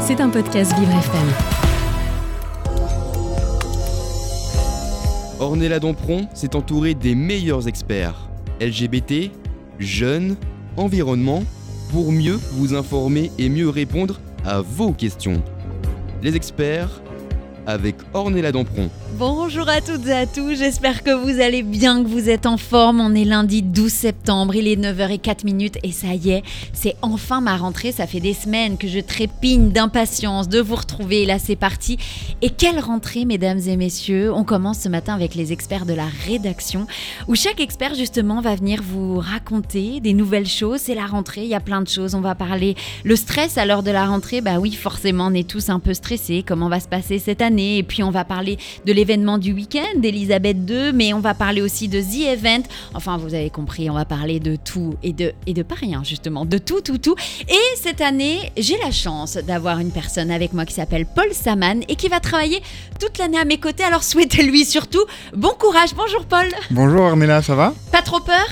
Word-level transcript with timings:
C'est 0.00 0.20
un 0.20 0.28
podcast 0.28 0.72
Vivre 0.78 0.92
FM. 0.92 1.28
Ornella 5.38 5.78
Dompron 5.78 6.28
s'est 6.34 6.54
entourée 6.54 6.94
des 6.94 7.14
meilleurs 7.14 7.68
experts 7.68 8.28
LGBT, 8.60 9.30
jeunes, 9.78 10.36
environnement, 10.76 11.42
pour 11.90 12.12
mieux 12.12 12.38
vous 12.52 12.74
informer 12.74 13.30
et 13.38 13.48
mieux 13.48 13.68
répondre 13.68 14.20
à 14.44 14.60
vos 14.60 14.92
questions. 14.92 15.42
Les 16.22 16.36
experts 16.36 17.00
avec 17.66 17.96
Ornella 18.12 18.52
Dampron. 18.52 18.90
Bonjour 19.18 19.68
à 19.68 19.80
toutes 19.80 20.06
et 20.06 20.12
à 20.12 20.24
tous, 20.24 20.54
j'espère 20.54 21.02
que 21.02 21.10
vous 21.10 21.40
allez 21.40 21.62
bien, 21.62 22.02
que 22.02 22.08
vous 22.08 22.30
êtes 22.30 22.46
en 22.46 22.56
forme. 22.56 23.00
On 23.00 23.14
est 23.14 23.24
lundi 23.24 23.60
12 23.60 23.92
septembre, 23.92 24.54
il 24.54 24.68
est 24.68 24.76
9h04 24.76 25.44
minutes 25.44 25.78
et 25.82 25.90
ça 25.90 26.14
y 26.14 26.30
est, 26.30 26.42
c'est 26.72 26.94
enfin 27.02 27.40
ma 27.40 27.56
rentrée. 27.56 27.90
Ça 27.90 28.06
fait 28.06 28.20
des 28.20 28.34
semaines 28.34 28.78
que 28.78 28.86
je 28.86 29.00
trépigne 29.00 29.70
d'impatience 29.70 30.48
de 30.48 30.60
vous 30.60 30.76
retrouver. 30.76 31.26
Là, 31.26 31.38
c'est 31.40 31.56
parti. 31.56 31.98
Et 32.40 32.50
quelle 32.50 32.78
rentrée, 32.78 33.24
mesdames 33.24 33.58
et 33.66 33.76
messieurs 33.76 34.32
On 34.32 34.44
commence 34.44 34.78
ce 34.78 34.88
matin 34.88 35.14
avec 35.14 35.34
les 35.34 35.52
experts 35.52 35.86
de 35.86 35.94
la 35.94 36.06
rédaction, 36.26 36.86
où 37.26 37.34
chaque 37.34 37.60
expert 37.60 37.96
justement 37.96 38.40
va 38.40 38.54
venir 38.54 38.80
vous 38.80 39.18
raconter 39.18 40.00
des 40.00 40.14
nouvelles 40.14 40.48
choses. 40.48 40.80
C'est 40.80 40.94
la 40.94 41.06
rentrée, 41.06 41.42
il 41.42 41.48
y 41.48 41.54
a 41.54 41.60
plein 41.60 41.82
de 41.82 41.88
choses. 41.88 42.14
On 42.14 42.20
va 42.20 42.36
parler 42.36 42.76
le 43.04 43.16
stress 43.16 43.58
à 43.58 43.66
l'heure 43.66 43.82
de 43.82 43.90
la 43.90 44.06
rentrée. 44.06 44.40
Bah 44.40 44.60
oui, 44.60 44.72
forcément, 44.72 45.26
on 45.26 45.34
est 45.34 45.48
tous 45.48 45.68
un 45.68 45.80
peu 45.80 45.94
stressés. 45.94 46.44
Comment 46.46 46.68
va 46.68 46.78
se 46.78 46.88
passer 46.88 47.18
cette 47.18 47.42
année? 47.42 47.78
Et 47.78 47.82
puis 47.82 48.04
on 48.04 48.10
va 48.10 48.24
parler 48.24 48.56
de 48.86 48.99
l'événement 49.00 49.10
événement 49.10 49.38
du 49.38 49.52
week-end 49.52 49.98
d'Elisabeth 49.98 50.56
II, 50.68 50.92
mais 50.94 51.12
on 51.14 51.20
va 51.20 51.32
parler 51.34 51.62
aussi 51.62 51.88
de 51.88 52.00
The 52.00 52.28
Event. 52.38 52.62
Enfin, 52.94 53.16
vous 53.16 53.34
avez 53.34 53.48
compris, 53.50 53.88
on 53.90 53.94
va 53.94 54.04
parler 54.04 54.38
de 54.40 54.56
tout 54.56 54.94
et 55.02 55.12
de, 55.12 55.32
et 55.46 55.54
de 55.54 55.62
pas 55.62 55.74
rien, 55.74 56.02
justement, 56.04 56.44
de 56.44 56.58
tout, 56.58 56.80
tout, 56.82 56.98
tout. 56.98 57.14
Et 57.48 57.76
cette 57.76 58.00
année, 58.02 58.52
j'ai 58.58 58.76
la 58.84 58.90
chance 58.90 59.34
d'avoir 59.36 59.78
une 59.78 59.90
personne 59.90 60.30
avec 60.30 60.52
moi 60.52 60.64
qui 60.66 60.74
s'appelle 60.74 61.06
Paul 61.06 61.32
Saman 61.32 61.80
et 61.88 61.96
qui 61.96 62.08
va 62.08 62.20
travailler 62.20 62.60
toute 63.00 63.16
l'année 63.18 63.38
à 63.38 63.44
mes 63.46 63.58
côtés. 63.58 63.82
Alors 63.84 64.04
souhaitez-lui 64.04 64.64
surtout 64.66 65.04
bon 65.34 65.52
courage. 65.58 65.90
Bonjour 65.96 66.24
Paul. 66.26 66.46
Bonjour 66.70 67.02
Armella, 67.06 67.42
ça 67.42 67.54
va? 67.54 67.72
Pas 67.90 68.02
trop 68.02 68.20
peur? 68.20 68.46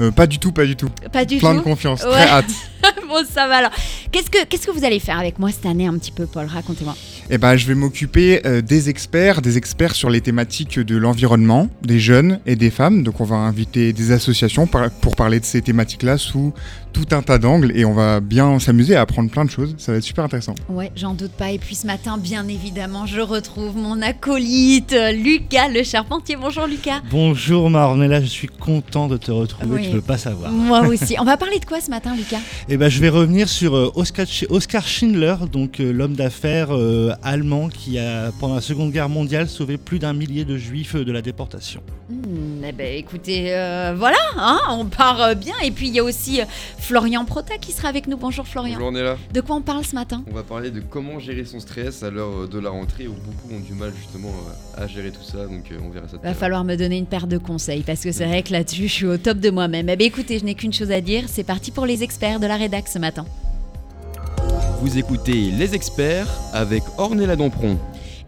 Euh, 0.00 0.10
Pas 0.10 0.26
du 0.26 0.38
tout, 0.38 0.50
pas 0.50 0.64
du 0.64 0.76
tout. 0.76 0.88
Pas 1.12 1.26
du 1.26 1.36
Plein 1.36 1.52
tout. 1.52 1.58
de 1.58 1.62
confiance, 1.64 2.02
Ouais. 2.04 2.10
très 2.10 2.26
hâte. 2.28 2.50
bon, 3.08 3.22
ça 3.30 3.46
va 3.46 3.56
alors. 3.58 3.70
Qu'est-ce 4.10 4.30
que, 4.30 4.44
qu'est-ce 4.46 4.66
que 4.66 4.72
vous 4.72 4.84
allez 4.84 4.98
faire 4.98 5.18
avec 5.18 5.38
moi 5.38 5.50
cette 5.50 5.66
année 5.66 5.86
un 5.86 5.98
petit 5.98 6.10
peu, 6.10 6.24
Paul? 6.26 6.46
Racontez-moi. 6.46 6.96
Eh 7.32 7.38
ben, 7.38 7.56
je 7.56 7.64
vais 7.68 7.76
m'occuper 7.76 8.44
euh, 8.44 8.60
des 8.60 8.90
experts, 8.90 9.40
des 9.40 9.56
experts 9.56 9.94
sur 9.94 10.10
les 10.10 10.20
thématiques 10.20 10.80
de 10.80 10.96
l'environnement, 10.96 11.68
des 11.80 12.00
jeunes 12.00 12.40
et 12.44 12.56
des 12.56 12.70
femmes. 12.70 13.04
Donc, 13.04 13.20
on 13.20 13.24
va 13.24 13.36
inviter 13.36 13.92
des 13.92 14.10
associations 14.10 14.66
pour 14.66 15.14
parler 15.14 15.38
de 15.38 15.44
ces 15.44 15.62
thématiques-là 15.62 16.18
sous 16.18 16.52
tout 16.92 17.06
un 17.12 17.22
tas 17.22 17.38
d'angles 17.38 17.72
et 17.74 17.84
on 17.84 17.92
va 17.94 18.20
bien 18.20 18.58
s'amuser 18.58 18.96
à 18.96 19.02
apprendre 19.02 19.30
plein 19.30 19.44
de 19.44 19.50
choses. 19.50 19.74
Ça 19.78 19.92
va 19.92 19.98
être 19.98 20.04
super 20.04 20.24
intéressant. 20.24 20.54
Ouais, 20.68 20.90
j'en 20.96 21.14
doute 21.14 21.32
pas. 21.32 21.50
Et 21.50 21.58
puis 21.58 21.74
ce 21.74 21.86
matin, 21.86 22.18
bien 22.18 22.46
évidemment, 22.48 23.06
je 23.06 23.20
retrouve 23.20 23.76
mon 23.76 24.00
acolyte, 24.02 24.94
Lucas 25.14 25.68
le 25.68 25.82
charpentier. 25.82 26.36
Bonjour 26.36 26.66
Lucas. 26.66 27.00
Bonjour 27.10 27.70
Marnella, 27.70 28.20
je 28.20 28.26
suis 28.26 28.48
content 28.48 29.08
de 29.08 29.16
te 29.16 29.30
retrouver, 29.30 29.74
Oui. 29.76 29.82
tu 29.86 29.90
peux 29.90 30.00
pas 30.00 30.18
savoir. 30.18 30.50
Moi 30.52 30.80
aussi. 30.86 31.16
On 31.18 31.24
va 31.24 31.36
parler 31.36 31.58
de 31.58 31.64
quoi 31.64 31.80
ce 31.80 31.90
matin, 31.90 32.14
Lucas? 32.16 32.38
Et 32.68 32.76
ben, 32.76 32.88
je 32.88 33.00
vais 33.00 33.08
revenir 33.08 33.48
sur 33.48 33.74
euh, 33.76 33.90
Oscar, 33.94 34.26
Oscar 34.50 34.86
Schindler, 34.86 35.34
donc 35.50 35.80
euh, 35.80 35.92
l'homme 35.92 36.14
d'affaires 36.14 36.68
euh, 36.74 37.12
allemand 37.22 37.68
qui 37.68 37.98
a, 37.98 38.30
pendant 38.40 38.54
la 38.56 38.60
Seconde 38.60 38.92
Guerre 38.92 39.08
mondiale, 39.08 39.48
sauvé 39.48 39.76
plus 39.78 39.98
d'un 39.98 40.12
millier 40.12 40.44
de 40.44 40.56
juifs 40.56 40.96
de 40.96 41.12
la 41.12 41.22
déportation. 41.22 41.80
Hmm, 42.10 42.64
Eh 42.66 42.72
ben, 42.72 42.94
écoutez, 42.96 43.46
euh, 43.54 43.94
voilà, 43.96 44.18
hein, 44.36 44.58
on 44.70 44.84
part 44.86 45.34
bien. 45.36 45.54
Et 45.62 45.70
puis 45.70 45.88
il 45.88 45.94
y 45.94 45.98
a 45.98 46.04
aussi 46.04 46.40
euh, 46.40 46.44
Florian 46.80 47.24
Prota 47.24 47.58
qui 47.58 47.72
sera 47.72 47.88
avec 47.88 48.08
nous. 48.08 48.16
Bonjour 48.16 48.46
Florian. 48.46 48.74
Bonjour 48.74 48.86
Ornella. 48.88 49.16
De 49.32 49.40
quoi 49.40 49.56
on 49.56 49.60
parle 49.60 49.84
ce 49.84 49.94
matin 49.94 50.24
On 50.30 50.34
va 50.34 50.42
parler 50.42 50.70
de 50.70 50.80
comment 50.80 51.18
gérer 51.20 51.44
son 51.44 51.60
stress 51.60 52.02
à 52.02 52.10
l'heure 52.10 52.48
de 52.48 52.58
la 52.58 52.70
rentrée 52.70 53.06
où 53.06 53.12
beaucoup 53.12 53.54
ont 53.54 53.60
du 53.60 53.74
mal 53.74 53.92
justement 53.96 54.32
à 54.76 54.86
gérer 54.86 55.12
tout 55.12 55.22
ça. 55.22 55.46
Donc 55.46 55.70
euh, 55.70 55.78
on 55.84 55.90
verra 55.90 56.08
ça. 56.08 56.16
Va 56.22 56.34
falloir 56.34 56.64
me 56.64 56.76
donner 56.76 56.98
une 56.98 57.06
paire 57.06 57.26
de 57.26 57.38
conseils 57.38 57.82
parce 57.82 58.02
que 58.02 58.12
c'est 58.12 58.26
vrai 58.26 58.42
que 58.42 58.52
là-dessus, 58.52 58.88
je 58.88 58.92
suis 58.92 59.06
au 59.06 59.18
top 59.18 59.38
de 59.38 59.50
moi-même. 59.50 59.88
Eh 59.88 59.96
ben, 59.96 60.06
écoutez, 60.06 60.38
je 60.38 60.44
n'ai 60.44 60.54
qu'une 60.54 60.72
chose 60.72 60.90
à 60.90 61.00
dire. 61.00 61.24
C'est 61.28 61.44
parti 61.44 61.70
pour 61.70 61.86
les 61.86 62.02
experts 62.02 62.40
de 62.40 62.46
la 62.46 62.56
rédac 62.56 62.88
ce 62.88 62.98
matin. 62.98 63.24
Vous 64.80 64.96
écoutez 64.98 65.50
Les 65.50 65.74
experts 65.74 66.28
avec 66.52 66.82
Ornella 66.96 67.36
Dampron. 67.36 67.78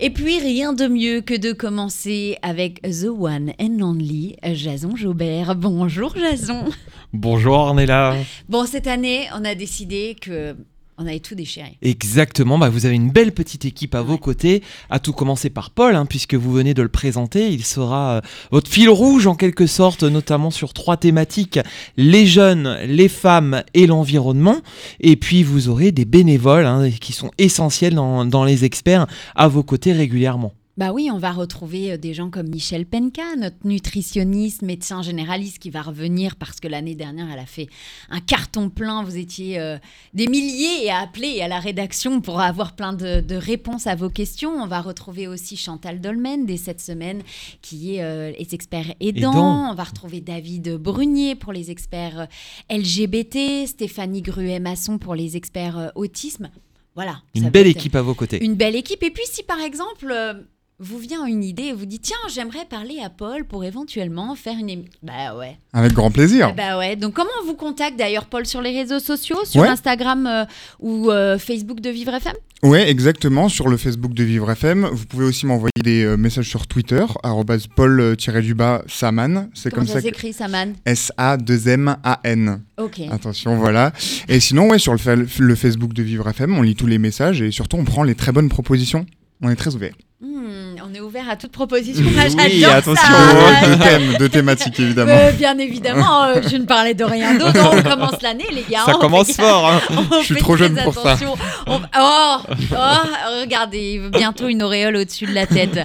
Et 0.04 0.10
puis 0.10 0.40
rien 0.40 0.72
de 0.72 0.88
mieux 0.88 1.20
que 1.20 1.32
de 1.32 1.52
commencer 1.52 2.36
avec 2.42 2.82
The 2.82 3.04
One 3.04 3.52
and 3.60 3.78
Only, 3.80 4.34
Jason 4.42 4.96
Jaubert. 4.96 5.54
Bonjour 5.54 6.12
Jason. 6.16 6.64
Bonjour 7.12 7.54
Ornella. 7.54 8.16
Bon, 8.48 8.66
cette 8.66 8.88
année, 8.88 9.28
on 9.32 9.44
a 9.44 9.54
décidé 9.54 10.16
que 10.20 10.56
on 11.02 11.06
allait 11.06 11.20
tout 11.20 11.34
déchirer. 11.34 11.76
Exactement, 11.82 12.58
bah 12.58 12.68
vous 12.68 12.86
avez 12.86 12.94
une 12.94 13.10
belle 13.10 13.32
petite 13.32 13.64
équipe 13.64 13.94
à 13.94 14.02
vos 14.02 14.18
côtés, 14.18 14.62
à 14.90 14.98
tout 14.98 15.12
commencer 15.12 15.50
par 15.50 15.70
Paul, 15.70 15.96
hein, 15.96 16.06
puisque 16.06 16.34
vous 16.34 16.52
venez 16.52 16.74
de 16.74 16.82
le 16.82 16.88
présenter. 16.88 17.50
Il 17.50 17.64
sera 17.64 18.16
euh, 18.16 18.20
votre 18.50 18.70
fil 18.70 18.88
rouge 18.88 19.26
en 19.26 19.34
quelque 19.34 19.66
sorte, 19.66 20.02
notamment 20.02 20.50
sur 20.50 20.72
trois 20.72 20.96
thématiques, 20.96 21.58
les 21.96 22.26
jeunes, 22.26 22.78
les 22.86 23.08
femmes 23.08 23.62
et 23.74 23.86
l'environnement. 23.86 24.60
Et 25.00 25.16
puis 25.16 25.42
vous 25.42 25.68
aurez 25.68 25.92
des 25.92 26.04
bénévoles 26.04 26.66
hein, 26.66 26.90
qui 26.90 27.12
sont 27.12 27.30
essentiels 27.38 27.94
dans, 27.94 28.24
dans 28.24 28.44
les 28.44 28.64
experts 28.64 29.06
à 29.34 29.48
vos 29.48 29.62
côtés 29.62 29.92
régulièrement. 29.92 30.52
Bah 30.78 30.90
oui, 30.92 31.10
on 31.12 31.18
va 31.18 31.32
retrouver 31.32 31.92
euh, 31.92 31.96
des 31.98 32.14
gens 32.14 32.30
comme 32.30 32.48
Michel 32.48 32.86
Penka, 32.86 33.36
notre 33.36 33.58
nutritionniste, 33.64 34.62
médecin 34.62 35.02
généraliste 35.02 35.58
qui 35.58 35.68
va 35.68 35.82
revenir 35.82 36.36
parce 36.36 36.60
que 36.60 36.68
l'année 36.68 36.94
dernière, 36.94 37.28
elle 37.30 37.38
a 37.38 37.46
fait 37.46 37.68
un 38.08 38.20
carton 38.20 38.70
plein. 38.70 39.04
Vous 39.04 39.18
étiez 39.18 39.60
euh, 39.60 39.76
des 40.14 40.28
milliers 40.28 40.88
à 40.90 41.00
appeler 41.00 41.42
à 41.42 41.48
la 41.48 41.60
rédaction 41.60 42.22
pour 42.22 42.40
avoir 42.40 42.74
plein 42.74 42.94
de, 42.94 43.20
de 43.20 43.34
réponses 43.34 43.86
à 43.86 43.94
vos 43.94 44.08
questions. 44.08 44.50
On 44.50 44.66
va 44.66 44.80
retrouver 44.80 45.28
aussi 45.28 45.58
Chantal 45.58 46.00
Dolmen 46.00 46.46
dès 46.46 46.56
cette 46.56 46.80
semaine 46.80 47.22
qui 47.60 47.96
est 47.96 48.02
euh, 48.02 48.32
les 48.38 48.54
experts 48.54 48.94
aidants. 49.00 49.32
Aidants. 49.32 49.70
On 49.72 49.74
va 49.74 49.84
retrouver 49.84 50.22
David 50.22 50.76
Brunier 50.76 51.34
pour 51.34 51.52
les 51.52 51.70
experts 51.70 52.20
euh, 52.20 52.76
LGBT, 52.78 53.66
Stéphanie 53.66 54.22
Gruet-Masson 54.22 54.96
pour 54.96 55.14
les 55.14 55.36
experts 55.36 55.92
autisme. 55.96 56.48
Voilà. 56.94 57.22
Une 57.34 57.48
belle 57.48 57.66
équipe 57.66 57.94
à 57.94 58.02
vos 58.02 58.14
côtés. 58.14 58.44
une 58.44 58.54
belle 58.54 58.76
équipe. 58.76 59.02
Et 59.02 59.10
puis 59.10 59.24
si 59.26 59.42
par 59.42 59.60
exemple 59.60 60.10
euh, 60.10 60.34
vous 60.78 60.98
vient 60.98 61.26
une 61.26 61.44
idée 61.44 61.64
et 61.64 61.72
vous 61.72 61.86
dites 61.86 62.02
tiens 62.02 62.16
j'aimerais 62.32 62.64
parler 62.68 62.98
à 63.04 63.08
Paul 63.10 63.44
pour 63.44 63.64
éventuellement 63.64 64.34
faire 64.34 64.54
une 64.58 64.68
émission. 64.68 64.92
Bah 65.02 65.36
ouais. 65.36 65.58
Avec 65.72 65.92
grand 65.92 66.10
plaisir. 66.10 66.54
Bah 66.54 66.76
ouais. 66.78 66.96
Donc 66.96 67.14
comment 67.14 67.30
on 67.42 67.46
vous 67.46 67.54
contacte 67.54 67.96
d'ailleurs 67.98 68.26
Paul 68.26 68.46
sur 68.46 68.60
les 68.60 68.76
réseaux 68.76 68.98
sociaux, 68.98 69.44
sur 69.44 69.62
Ouais. 69.62 69.68
Instagram 69.68 70.26
euh, 70.26 70.44
ou 70.80 71.10
euh, 71.10 71.38
Facebook 71.38 71.80
de 71.80 71.90
Vivre 71.90 72.14
FM 72.14 72.34
Ouais, 72.64 72.88
exactement, 72.88 73.48
sur 73.48 73.68
le 73.68 73.76
Facebook 73.76 74.12
de 74.14 74.22
Vivre 74.22 74.48
FM. 74.50 74.86
Vous 74.92 75.06
pouvez 75.06 75.24
aussi 75.24 75.46
m'envoyer 75.46 75.72
des 75.82 76.04
euh, 76.04 76.16
messages 76.16 76.48
sur 76.48 76.68
Twitter, 76.68 77.04
paul-du-bas 77.76 78.82
saman. 78.86 79.48
C'est 79.54 79.72
comme 79.72 79.86
ça 79.86 79.94
ça 79.94 79.98
que 80.00 80.06
s'écrit 80.06 80.32
Saman? 80.32 80.74
S-A-2-M-A-N. 80.86 82.62
Ok. 82.78 83.00
Attention, 83.10 83.56
voilà. 83.56 83.92
Et 84.28 84.40
sinon, 84.40 84.70
ouais, 84.70 84.78
sur 84.78 84.94
le, 84.94 85.26
le 85.38 85.54
Facebook 85.54 85.92
de 85.92 86.02
Vivre 86.02 86.28
FM, 86.28 86.56
on 86.56 86.62
lit 86.62 86.76
tous 86.76 86.86
les 86.86 86.98
messages 86.98 87.42
et 87.42 87.50
surtout, 87.50 87.76
on 87.76 87.84
prend 87.84 88.02
les 88.04 88.14
très 88.14 88.32
bonnes 88.32 88.48
propositions. 88.48 89.06
On 89.42 89.50
est 89.50 89.56
très 89.56 89.74
ouvert. 89.74 89.94
On 90.92 90.94
est 90.94 91.00
ouvert 91.00 91.28
à 91.30 91.36
toute 91.36 91.52
proposition. 91.52 92.04
Oui, 92.04 92.64
attention. 92.64 92.94
ça. 92.96 93.66
de 93.68 93.82
thèmes, 93.82 94.16
de 94.18 94.26
thématiques, 94.26 94.78
évidemment. 94.78 95.12
Euh, 95.14 95.32
bien 95.32 95.56
évidemment, 95.56 96.24
euh, 96.24 96.42
je 96.46 96.56
ne 96.56 96.64
parlais 96.66 96.92
de 96.92 97.04
rien 97.04 97.38
d'autre. 97.38 97.60
On 97.72 97.82
commence 97.82 98.20
l'année, 98.20 98.44
les 98.52 98.64
gars. 98.68 98.82
Ça 98.84 98.96
On 98.96 98.98
commence 98.98 99.28
fait- 99.28 99.42
fort. 99.42 99.70
hein. 99.70 99.80
Je 100.20 100.24
suis 100.26 100.36
trop 100.36 100.56
jeune 100.56 100.78
pour 100.84 100.92
ça. 100.94 101.16
On- 101.66 101.80
Oh, 101.98 102.36
oh, 102.72 103.40
regardez, 103.40 104.00
bientôt 104.12 104.48
une 104.48 104.62
auréole 104.62 104.96
au-dessus 104.96 105.26
de 105.26 105.32
la 105.34 105.46
tête. 105.46 105.78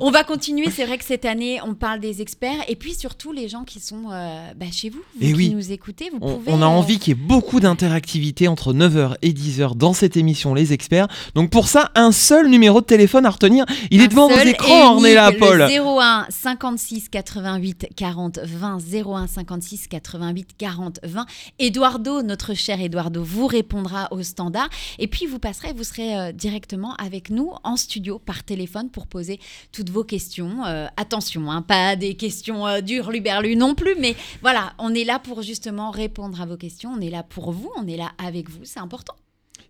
On 0.00 0.10
va 0.10 0.24
continuer. 0.24 0.66
C'est 0.74 0.84
vrai 0.84 0.98
que 0.98 1.04
cette 1.04 1.24
année, 1.24 1.60
on 1.66 1.74
parle 1.74 2.00
des 2.00 2.20
experts 2.22 2.50
et 2.68 2.76
puis 2.76 2.94
surtout 2.94 3.32
les 3.32 3.48
gens 3.48 3.64
qui 3.64 3.80
sont 3.80 4.04
euh, 4.12 4.50
bah, 4.58 4.66
chez 4.72 4.90
vous, 4.90 5.00
vous 5.20 5.26
Et 5.26 5.32
qui 5.32 5.34
oui. 5.34 5.50
nous 5.54 5.72
écoutez. 5.72 6.10
Vous 6.10 6.18
On, 6.20 6.34
pouvez. 6.36 6.52
on 6.52 6.62
a 6.62 6.66
euh, 6.66 6.68
envie 6.68 6.98
qu'il 6.98 7.16
y 7.16 7.18
ait 7.18 7.22
beaucoup 7.26 7.60
d'interactivité 7.60 8.48
entre 8.48 8.72
9h 8.74 9.14
et 9.22 9.32
10h 9.32 9.74
dans 9.76 9.92
cette 9.92 10.16
émission 10.16 10.54
Les 10.54 10.72
Experts. 10.72 11.08
Donc 11.34 11.50
pour 11.50 11.68
ça, 11.68 11.90
un 11.94 12.12
seul 12.12 12.48
numéro 12.48 12.80
de 12.80 12.86
téléphone 12.86 13.24
à 13.26 13.30
retenir. 13.30 13.64
Il 13.90 14.00
un 14.00 14.04
est 14.04 14.08
devant 14.08 14.28
vos 14.28 14.34
et 14.50 14.54
écrans, 14.54 14.94
Ornella, 14.94 15.32
Paul. 15.32 15.58
Le 15.58 15.80
01 15.80 16.26
56 16.28 17.08
88 17.08 17.88
40 17.96 18.40
20 18.42 18.78
01 19.06 19.26
56 19.26 19.88
88 19.88 20.48
40 20.58 21.00
20. 21.02 21.26
Eduardo, 21.58 22.22
notre 22.22 22.54
cher 22.54 22.80
Eduardo, 22.80 23.22
vous 23.22 23.46
répondra 23.46 24.08
au 24.10 24.22
standard. 24.22 24.68
Et 24.98 25.06
puis 25.06 25.26
vous 25.26 25.38
passerez, 25.38 25.72
vous 25.72 25.84
serez 25.84 26.16
euh, 26.16 26.32
directement 26.32 26.94
avec 26.96 27.30
nous 27.30 27.52
en 27.64 27.76
studio 27.76 28.18
par 28.18 28.44
téléphone 28.44 28.90
pour 28.90 29.06
poser 29.06 29.40
toutes 29.72 29.90
vos 29.90 30.04
questions. 30.04 30.64
Euh, 30.64 30.86
attention, 30.96 31.50
hein, 31.50 31.62
pas 31.62 31.96
des 31.96 32.14
questions 32.14 32.66
euh, 32.66 32.80
dures 32.80 33.10
luberlues 33.10 33.56
non 33.56 33.74
plus, 33.74 33.94
mais 33.98 34.16
voilà, 34.42 34.72
on 34.78 34.94
est 34.94 35.04
là 35.04 35.18
pour 35.18 35.42
justement 35.42 35.90
répondre 35.90 36.40
à 36.40 36.46
vos 36.46 36.56
questions. 36.56 36.92
On 36.96 37.00
est 37.00 37.10
là 37.10 37.22
pour 37.22 37.52
vous, 37.52 37.70
on 37.76 37.86
est 37.86 37.96
là 37.96 38.12
avec 38.18 38.48
vous, 38.48 38.60
c'est 38.64 38.80
important. 38.80 39.14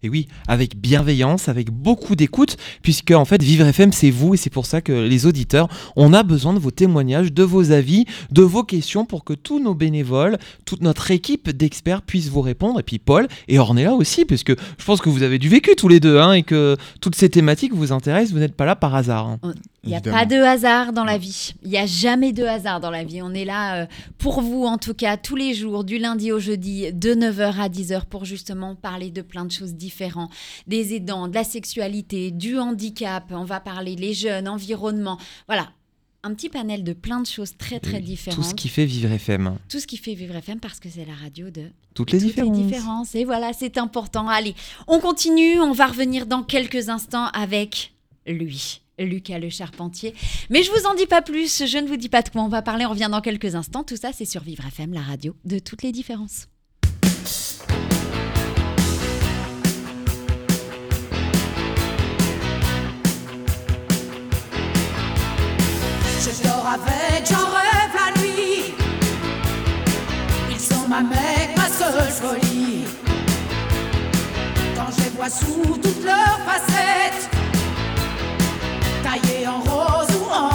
Et 0.02 0.08
oui, 0.08 0.28
avec 0.48 0.76
bienveillance, 0.76 1.48
avec 1.48 1.70
beaucoup 1.70 2.16
d'écoute, 2.16 2.56
puisque 2.82 3.10
en 3.10 3.24
fait, 3.26 3.42
Vivre 3.42 3.66
FM, 3.66 3.92
c'est 3.92 4.10
vous, 4.10 4.32
et 4.34 4.36
c'est 4.38 4.48
pour 4.50 4.64
ça 4.66 4.80
que 4.80 4.92
les 4.92 5.26
auditeurs, 5.26 5.68
on 5.96 6.12
a 6.14 6.22
besoin 6.22 6.54
de 6.54 6.58
vos 6.58 6.70
témoignages, 6.70 7.32
de 7.32 7.42
vos 7.42 7.70
avis, 7.72 8.06
de 8.30 8.42
vos 8.42 8.62
questions, 8.62 9.04
pour 9.04 9.24
que 9.24 9.34
tous 9.34 9.60
nos 9.60 9.74
bénévoles, 9.74 10.38
toute 10.64 10.80
notre 10.82 11.10
équipe 11.10 11.50
d'experts 11.50 12.02
puissent 12.02 12.28
vous 12.28 12.40
répondre. 12.40 12.80
Et 12.80 12.82
puis 12.82 12.98
Paul 12.98 13.28
et 13.48 13.58
Ornella 13.58 13.92
aussi, 13.94 14.24
puisque 14.24 14.50
je 14.78 14.84
pense 14.84 15.00
que 15.00 15.10
vous 15.10 15.22
avez 15.22 15.38
du 15.38 15.48
vécu 15.50 15.74
tous 15.76 15.88
les 15.88 16.00
deux, 16.00 16.18
hein, 16.18 16.32
et 16.32 16.42
que 16.44 16.76
toutes 17.02 17.14
ces 17.14 17.28
thématiques 17.28 17.74
vous 17.74 17.92
intéressent, 17.92 18.32
vous 18.32 18.38
n'êtes 18.40 18.56
pas 18.56 18.64
là 18.66 18.76
par 18.76 18.94
hasard. 18.94 19.26
hein. 19.42 19.52
Il 19.82 19.88
n'y 19.88 19.94
a 19.94 19.98
Évidemment. 19.98 20.18
pas 20.18 20.26
de 20.26 20.36
hasard 20.36 20.92
dans 20.92 21.04
la 21.04 21.16
vie. 21.16 21.54
Il 21.62 21.70
n'y 21.70 21.78
a 21.78 21.86
jamais 21.86 22.32
de 22.34 22.44
hasard 22.44 22.80
dans 22.80 22.90
la 22.90 23.02
vie. 23.02 23.22
On 23.22 23.32
est 23.32 23.46
là 23.46 23.76
euh, 23.82 23.86
pour 24.18 24.42
vous, 24.42 24.64
en 24.64 24.76
tout 24.76 24.92
cas, 24.92 25.16
tous 25.16 25.36
les 25.36 25.54
jours, 25.54 25.84
du 25.84 25.96
lundi 25.96 26.32
au 26.32 26.38
jeudi, 26.38 26.92
de 26.92 27.14
9h 27.14 27.58
à 27.58 27.68
10h, 27.70 28.02
pour 28.10 28.26
justement 28.26 28.74
parler 28.74 29.10
de 29.10 29.22
plein 29.22 29.46
de 29.46 29.50
choses 29.50 29.72
différentes. 29.74 29.89
Des 30.66 30.94
aidants, 30.94 31.28
de 31.28 31.34
la 31.34 31.44
sexualité, 31.44 32.30
du 32.30 32.58
handicap. 32.58 33.24
On 33.30 33.44
va 33.44 33.60
parler 33.60 33.96
les 33.96 34.14
jeunes, 34.14 34.48
environnement. 34.48 35.18
Voilà. 35.46 35.70
Un 36.22 36.34
petit 36.34 36.50
panel 36.50 36.84
de 36.84 36.92
plein 36.92 37.20
de 37.20 37.26
choses 37.26 37.56
très, 37.56 37.80
très 37.80 38.00
différentes. 38.00 38.42
Tout 38.42 38.50
ce 38.50 38.54
qui 38.54 38.68
fait 38.68 38.84
Vivre 38.84 39.10
FM. 39.10 39.56
Tout 39.70 39.80
ce 39.80 39.86
qui 39.86 39.96
fait 39.96 40.12
Vivre 40.14 40.36
FM 40.36 40.60
parce 40.60 40.78
que 40.78 40.88
c'est 40.90 41.06
la 41.06 41.14
radio 41.14 41.48
de 41.50 41.70
Toutes 41.94 42.12
les 42.12 42.18
toutes 42.18 42.28
différences. 42.28 42.56
les 42.58 42.62
différences. 42.64 43.14
Et 43.14 43.24
voilà, 43.24 43.52
c'est 43.54 43.78
important. 43.78 44.28
Allez, 44.28 44.54
on 44.86 45.00
continue. 45.00 45.58
On 45.60 45.72
va 45.72 45.86
revenir 45.86 46.26
dans 46.26 46.42
quelques 46.42 46.90
instants 46.90 47.26
avec 47.28 47.94
lui. 48.26 48.82
Lucas 48.98 49.38
le 49.38 49.48
Charpentier. 49.48 50.14
Mais 50.50 50.62
je 50.62 50.70
vous 50.70 50.84
en 50.86 50.94
dis 50.94 51.06
pas 51.06 51.22
plus, 51.22 51.64
je 51.66 51.78
ne 51.78 51.86
vous 51.88 51.96
dis 51.96 52.10
pas 52.10 52.20
de 52.20 52.28
quoi 52.28 52.42
on 52.42 52.48
va 52.48 52.60
parler, 52.60 52.84
on 52.84 52.90
revient 52.90 53.08
dans 53.10 53.22
quelques 53.22 53.54
instants. 53.54 53.82
Tout 53.82 53.96
ça, 53.96 54.10
c'est 54.12 54.26
sur 54.26 54.42
Vivre 54.42 54.66
FM, 54.66 54.92
la 54.92 55.00
radio 55.00 55.34
de 55.46 55.58
toutes 55.58 55.82
les 55.82 55.90
différences. 55.92 56.48
Ma 70.90 71.02
mec, 71.02 71.56
ma 71.56 71.68
seule 71.68 72.10
folie. 72.20 72.84
Quand 74.74 74.90
je 74.96 75.04
les 75.04 75.10
vois 75.10 75.30
sous 75.30 75.78
toutes 75.80 76.04
leurs 76.04 76.40
facettes, 76.48 77.30
taillés 79.04 79.46
en 79.46 79.60
rose 79.60 80.08
ou 80.20 80.24
en 80.34 80.49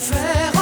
préfère 0.00 0.59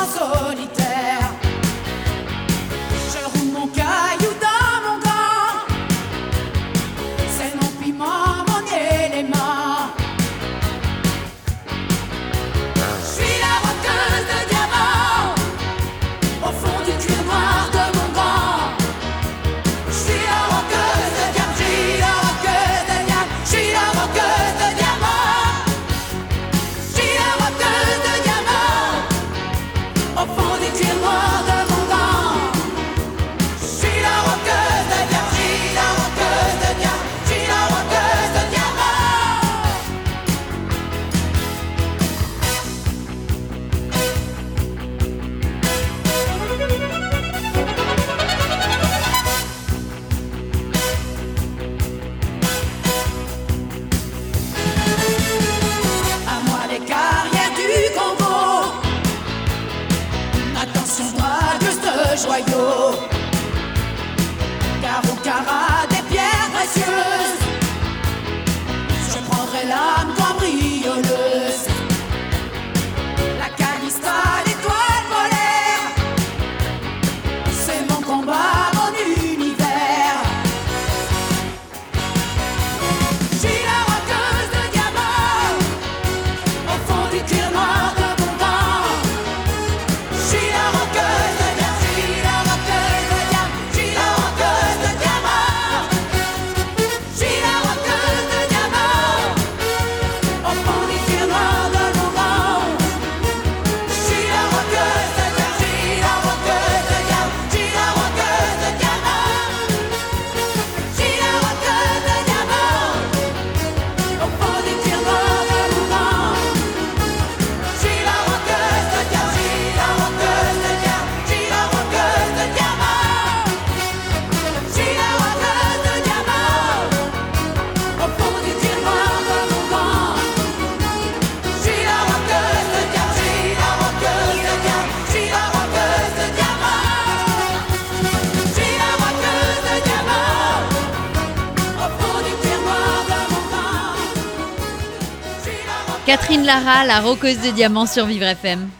Lara, 146.48 146.86
la 146.86 147.00
roqueuse 147.00 147.42
de 147.42 147.50
diamants 147.50 147.84
sur 147.84 148.06
Vivre 148.06 148.24
FM. 148.24 148.70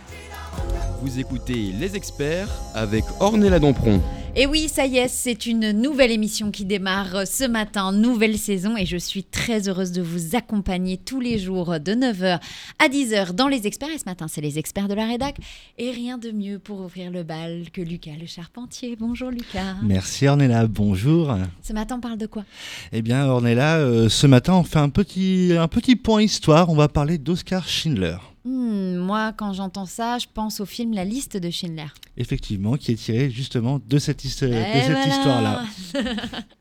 Vous 1.03 1.21
écoutez 1.21 1.71
Les 1.79 1.97
Experts 1.97 2.49
avec 2.75 3.05
Ornella 3.21 3.59
Dampron. 3.59 4.01
Et 4.37 4.47
oui, 4.47 4.69
ça 4.69 4.87
y 4.87 4.99
est, 4.99 5.09
c'est 5.09 5.47
une 5.47 5.73
nouvelle 5.73 6.13
émission 6.13 6.51
qui 6.51 6.65
démarre 6.65 7.27
ce 7.27 7.45
matin, 7.45 7.93
nouvelle 7.93 8.39
saison, 8.39 8.77
et 8.77 8.87
je 8.87 8.97
suis 8.97 9.25
très 9.25 9.69
heureuse 9.69 9.91
de 9.91 10.03
vous 10.03 10.37
accompagner 10.37 10.97
tous 10.97 11.21
les 11.21 11.39
jours 11.39 11.81
de 11.81 11.93
9h 11.93 12.39
à 12.79 12.89
10h 12.89 13.33
dans 13.33 13.49
les 13.49 13.67
experts. 13.67 13.89
Et 13.91 13.99
ce 13.99 14.05
matin, 14.05 14.27
c'est 14.29 14.41
les 14.41 14.59
experts 14.59 14.87
de 14.87 14.95
la 14.95 15.07
rédac. 15.07 15.37
Et 15.77 15.91
rien 15.91 16.19
de 16.19 16.31
mieux 16.31 16.59
pour 16.59 16.81
ouvrir 16.81 17.11
le 17.11 17.25
bal 17.25 17.71
que 17.73 17.81
Lucas 17.81 18.13
le 18.21 18.27
charpentier. 18.27 18.97
Bonjour 18.99 19.31
Lucas. 19.31 19.77
Merci 19.83 20.29
Ornella, 20.29 20.67
bonjour. 20.67 21.35
Ce 21.63 21.73
matin, 21.73 21.97
on 21.97 22.01
parle 22.01 22.19
de 22.19 22.27
quoi? 22.27 22.45
Eh 22.93 23.03
bien 23.03 23.27
Ornella, 23.27 23.79
euh, 23.79 24.09
ce 24.09 24.27
matin 24.27 24.55
on 24.55 24.65
fait 24.65 24.79
un 24.79 24.91
petit, 24.91 25.53
un 25.59 25.69
petit 25.69 25.97
point 25.97 26.23
histoire, 26.23 26.71
on 26.71 26.75
va 26.77 26.89
parler 26.89 27.19
d'Oscar 27.19 27.67
Schindler. 27.67 28.17
Hmm, 28.45 28.97
Moi, 28.97 29.33
quand 29.37 29.53
j'entends 29.53 29.87
ça, 29.87 30.19
je 30.19 30.27
pense 30.33 30.61
au 30.61 30.67
film 30.67 30.95
La 30.95 31.05
liste 31.05 31.37
de 31.37 31.51
Schindler. 31.51 31.87
Effectivement, 32.17 32.77
qui 32.77 32.93
est 32.93 32.97
tiré 32.97 33.31
justement 33.31 33.81
de 33.87 33.99
cette, 33.99 34.25
de 34.25 34.47
voilà. 34.47 35.07
histoire-là. 35.07 35.65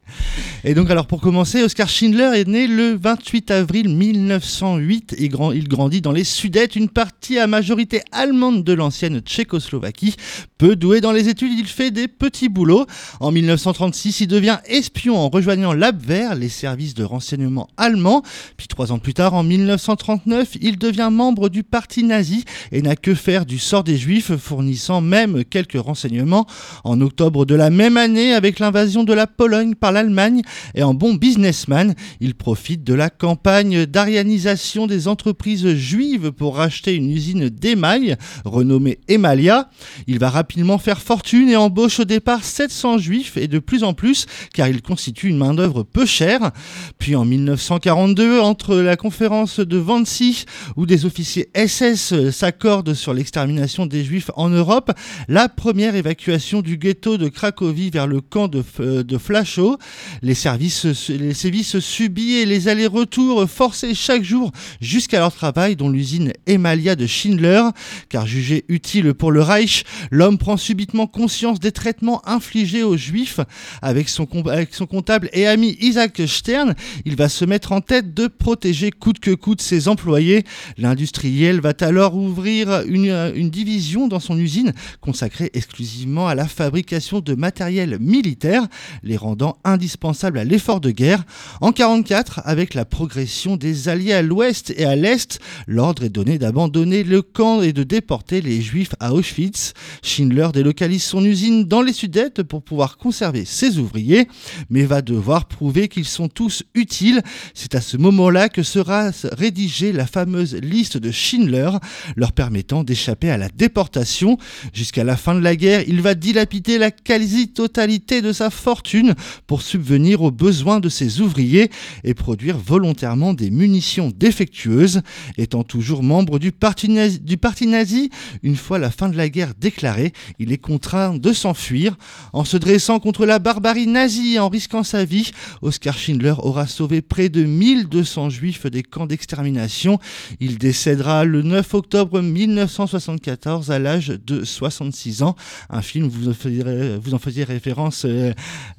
Et 0.63 0.73
donc 0.73 0.89
alors 0.89 1.07
pour 1.07 1.21
commencer, 1.21 1.63
Oscar 1.63 1.87
Schindler 1.87 2.31
est 2.35 2.47
né 2.47 2.67
le 2.67 2.97
28 2.97 3.51
avril 3.51 3.89
1908 3.89 5.13
et 5.17 5.29
il 5.53 5.67
grandit 5.67 6.01
dans 6.01 6.11
les 6.11 6.23
Sudètes, 6.23 6.75
une 6.75 6.89
partie 6.89 7.39
à 7.39 7.47
majorité 7.47 8.01
allemande 8.11 8.63
de 8.63 8.73
l'ancienne 8.73 9.19
Tchécoslovaquie. 9.19 10.15
Peu 10.57 10.75
doué 10.75 11.01
dans 11.01 11.11
les 11.11 11.29
études, 11.29 11.53
il 11.57 11.67
fait 11.67 11.91
des 11.91 12.07
petits 12.07 12.49
boulots. 12.49 12.85
En 13.19 13.31
1936, 13.31 14.21
il 14.21 14.27
devient 14.27 14.57
espion 14.65 15.17
en 15.17 15.29
rejoignant 15.29 15.73
l'Abwehr, 15.73 16.35
les 16.35 16.49
services 16.49 16.93
de 16.93 17.03
renseignement 17.03 17.67
allemands. 17.77 18.23
Puis 18.57 18.67
trois 18.67 18.91
ans 18.91 18.99
plus 18.99 19.13
tard, 19.13 19.33
en 19.33 19.43
1939, 19.43 20.57
il 20.61 20.77
devient 20.77 21.09
membre 21.11 21.49
du 21.49 21.63
parti 21.63 22.03
nazi 22.03 22.43
et 22.71 22.81
n'a 22.81 22.95
que 22.95 23.13
faire 23.13 23.45
du 23.45 23.59
sort 23.59 23.83
des 23.83 23.97
Juifs, 23.97 24.35
fournissant 24.35 25.01
même 25.01 25.43
quelques 25.45 25.79
renseignements 25.79 26.47
en 26.83 26.99
octobre 27.01 27.45
de 27.45 27.55
la 27.55 27.69
même 27.69 27.97
année, 27.97 28.33
avec 28.33 28.59
l'invasion 28.59 29.03
de 29.03 29.13
la 29.13 29.27
Pologne 29.27 29.75
par 29.75 29.91
l'Allemagne, 29.97 30.41
et 30.75 30.83
en 30.83 30.93
bon 30.93 31.15
businessman, 31.15 31.95
il 32.19 32.35
profite 32.35 32.83
de 32.83 32.93
la 32.93 33.09
campagne 33.09 33.85
d'arianisation 33.85 34.85
des 34.85 35.07
entreprises 35.07 35.73
juives 35.73 36.31
pour 36.31 36.57
racheter 36.57 36.93
une 36.93 37.09
usine 37.09 37.49
d'émail 37.49 38.15
renommée 38.45 38.99
Emalia. 39.07 39.69
Il 40.05 40.19
va 40.19 40.29
rapidement 40.29 40.77
faire 40.77 41.01
fortune 41.01 41.49
et 41.49 41.55
embauche 41.55 41.99
au 41.99 42.05
départ 42.05 42.43
700 42.43 42.99
juifs 42.99 43.37
et 43.37 43.47
de 43.47 43.57
plus 43.59 43.83
en 43.83 43.93
plus, 43.93 44.27
car 44.53 44.67
il 44.67 44.83
constitue 44.83 45.29
une 45.29 45.37
main-d'œuvre 45.37 45.81
peu 45.81 46.05
chère. 46.05 46.51
Puis 46.99 47.15
en 47.15 47.25
1942, 47.25 48.39
entre 48.39 48.75
la 48.75 48.95
conférence 48.97 49.59
de 49.59 49.79
Wannsee, 49.79 50.45
où 50.75 50.85
des 50.85 51.05
officiers 51.05 51.49
SS 51.55 52.29
s'accordent 52.29 52.93
sur 52.93 53.13
l'extermination 53.15 53.87
des 53.87 54.03
juifs 54.03 54.29
en 54.35 54.49
Europe, 54.49 54.91
la 55.27 55.49
première 55.49 55.95
évacuation 55.95 56.61
du 56.61 56.77
ghetto 56.77 57.17
de 57.17 57.29
Cracovie 57.29 57.89
vers 57.89 58.05
le 58.07 58.21
camp 58.21 58.47
de, 58.47 58.61
F- 58.61 59.01
de 59.03 59.17
Flachau, 59.17 59.77
les, 60.21 60.33
services, 60.33 60.85
les 61.09 61.33
sévices 61.33 61.79
subis 61.79 62.33
et 62.33 62.45
les 62.45 62.67
allers-retours 62.67 63.49
forcés 63.49 63.95
chaque 63.95 64.23
jour 64.23 64.51
jusqu'à 64.81 65.19
leur 65.19 65.33
travail, 65.33 65.75
dont 65.75 65.89
l'usine 65.89 66.33
Emalia 66.45 66.95
de 66.95 67.05
Schindler, 67.07 67.63
car 68.09 68.25
jugé 68.25 68.65
utile 68.67 69.13
pour 69.13 69.31
le 69.31 69.41
Reich, 69.41 69.83
l'homme 70.11 70.37
prend 70.37 70.57
subitement 70.57 71.07
conscience 71.07 71.59
des 71.59 71.71
traitements 71.71 72.27
infligés 72.27 72.83
aux 72.83 72.97
juifs. 72.97 73.39
Avec 73.81 74.09
son, 74.09 74.25
comptable 74.25 75.29
et 75.33 75.47
ami 75.47 75.77
Isaac 75.79 76.21
Stern, 76.27 76.75
il 77.05 77.15
va 77.15 77.29
se 77.29 77.45
mettre 77.45 77.71
en 77.71 77.81
tête 77.81 78.13
de 78.13 78.27
protéger 78.27 78.91
coûte 78.91 79.19
que 79.19 79.31
coûte 79.31 79.61
ses 79.61 79.87
employés. 79.87 80.43
L'industriel 80.77 81.61
va 81.61 81.73
alors 81.81 82.15
ouvrir 82.15 82.81
une, 82.87 83.31
une 83.35 83.49
division 83.49 84.07
dans 84.07 84.19
son 84.19 84.37
usine 84.37 84.73
consacrée 85.01 85.51
exclusivement 85.53 86.27
à 86.27 86.35
la 86.35 86.47
fabrication 86.47 87.19
de 87.19 87.35
matériel 87.35 87.97
militaire, 87.99 88.67
les 89.03 89.17
rendant 89.17 89.57
indispensables 89.77 90.39
à 90.39 90.43
l'effort 90.43 90.81
de 90.81 90.89
guerre. 90.89 91.23
En 91.61 91.67
1944, 91.67 92.41
avec 92.45 92.73
la 92.73 92.83
progression 92.83 93.57
des 93.57 93.89
Alliés 93.89 94.13
à 94.13 94.23
l'ouest 94.23 94.73
et 94.75 94.85
à 94.85 94.95
l'est, 94.95 95.39
l'ordre 95.67 96.03
est 96.03 96.09
donné 96.09 96.39
d'abandonner 96.39 97.03
le 97.03 97.21
camp 97.21 97.61
et 97.61 97.73
de 97.73 97.83
déporter 97.83 98.41
les 98.41 98.59
Juifs 98.59 98.95
à 98.99 99.13
Auschwitz. 99.13 99.73
Schindler 100.01 100.47
délocalise 100.51 101.03
son 101.03 101.23
usine 101.23 101.65
dans 101.65 101.83
les 101.83 101.93
Sudètes 101.93 102.41
pour 102.41 102.63
pouvoir 102.63 102.97
conserver 102.97 103.45
ses 103.45 103.77
ouvriers, 103.77 104.27
mais 104.71 104.83
va 104.83 105.03
devoir 105.03 105.47
prouver 105.47 105.89
qu'ils 105.89 106.05
sont 106.05 106.27
tous 106.27 106.63
utiles. 106.73 107.21
C'est 107.53 107.75
à 107.75 107.81
ce 107.81 107.97
moment-là 107.97 108.49
que 108.49 108.63
sera 108.63 109.11
rédigée 109.31 109.91
la 109.91 110.07
fameuse 110.07 110.55
liste 110.55 110.97
de 110.97 111.11
Schindler, 111.11 111.69
leur 112.15 112.31
permettant 112.31 112.83
d'échapper 112.83 113.29
à 113.29 113.37
la 113.37 113.49
déportation. 113.49 114.39
Jusqu'à 114.73 115.03
la 115.03 115.17
fin 115.17 115.35
de 115.35 115.41
la 115.41 115.55
guerre, 115.55 115.83
il 115.87 116.01
va 116.01 116.15
dilapider 116.15 116.79
la 116.79 116.89
quasi-totalité 116.89 118.23
de 118.23 118.33
sa 118.33 118.49
fortune 118.49 119.13
pour 119.45 119.61
subvenir 119.67 120.21
aux 120.21 120.31
besoins 120.31 120.79
de 120.79 120.89
ses 120.89 121.21
ouvriers 121.21 121.69
et 122.03 122.13
produire 122.13 122.57
volontairement 122.57 123.33
des 123.33 123.51
munitions 123.51 124.11
défectueuses. 124.15 125.01
Étant 125.37 125.63
toujours 125.63 126.03
membre 126.03 126.39
du 126.39 126.51
parti 126.51 126.87
nazi, 126.89 128.09
une 128.43 128.55
fois 128.55 128.79
la 128.79 128.89
fin 128.91 129.09
de 129.09 129.17
la 129.17 129.29
guerre 129.29 129.53
déclarée, 129.59 130.13
il 130.39 130.51
est 130.51 130.57
contraint 130.57 131.17
de 131.17 131.33
s'enfuir. 131.33 131.97
En 132.33 132.45
se 132.45 132.57
dressant 132.57 132.99
contre 132.99 133.25
la 133.25 133.39
barbarie 133.39 133.87
nazie 133.87 134.39
en 134.39 134.49
risquant 134.49 134.83
sa 134.83 135.05
vie, 135.05 135.31
Oskar 135.61 135.97
Schindler 135.97 136.35
aura 136.39 136.67
sauvé 136.67 137.01
près 137.01 137.29
de 137.29 137.43
1200 137.43 138.29
juifs 138.29 138.65
des 138.67 138.83
camps 138.83 139.05
d'extermination. 139.05 139.99
Il 140.39 140.57
décédera 140.57 141.25
le 141.25 141.41
9 141.41 141.73
octobre 141.73 142.21
1974 142.21 143.71
à 143.71 143.79
l'âge 143.79 144.07
de 144.07 144.43
66 144.43 145.23
ans. 145.23 145.35
Un 145.69 145.81
film, 145.81 146.07
vous 146.07 146.29
en 146.29 146.33
faisiez, 146.33 146.63
vous 147.01 147.13
en 147.13 147.19
faisiez 147.19 147.43
référence 147.43 148.05
euh, 148.05 148.31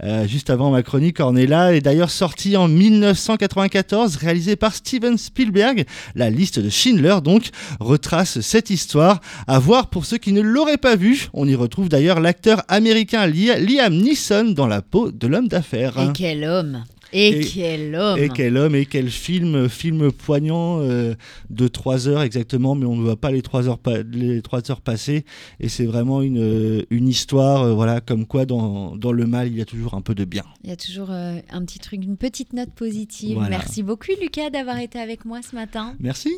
euh, 0.03 0.27
juste 0.27 0.51
avant 0.51 0.71
ma 0.79 0.83
chronique, 0.85 1.19
Ornella, 1.19 1.75
est 1.75 1.81
d'ailleurs 1.81 2.09
sorti 2.11 2.57
en 2.57 2.69
1994, 2.69 4.15
réalisé 4.15 4.55
par 4.55 4.73
Steven 4.77 5.19
Spielberg. 5.19 5.85
La 6.15 6.31
liste 6.31 6.61
de 6.61 6.69
Schindler, 6.71 7.17
donc, 7.25 7.49
retrace 7.81 8.39
cette 8.41 8.71
histoire. 8.71 9.21
À 9.49 9.59
voir 9.59 9.91
pour 9.91 10.05
ceux 10.07 10.19
qui 10.19 10.33
ne 10.33 10.41
l'auraient 10.41 10.77
pas 10.77 10.95
vu. 10.95 11.27
On 11.33 11.49
y 11.49 11.57
retrouve 11.57 11.89
d'ailleurs 11.89 12.21
l'acteur 12.21 12.63
américain 12.69 13.27
Li- 13.27 13.51
Liam 13.67 13.93
Neeson 13.93 14.53
dans 14.55 14.69
la 14.69 14.81
peau 14.81 15.11
de 15.11 15.27
l'homme 15.27 15.49
d'affaires. 15.49 15.99
Et 15.99 16.13
quel 16.15 16.45
homme 16.45 16.85
Et, 17.13 17.29
Et- 17.29 17.41
quel 17.45 17.95
homme 17.95 18.19
Et 18.19 18.29
quel 18.29 18.57
homme 18.57 18.75
et 18.75 18.87
quel 18.87 19.11
film, 19.11 19.69
film 19.69 20.13
poignant 20.13 20.81
euh, 20.81 21.15
de 21.51 21.69
3 21.69 22.09
heures 22.09 22.23
exactement, 22.23 22.75
mais 22.75 22.87
on 22.87 22.97
ne 22.97 23.03
voit 23.03 23.17
pas 23.17 23.31
les 23.31 23.43
3 23.43 23.69
heures, 23.69 23.79
les 24.13 24.43
trois 24.43 24.71
heures 24.71 24.81
passer. 24.81 25.25
Et 25.61 25.69
c'est 25.69 25.87
vraiment 25.87 26.23
une, 26.23 26.39
euh, 26.39 26.83
une 26.91 27.09
histoire, 27.09 27.63
euh, 27.63 27.75
voilà, 27.75 28.01
comme 28.01 28.27
quoi 28.27 28.45
dans, 28.47 28.97
dans 28.97 29.13
le 29.13 29.27
mal, 29.27 29.49
il 29.49 29.57
y 29.57 29.61
a 29.63 29.65
toujours 29.65 29.95
un 29.95 30.01
peu 30.03 30.15
de 30.15 30.25
bien. 30.25 30.45
Il 30.65 30.71
y 30.71 30.73
a 30.73 30.77
toujours 30.77 31.11
euh, 31.11 31.39
un 31.51 31.65
petit 31.65 31.79
truc, 31.79 32.03
une 32.05 32.17
petite 32.17 32.53
note 32.53 32.71
positive. 32.71 33.35
Voilà. 33.35 33.51
Merci 33.51 33.83
beaucoup 33.83 34.07
Lucas 34.21 34.51
d'avoir 34.51 34.79
été 34.79 34.99
avec 34.99 35.25
moi 35.25 35.41
ce 35.49 35.55
matin. 35.55 35.95
Merci. 36.01 36.31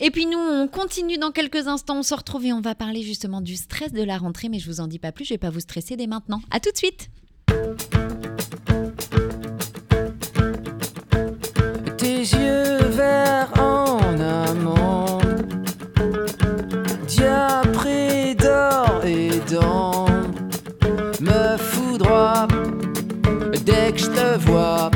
Et 0.00 0.10
puis 0.10 0.26
nous, 0.26 0.38
on 0.38 0.68
continue 0.68 1.18
dans 1.18 1.30
quelques 1.30 1.66
instants. 1.66 1.98
On 1.98 2.02
se 2.02 2.14
retrouve 2.14 2.44
et 2.46 2.52
on 2.52 2.60
va 2.60 2.74
parler 2.74 3.02
justement 3.02 3.40
du 3.40 3.56
stress 3.56 3.92
de 3.92 4.02
la 4.02 4.18
rentrée. 4.18 4.48
Mais 4.48 4.58
je 4.58 4.68
vous 4.68 4.80
en 4.80 4.86
dis 4.86 4.98
pas 4.98 5.12
plus, 5.12 5.24
je 5.24 5.34
vais 5.34 5.38
pas 5.38 5.50
vous 5.50 5.60
stresser 5.60 5.96
dès 5.96 6.06
maintenant. 6.06 6.40
À 6.50 6.60
tout 6.60 6.70
de 6.70 6.76
suite 6.76 7.08
tes 12.26 12.36
yeux 12.36 12.78
verts 12.90 13.52
en 13.58 13.98
amont, 14.20 15.18
diapré 17.06 18.34
d'or 18.34 19.02
et 19.04 19.30
d'an, 19.50 20.06
me 21.20 21.56
foudroie 21.56 22.46
dès 23.64 23.92
que 23.92 23.98
je 23.98 24.06
te 24.06 24.38
vois. 24.38 24.90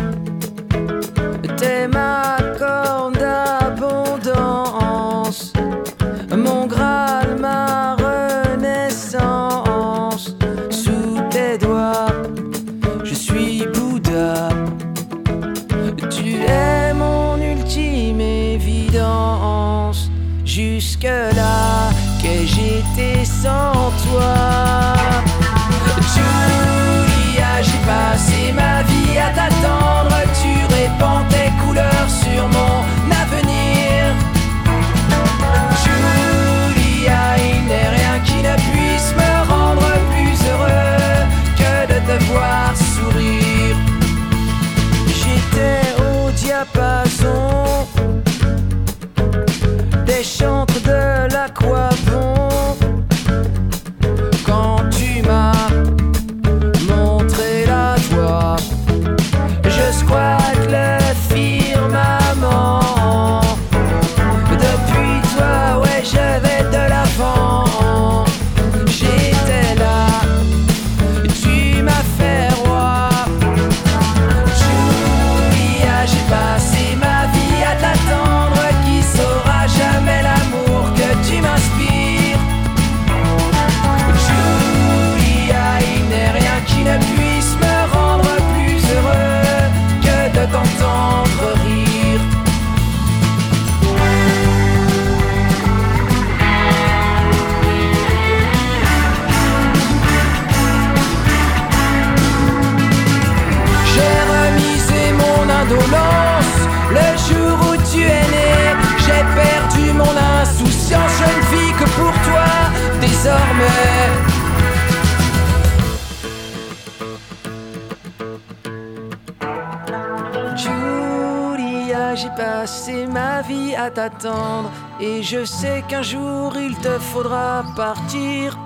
Passé 122.71 123.07
ma 123.09 123.43
vie 123.43 123.75
à 123.75 123.91
t'attendre 123.91 124.71
et 125.01 125.25
je 125.25 125.45
sais 125.45 125.83
qu'un 125.89 126.03
jour 126.03 126.57
il 126.57 126.77
te 126.77 126.95
faudra 127.11 127.65
partir. 127.75 128.57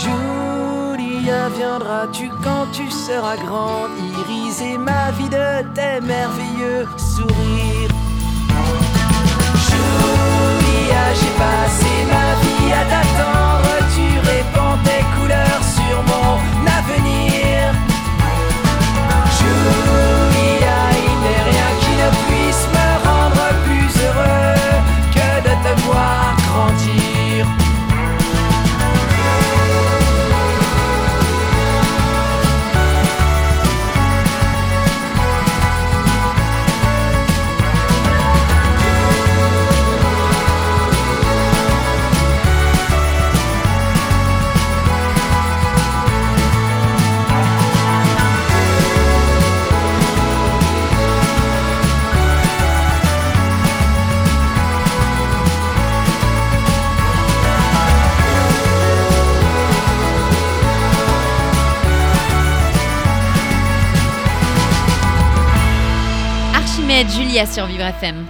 Julia, 0.00 1.48
viendras-tu 1.56 2.28
quand 2.44 2.66
tu 2.72 2.90
seras 2.90 3.36
grande? 3.36 3.92
Iriser 4.20 4.76
ma 4.76 5.10
vie 5.12 5.30
de 5.30 5.48
tes 5.76 5.98
merveilleux 6.14 6.86
sourires 7.14 7.94
Julia, 9.68 11.04
j'ai 11.18 11.34
passé 11.44 11.92
ma 12.16 12.28
vie 12.42 12.70
à 12.80 12.84
t'attendre, 12.92 13.72
tu 13.94 14.06
répands 14.28 14.78
tes 14.88 15.02
couleurs 15.16 15.64
sur 15.76 15.96
mon 16.10 16.32
avenir. 16.80 17.72
Julia, 19.38 20.25
Archimède, 66.96 67.28
Julia 67.28 67.44
sur 67.44 67.66
Vivre 67.66 67.84
FM. 67.84 68.24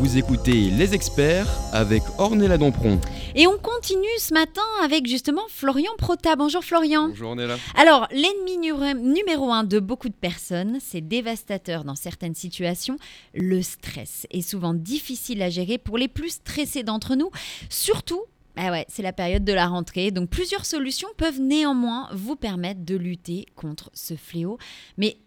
Vous 0.00 0.18
écoutez 0.18 0.68
Les 0.70 0.94
Experts 0.94 1.46
avec 1.72 2.02
Ornella 2.18 2.58
Dampron. 2.58 3.00
Et 3.36 3.46
on 3.46 3.56
continue 3.56 4.04
ce 4.18 4.34
matin 4.34 4.62
avec 4.82 5.06
justement 5.06 5.42
Florian 5.48 5.92
Prota. 5.96 6.34
Bonjour 6.34 6.64
Florian. 6.64 7.10
Bonjour 7.10 7.28
Ornella. 7.30 7.56
Alors, 7.76 8.08
l'ennemi 8.10 8.58
nu- 8.58 8.72
numéro 9.00 9.52
un 9.52 9.62
de 9.62 9.78
beaucoup 9.78 10.08
de 10.08 10.14
personnes, 10.14 10.78
c'est 10.80 11.00
dévastateur 11.00 11.84
dans 11.84 11.94
certaines 11.94 12.34
situations, 12.34 12.96
le 13.32 13.62
stress 13.62 14.26
est 14.32 14.42
souvent 14.42 14.74
difficile 14.74 15.40
à 15.40 15.48
gérer 15.48 15.78
pour 15.78 15.98
les 15.98 16.08
plus 16.08 16.30
stressés 16.30 16.82
d'entre 16.82 17.14
nous, 17.14 17.30
surtout. 17.70 18.22
Ah 18.56 18.72
ouais, 18.72 18.86
c'est 18.88 19.02
la 19.02 19.12
période 19.12 19.44
de 19.44 19.52
la 19.52 19.68
rentrée, 19.68 20.10
donc 20.10 20.30
plusieurs 20.30 20.64
solutions 20.64 21.06
peuvent 21.16 21.40
néanmoins 21.40 22.08
vous 22.12 22.34
permettre 22.34 22.84
de 22.84 22.96
lutter 22.96 23.46
contre 23.54 23.88
ce 23.94 24.14
fléau. 24.14 24.58
Mais 24.96 25.18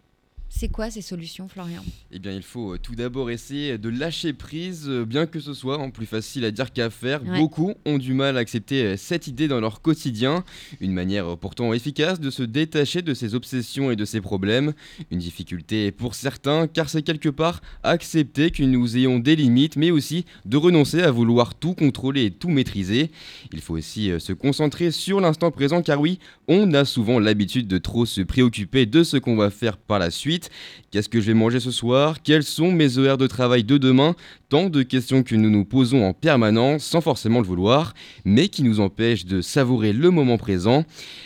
c'est 0.54 0.68
quoi 0.68 0.90
ces 0.90 1.00
solutions, 1.00 1.48
Florian? 1.48 1.82
Eh 2.12 2.18
bien, 2.18 2.32
il 2.32 2.42
faut 2.42 2.74
euh, 2.74 2.78
tout 2.78 2.94
d'abord 2.94 3.30
essayer 3.30 3.78
de 3.78 3.88
lâcher 3.88 4.34
prise, 4.34 4.84
euh, 4.86 5.06
bien 5.06 5.24
que 5.24 5.40
ce 5.40 5.54
soit 5.54 5.78
en 5.78 5.90
plus 5.90 6.04
facile 6.04 6.44
à 6.44 6.50
dire 6.50 6.72
qu'à 6.72 6.90
faire. 6.90 7.24
Ouais. 7.24 7.38
Beaucoup 7.38 7.72
ont 7.86 7.96
du 7.96 8.12
mal 8.12 8.36
à 8.36 8.40
accepter 8.40 8.84
euh, 8.84 8.96
cette 8.98 9.26
idée 9.26 9.48
dans 9.48 9.60
leur 9.60 9.80
quotidien. 9.80 10.44
Une 10.80 10.92
manière 10.92 11.38
pourtant 11.38 11.72
efficace 11.72 12.20
de 12.20 12.28
se 12.28 12.42
détacher 12.42 13.00
de 13.00 13.14
ses 13.14 13.34
obsessions 13.34 13.90
et 13.90 13.96
de 13.96 14.04
ses 14.04 14.20
problèmes. 14.20 14.74
Une 15.10 15.20
difficulté 15.20 15.90
pour 15.90 16.14
certains, 16.14 16.66
car 16.66 16.90
c'est 16.90 17.02
quelque 17.02 17.30
part 17.30 17.62
accepter 17.82 18.50
que 18.50 18.62
nous 18.62 18.96
ayons 18.98 19.18
des 19.18 19.36
limites, 19.36 19.76
mais 19.76 19.90
aussi 19.90 20.26
de 20.44 20.58
renoncer 20.58 21.00
à 21.00 21.10
vouloir 21.10 21.54
tout 21.54 21.74
contrôler 21.74 22.26
et 22.26 22.30
tout 22.30 22.50
maîtriser. 22.50 23.10
Il 23.52 23.62
faut 23.62 23.74
aussi 23.74 24.10
se 24.18 24.34
concentrer 24.34 24.90
sur 24.90 25.20
l'instant 25.20 25.50
présent, 25.50 25.80
car 25.80 25.98
oui, 25.98 26.18
on 26.46 26.74
a 26.74 26.84
souvent 26.84 27.18
l'habitude 27.18 27.66
de 27.68 27.78
trop 27.78 28.04
se 28.04 28.20
préoccuper 28.20 28.84
de 28.84 29.02
ce 29.02 29.16
qu'on 29.16 29.36
va 29.36 29.48
faire 29.48 29.78
par 29.78 29.98
la 29.98 30.10
suite. 30.10 30.41
Qu'est-ce 30.90 31.08
que 31.08 31.20
je 31.20 31.26
vais 31.26 31.34
manger 31.34 31.60
ce 31.60 31.70
soir? 31.70 32.22
Quels 32.22 32.42
sont 32.42 32.70
mes 32.70 32.98
horaires 32.98 33.18
de 33.18 33.26
travail 33.26 33.64
de 33.64 33.78
demain? 33.78 34.14
Tant 34.48 34.68
de 34.68 34.82
questions 34.82 35.22
que 35.22 35.34
nous 35.34 35.48
nous 35.48 35.64
posons 35.64 36.04
en 36.04 36.12
permanence 36.12 36.84
sans 36.84 37.00
forcément 37.00 37.40
le 37.40 37.46
vouloir, 37.46 37.94
mais 38.24 38.48
qui 38.48 38.62
nous 38.62 38.80
empêchent 38.80 39.24
de 39.24 39.40
savourer 39.40 39.94
le 39.94 40.10
moment 40.10 40.36
présent. 40.36 40.84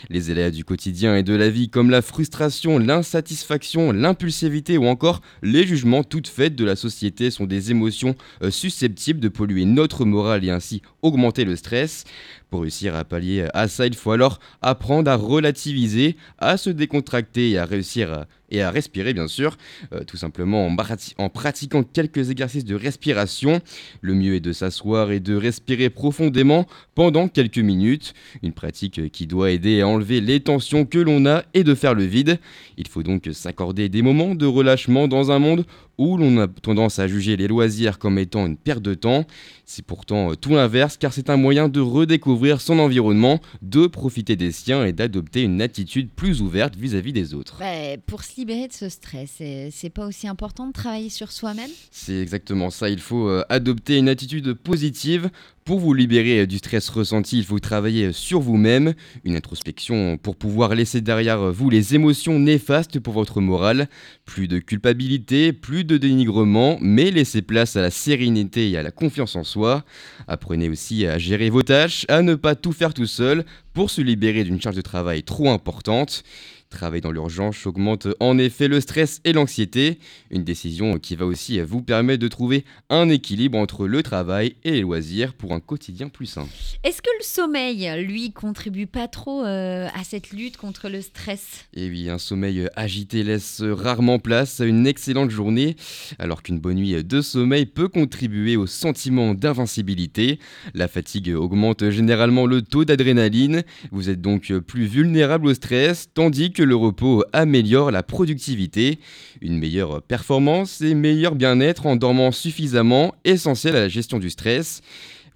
Les 0.09 0.31
aléas 0.31 0.53
du 0.53 0.65
quotidien 0.65 1.17
et 1.17 1.25
de 1.25 1.35
la 1.35 1.51
vie 1.51 1.69
comme 1.69 1.91
la 1.91 2.03
frustration, 2.03 2.79
l'insatisfaction, 2.79 3.91
l'impulsivité 3.91 4.79
ou 4.79 4.87
encore 4.87 5.21
les 5.43 5.67
jugements 5.67 6.05
toutes 6.05 6.29
faites 6.29 6.55
de 6.55 6.65
la 6.65 6.77
société 6.77 7.31
sont 7.31 7.47
des 7.47 7.71
émotions 7.73 8.15
euh, 8.43 8.51
susceptibles 8.51 9.21
de 9.21 9.29
polluer 9.29 9.65
notre 9.65 10.05
morale 10.05 10.45
et 10.45 10.51
ainsi 10.51 10.83
augmenter 11.03 11.45
le 11.45 11.57
stress. 11.57 12.05
Pour 12.51 12.61
réussir 12.63 12.95
à 12.95 13.05
pallier 13.05 13.49
à 13.55 13.67
ça, 13.67 13.87
il 13.87 13.95
faut 13.95 14.13
alors 14.13 14.39
apprendre 14.63 15.11
à 15.11 15.17
relativiser, 15.17 16.17
à 16.39 16.57
se 16.57 16.71
décontracter 16.71 17.51
et 17.51 17.59
à 17.59 17.65
réussir 17.65 18.27
et 18.51 18.63
à 18.63 18.71
respirer 18.71 19.15
bien 19.15 19.29
sûr, 19.29 19.57
euh, 19.93 20.05
tout 20.05 20.17
simplement 20.17 20.67
en, 20.67 20.75
prati- 20.75 21.15
en 21.19 21.29
pratiquant 21.29 21.83
quelques 21.83 22.31
exercices 22.31 22.65
de 22.65 22.75
respiration. 22.75 23.61
Le 24.01 24.15
mieux 24.15 24.35
est 24.37 24.41
de 24.41 24.53
s'asseoir 24.53 25.11
et 25.11 25.21
de 25.21 25.35
respirer 25.35 25.91
profondément 25.91 26.67
pendant 26.95 27.29
quelques 27.29 27.59
minutes, 27.59 28.15
une 28.43 28.53
pratique 28.53 29.11
qui 29.11 29.27
doit 29.27 29.51
aider 29.51 29.81
à 29.81 29.89
enlever 29.89 30.21
les 30.21 30.41
tensions 30.41 30.85
que 30.85 30.99
l'on 30.99 31.27
a 31.27 31.45
et 31.55 31.65
de 31.65 31.75
faire 31.75 31.95
le 31.95 32.05
vide. 32.05 32.39
Il 32.77 32.89
faut 32.89 33.03
donc 33.03 33.29
s'accorder 33.33 33.89
des 33.89 34.03
moments 34.03 34.35
de 34.35 34.47
relâchement 34.47 35.09
dans 35.09 35.31
un 35.31 35.39
monde 35.39 35.67
où 35.99 36.17
l'on 36.17 36.39
a 36.39 36.49
tendance 36.49 36.99
à 36.99 37.09
juger 37.09 37.37
les 37.37 37.49
loisirs 37.49 37.99
comme 37.99 38.19
étant 38.19 38.47
une 38.47 38.57
perte 38.57 38.83
de 38.83 38.95
temps. 38.95 39.25
C'est 39.65 39.85
pourtant 39.85 40.33
euh, 40.33 40.35
tout 40.35 40.51
l'inverse 40.51 40.97
car 40.97 41.13
c'est 41.13 41.31
un 41.31 41.37
moyen 41.37 41.69
de 41.69 41.81
redécouvrir 41.81 42.61
son 42.61 42.79
environnement, 42.79 43.41
de 43.63 43.87
profiter 43.87 44.37
des 44.37 44.53
siens 44.53 44.85
et 44.85 44.93
d'adopter 44.93 45.43
une 45.43 45.61
attitude 45.63 46.11
plus 46.11 46.43
ouverte 46.43 46.77
vis-à-vis 46.77 47.13
des 47.13 47.35
autres. 47.35 47.57
Bah, 47.59 47.97
Pour 48.07 48.23
se 48.23 48.37
libérer 48.37 48.69
de 48.69 48.73
ce 48.73 48.89
stress, 48.89 49.43
c'est 49.71 49.91
pas 49.91 50.07
aussi 50.07 50.29
important 50.29 50.67
de 50.67 50.73
travailler 50.73 51.11
sur 51.11 51.33
soi-même? 51.33 51.71
C'est 51.91 52.21
exactement 52.21 52.71
ça, 52.71 52.89
il 52.89 53.01
faut 53.01 53.29
euh, 53.29 53.45
adopter 53.49 53.99
une 53.99 54.09
attitude 54.09 54.53
positive. 54.55 55.31
Pour 55.67 55.81
vous 55.81 55.95
libérer 55.95 56.43
euh, 56.43 56.47
du 56.47 56.59
stress 56.59 56.89
ressenti, 56.91 57.39
il 57.39 57.45
faut 57.45 57.59
travailler 57.59 58.05
euh, 58.05 58.13
sur 58.13 58.39
vous-même, 58.39 58.95
une 59.25 59.35
introspection 59.35 60.17
pour 60.17 60.37
pouvoir 60.37 60.77
laisser 60.77 61.01
derrière 61.01 61.41
euh, 61.41 61.51
vous 61.51 61.71
les 61.71 61.97
émotions 61.97 62.39
néfastes 62.39 63.01
pour 63.01 63.15
votre 63.15 63.41
morale. 63.41 63.89
Plus 64.25 64.47
de 64.47 64.61
culpabilité, 64.61 65.53
plus 65.53 65.83
de 65.83 65.97
dénigrement, 65.97 66.79
mais 66.81 67.11
laissez 67.11 67.43
place 67.43 67.75
à 67.75 67.83
la 67.83 67.91
sérénité 67.91 68.71
et 68.71 68.77
à 68.77 68.85
la 68.85 68.93
confiance 68.93 69.35
en 69.35 69.43
soi. 69.43 69.85
Apprenez 70.29 70.69
aussi 70.69 71.05
à 71.05 71.19
gérer 71.19 71.51
vos 71.51 71.65
tâches, 71.65 72.07
à 72.09 72.23
ne 72.23 72.37
pas 72.37 72.55
tout 72.55 72.71
faire 72.71 72.95
tout 72.95 73.09
seul 73.09 73.45
pour 73.73 73.91
se 73.91 74.01
libérer 74.01 74.45
d'une 74.45 74.61
charge 74.61 74.77
de 74.77 74.83
travail 74.83 75.25
trop 75.25 75.51
importante. 75.51 76.23
Travailler 76.71 77.01
dans 77.01 77.13
l'urgence 77.13 77.65
augmente 77.67 78.09
en 78.19 78.39
effet 78.39 78.67
le 78.67 78.81
stress 78.81 79.21
et 79.25 79.33
l'anxiété, 79.33 79.99
une 80.31 80.43
décision 80.43 80.99
qui 80.99 81.15
va 81.15 81.25
aussi 81.25 81.61
vous 81.61 81.81
permettre 81.81 82.21
de 82.21 82.29
trouver 82.29 82.65
un 82.91 83.09
équilibre 83.09 83.57
entre 83.57 83.87
le 83.87 84.03
travail 84.03 84.57
et 84.65 84.73
les 84.73 84.81
loisirs 84.81 85.33
pour 85.35 85.53
un 85.53 85.61
quotidien 85.61 86.09
plus 86.09 86.27
sain. 86.27 86.49
Est-ce 86.83 87.01
que 87.03 87.11
le 87.19 87.25
sommeil, 87.25 87.89
lui, 88.05 88.33
contribue 88.33 88.87
pas 88.87 89.07
trop 89.07 89.45
euh, 89.45 89.87
à 89.95 90.03
cette 90.03 90.31
lutte 90.31 90.57
contre 90.57 90.89
le 90.89 91.03
stress? 91.03 91.67
Et 91.73 91.89
oui, 91.89 92.11
un 92.11 92.19
sommeil 92.19 92.69
agité 92.75 93.23
laisse 93.23 93.63
rarement 93.63 94.19
place 94.19 94.61
à 94.61 94.65
une 94.65 94.87
excellente 94.87 95.31
journée, 95.31 95.77
alors 96.19 96.43
qu'une 96.43 96.59
bonne 96.59 96.77
nuit 96.77 97.05
de 97.05 97.21
sommeil 97.21 97.67
peut 97.67 97.89
contribuer 97.89 98.57
au 98.57 98.67
sentiment 98.67 99.35
d'invincibilité. 99.35 100.41
La 100.75 100.89
fatigue 100.89 101.33
augmente 101.37 101.91
généralement 101.91 102.47
le 102.47 102.63
taux 102.63 102.85
d'adrénaline, 102.85 103.63
vous 103.93 104.11
êtes 104.11 104.21
donc 104.21 104.53
plus 104.59 104.87
vulnérable 104.87 105.47
au 105.47 105.55
stress, 105.55 106.09
tandis 106.13 106.53
que 106.53 106.56
le 106.63 106.77
repos 106.77 107.25
améliore 107.33 107.91
la 107.91 108.03
productivité. 108.03 108.99
Une 109.41 109.59
meilleure 109.59 110.03
performance 110.03 110.81
et 110.81 110.95
meilleur 110.95 111.35
bien-être 111.35 111.87
en 111.87 111.97
dormant 111.97 112.33
suffisamment, 112.33 113.15
essentiel 113.25 113.77
à 113.77 113.81
la 113.81 113.89
gestion 113.89 114.19
du 114.19 114.31
stress. 114.31 114.83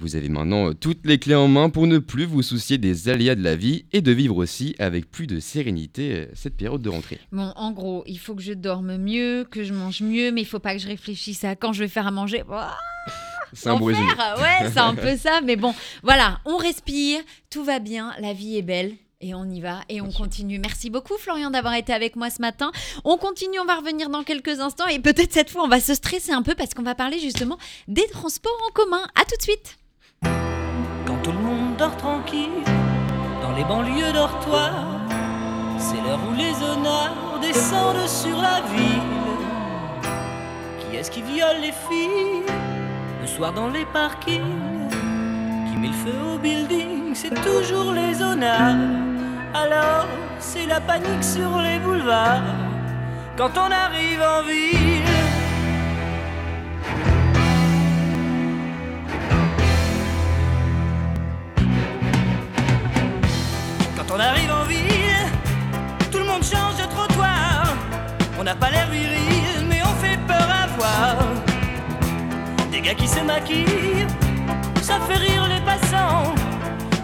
Vous 0.00 0.16
avez 0.16 0.30
maintenant 0.30 0.72
toutes 0.72 1.04
les 1.04 1.18
clés 1.18 1.34
en 1.34 1.46
main 1.46 1.68
pour 1.68 1.86
ne 1.86 1.98
plus 1.98 2.24
vous 2.24 2.40
soucier 2.40 2.78
des 2.78 3.10
aléas 3.10 3.34
de 3.34 3.42
la 3.42 3.54
vie 3.54 3.84
et 3.92 4.00
de 4.00 4.10
vivre 4.12 4.38
aussi 4.38 4.74
avec 4.78 5.10
plus 5.10 5.26
de 5.26 5.40
sérénité 5.40 6.14
euh, 6.14 6.26
cette 6.32 6.56
période 6.56 6.80
de 6.80 6.88
rentrée. 6.88 7.20
Bon, 7.32 7.52
en 7.54 7.70
gros, 7.70 8.02
il 8.06 8.18
faut 8.18 8.34
que 8.34 8.40
je 8.40 8.54
dorme 8.54 8.96
mieux, 8.96 9.44
que 9.50 9.62
je 9.62 9.74
mange 9.74 10.00
mieux, 10.00 10.32
mais 10.32 10.40
il 10.40 10.46
faut 10.46 10.58
pas 10.58 10.72
que 10.72 10.80
je 10.80 10.86
réfléchisse 10.86 11.44
à 11.44 11.54
quand 11.54 11.74
je 11.74 11.80
vais 11.80 11.88
faire 11.88 12.06
à 12.06 12.10
manger. 12.10 12.42
Ouah, 12.48 12.78
C'est 13.52 13.68
un. 13.68 13.78
Ouais, 13.78 14.70
c'est 14.72 14.78
un 14.78 14.94
peu 14.94 15.18
ça, 15.18 15.42
mais 15.44 15.56
bon, 15.56 15.74
voilà, 16.02 16.40
on 16.46 16.56
respire, 16.56 17.20
tout 17.50 17.62
va 17.62 17.78
bien, 17.78 18.14
la 18.20 18.32
vie 18.32 18.56
est 18.56 18.62
belle. 18.62 18.94
Et 19.22 19.34
on 19.34 19.44
y 19.44 19.60
va 19.60 19.80
et 19.90 20.00
on 20.00 20.10
continue. 20.10 20.58
Merci 20.58 20.88
beaucoup 20.88 21.18
Florian 21.18 21.50
d'avoir 21.50 21.74
été 21.74 21.92
avec 21.92 22.16
moi 22.16 22.30
ce 22.30 22.40
matin. 22.40 22.72
On 23.04 23.18
continue, 23.18 23.60
on 23.60 23.66
va 23.66 23.76
revenir 23.76 24.08
dans 24.08 24.22
quelques 24.22 24.60
instants 24.60 24.86
et 24.86 24.98
peut-être 24.98 25.34
cette 25.34 25.50
fois 25.50 25.62
on 25.62 25.68
va 25.68 25.78
se 25.78 25.92
stresser 25.92 26.32
un 26.32 26.40
peu 26.40 26.54
parce 26.54 26.72
qu'on 26.72 26.82
va 26.82 26.94
parler 26.94 27.18
justement 27.18 27.58
des 27.86 28.06
transports 28.06 28.58
en 28.66 28.72
commun. 28.72 29.02
À 29.14 29.26
tout 29.26 29.36
de 29.36 29.42
suite. 29.42 29.76
Quand 30.22 31.20
tout 31.22 31.32
le 31.32 31.38
monde 31.38 31.76
dort 31.76 31.98
tranquille, 31.98 32.64
dans 33.42 33.52
les 33.52 33.64
banlieues 33.64 34.10
dortoirs, 34.14 35.02
c'est 35.78 36.00
l'heure 36.00 36.20
où 36.26 36.34
les 36.34 36.54
honneurs 36.64 37.40
descendent 37.42 38.08
sur 38.08 38.40
la 38.40 38.62
ville. 38.72 39.02
est-ce 40.94 41.10
qui 41.10 41.20
viole 41.20 41.60
les 41.60 41.72
filles 41.72 42.42
le 43.20 43.26
soir 43.26 43.52
dans 43.52 43.68
les 43.68 43.84
parkings? 43.84 44.88
Qui 45.70 45.76
met 45.78 45.88
le 45.88 45.92
feu 45.92 46.18
au 46.34 46.38
building 46.38 47.14
C'est 47.14 47.34
toujours 47.42 47.92
les 47.92 48.22
honneurs. 48.22 49.09
Alors, 49.52 50.06
c'est 50.38 50.66
la 50.66 50.80
panique 50.80 51.24
sur 51.24 51.58
les 51.58 51.80
boulevards 51.80 52.42
quand 53.36 53.50
on 53.56 53.70
arrive 53.70 54.22
en 54.22 54.42
ville. 54.44 55.02
Quand 63.96 64.14
on 64.14 64.20
arrive 64.20 64.52
en 64.52 64.64
ville, 64.64 65.26
tout 66.12 66.18
le 66.18 66.24
monde 66.26 66.44
change 66.44 66.76
de 66.76 66.88
trottoir. 66.88 67.74
On 68.38 68.44
n'a 68.44 68.54
pas 68.54 68.70
l'air 68.70 68.88
viril, 68.88 69.66
mais 69.68 69.80
on 69.82 69.94
fait 70.00 70.18
peur 70.28 70.48
à 70.62 70.66
voir. 70.78 71.16
Des 72.70 72.80
gars 72.80 72.94
qui 72.94 73.08
se 73.08 73.20
maquillent, 73.20 74.06
ça 74.80 75.00
fait 75.00 75.16
rire 75.16 75.48
les 75.48 75.60
passants. 75.64 76.34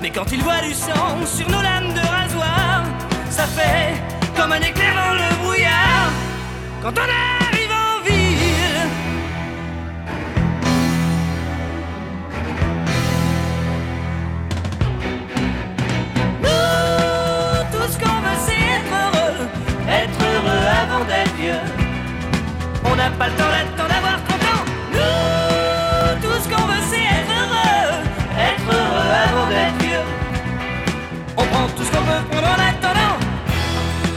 Mais 0.07 0.13
quand 0.13 0.31
ils 0.31 0.41
voient 0.41 0.61
du 0.61 0.73
sang 0.73 1.27
sur 1.27 1.51
nos 1.51 1.61
lames 1.61 1.93
de 1.93 1.99
rasoir, 1.99 2.85
ça 3.29 3.43
fait 3.43 4.01
comme 4.37 4.53
un 4.53 4.61
éclair 4.61 4.95
dans 4.95 5.15
le 5.15 5.35
brouillard. 5.43 6.13
Quand 6.81 6.93
on 6.93 7.09
arrive 7.49 7.73
en 7.73 8.01
ville, 8.05 8.87
nous, 16.41 17.57
tout 17.73 17.89
ce 17.93 17.99
qu'on 17.99 18.21
veut, 18.21 18.39
c'est 18.47 18.63
être 18.77 18.93
heureux, 19.03 19.49
être 19.89 20.21
heureux 20.23 20.67
avant 20.83 21.05
d'être 21.05 21.35
vieux. 21.35 21.65
On 22.85 22.95
n'a 22.95 23.11
pas 23.11 23.27
le 23.27 23.35
temps 23.35 23.51
d'attendre 23.51 23.89
d'avoir 23.89 24.23
30 24.23 24.41
ans. 24.55 24.65
Nous, 24.93 25.36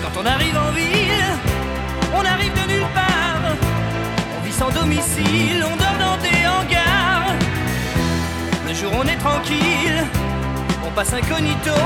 Quand 0.01 0.21
on 0.21 0.25
arrive 0.25 0.57
en 0.57 0.71
ville, 0.71 1.23
on 2.13 2.25
arrive 2.25 2.53
de 2.53 2.73
nulle 2.73 2.89
part. 2.93 3.55
On 4.37 4.45
vit 4.45 4.51
sans 4.51 4.69
domicile, 4.69 5.63
on 5.63 5.75
dort 5.77 5.97
dans 5.99 6.17
des 6.21 6.45
hangars. 6.45 7.33
Le 8.67 8.73
jour 8.73 8.91
on 8.93 9.03
est 9.03 9.17
tranquille, 9.17 10.03
on 10.85 10.91
passe 10.91 11.13
incognito. 11.13 11.79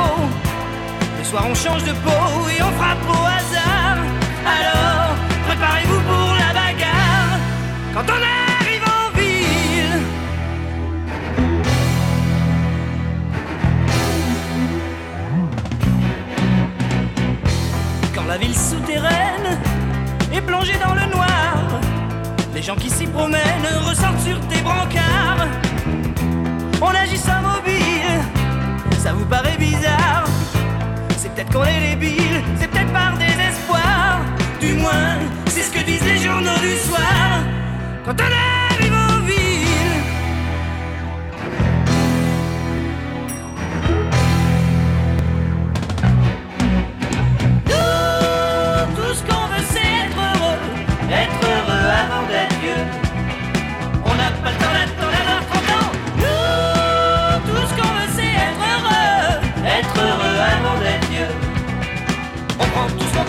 Le 1.19 1.23
soir 1.23 1.43
on 1.47 1.55
change 1.55 1.83
de 1.83 1.91
peau 1.91 2.49
et 2.49 2.61
on 2.63 2.71
frappe 2.79 3.07
au 3.09 3.23
hasard. 3.37 3.97
Alors, 4.57 5.15
préparez-vous 5.47 6.01
pour 6.01 6.33
la 6.33 6.53
bagarre. 6.59 7.37
Quand 7.93 8.13
on 8.13 8.42
La 18.27 18.37
ville 18.37 18.57
souterraine 18.57 19.59
est 20.33 20.41
plongée 20.41 20.77
dans 20.83 20.95
le 20.95 21.05
noir, 21.13 21.55
les 22.55 22.61
gens 22.61 22.75
qui 22.75 22.89
s'y 22.89 23.05
promènent 23.05 23.39
ressortent 23.85 24.21
sur 24.21 24.39
des 24.39 24.61
brancards. 24.61 25.47
On 26.81 26.87
agit 26.87 27.17
sans 27.17 27.41
mobile, 27.41 28.21
ça 28.97 29.13
vous 29.13 29.25
paraît 29.25 29.57
bizarre. 29.57 30.25
C'est 31.17 31.31
peut-être 31.33 31.51
qu'on 31.51 31.65
est 31.65 31.91
débile, 31.91 32.41
c'est 32.59 32.67
peut-être 32.69 32.91
par 32.91 33.17
désespoir. 33.17 34.19
Du 34.59 34.73
moins, 34.73 35.19
c'est 35.47 35.61
ce 35.61 35.71
que 35.71 35.83
disent 35.85 36.05
les 36.05 36.17
journaux 36.17 36.57
du 36.61 36.75
soir. 36.77 37.43
Quand 38.05 38.15
on 38.19 38.23
arrive 38.23 38.62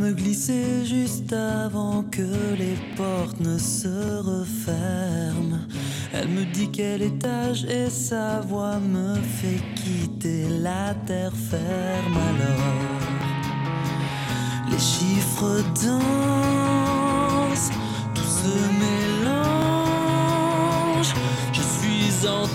me 0.00 0.12
glisser 0.12 0.86
juste 0.86 1.32
avant 1.34 2.02
que 2.04 2.54
les 2.58 2.76
portes 2.96 3.38
ne 3.40 3.58
se 3.58 4.18
referment. 4.18 5.58
Elle 6.14 6.28
me 6.28 6.44
dit 6.44 6.70
quel 6.72 7.02
étage 7.02 7.64
et 7.66 7.90
sa 7.90 8.40
voix 8.40 8.78
me 8.78 9.14
fait 9.16 9.60
quitter 9.76 10.46
la 10.48 10.94
terre 11.06 11.34
ferme 11.50 12.16
alors. 12.30 13.00
Les 14.70 14.78
chiffres 14.78 15.62
dansent, 15.84 17.70
tout 18.14 18.32
se 18.40 18.56
mélange. 18.82 19.52
Je 21.52 21.60
suis 21.60 22.26
en 22.26 22.46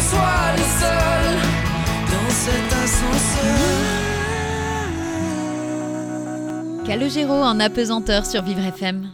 soit 0.00 0.56
les 0.56 0.70
seuls 0.80 1.38
Dans 2.12 2.30
cet 2.30 2.72
ascenseur 2.84 3.80
Calogero 6.86 7.34
en 7.34 7.60
apesanteur 7.60 8.26
sur 8.26 8.42
Vivre 8.42 8.64
FM. 8.64 9.10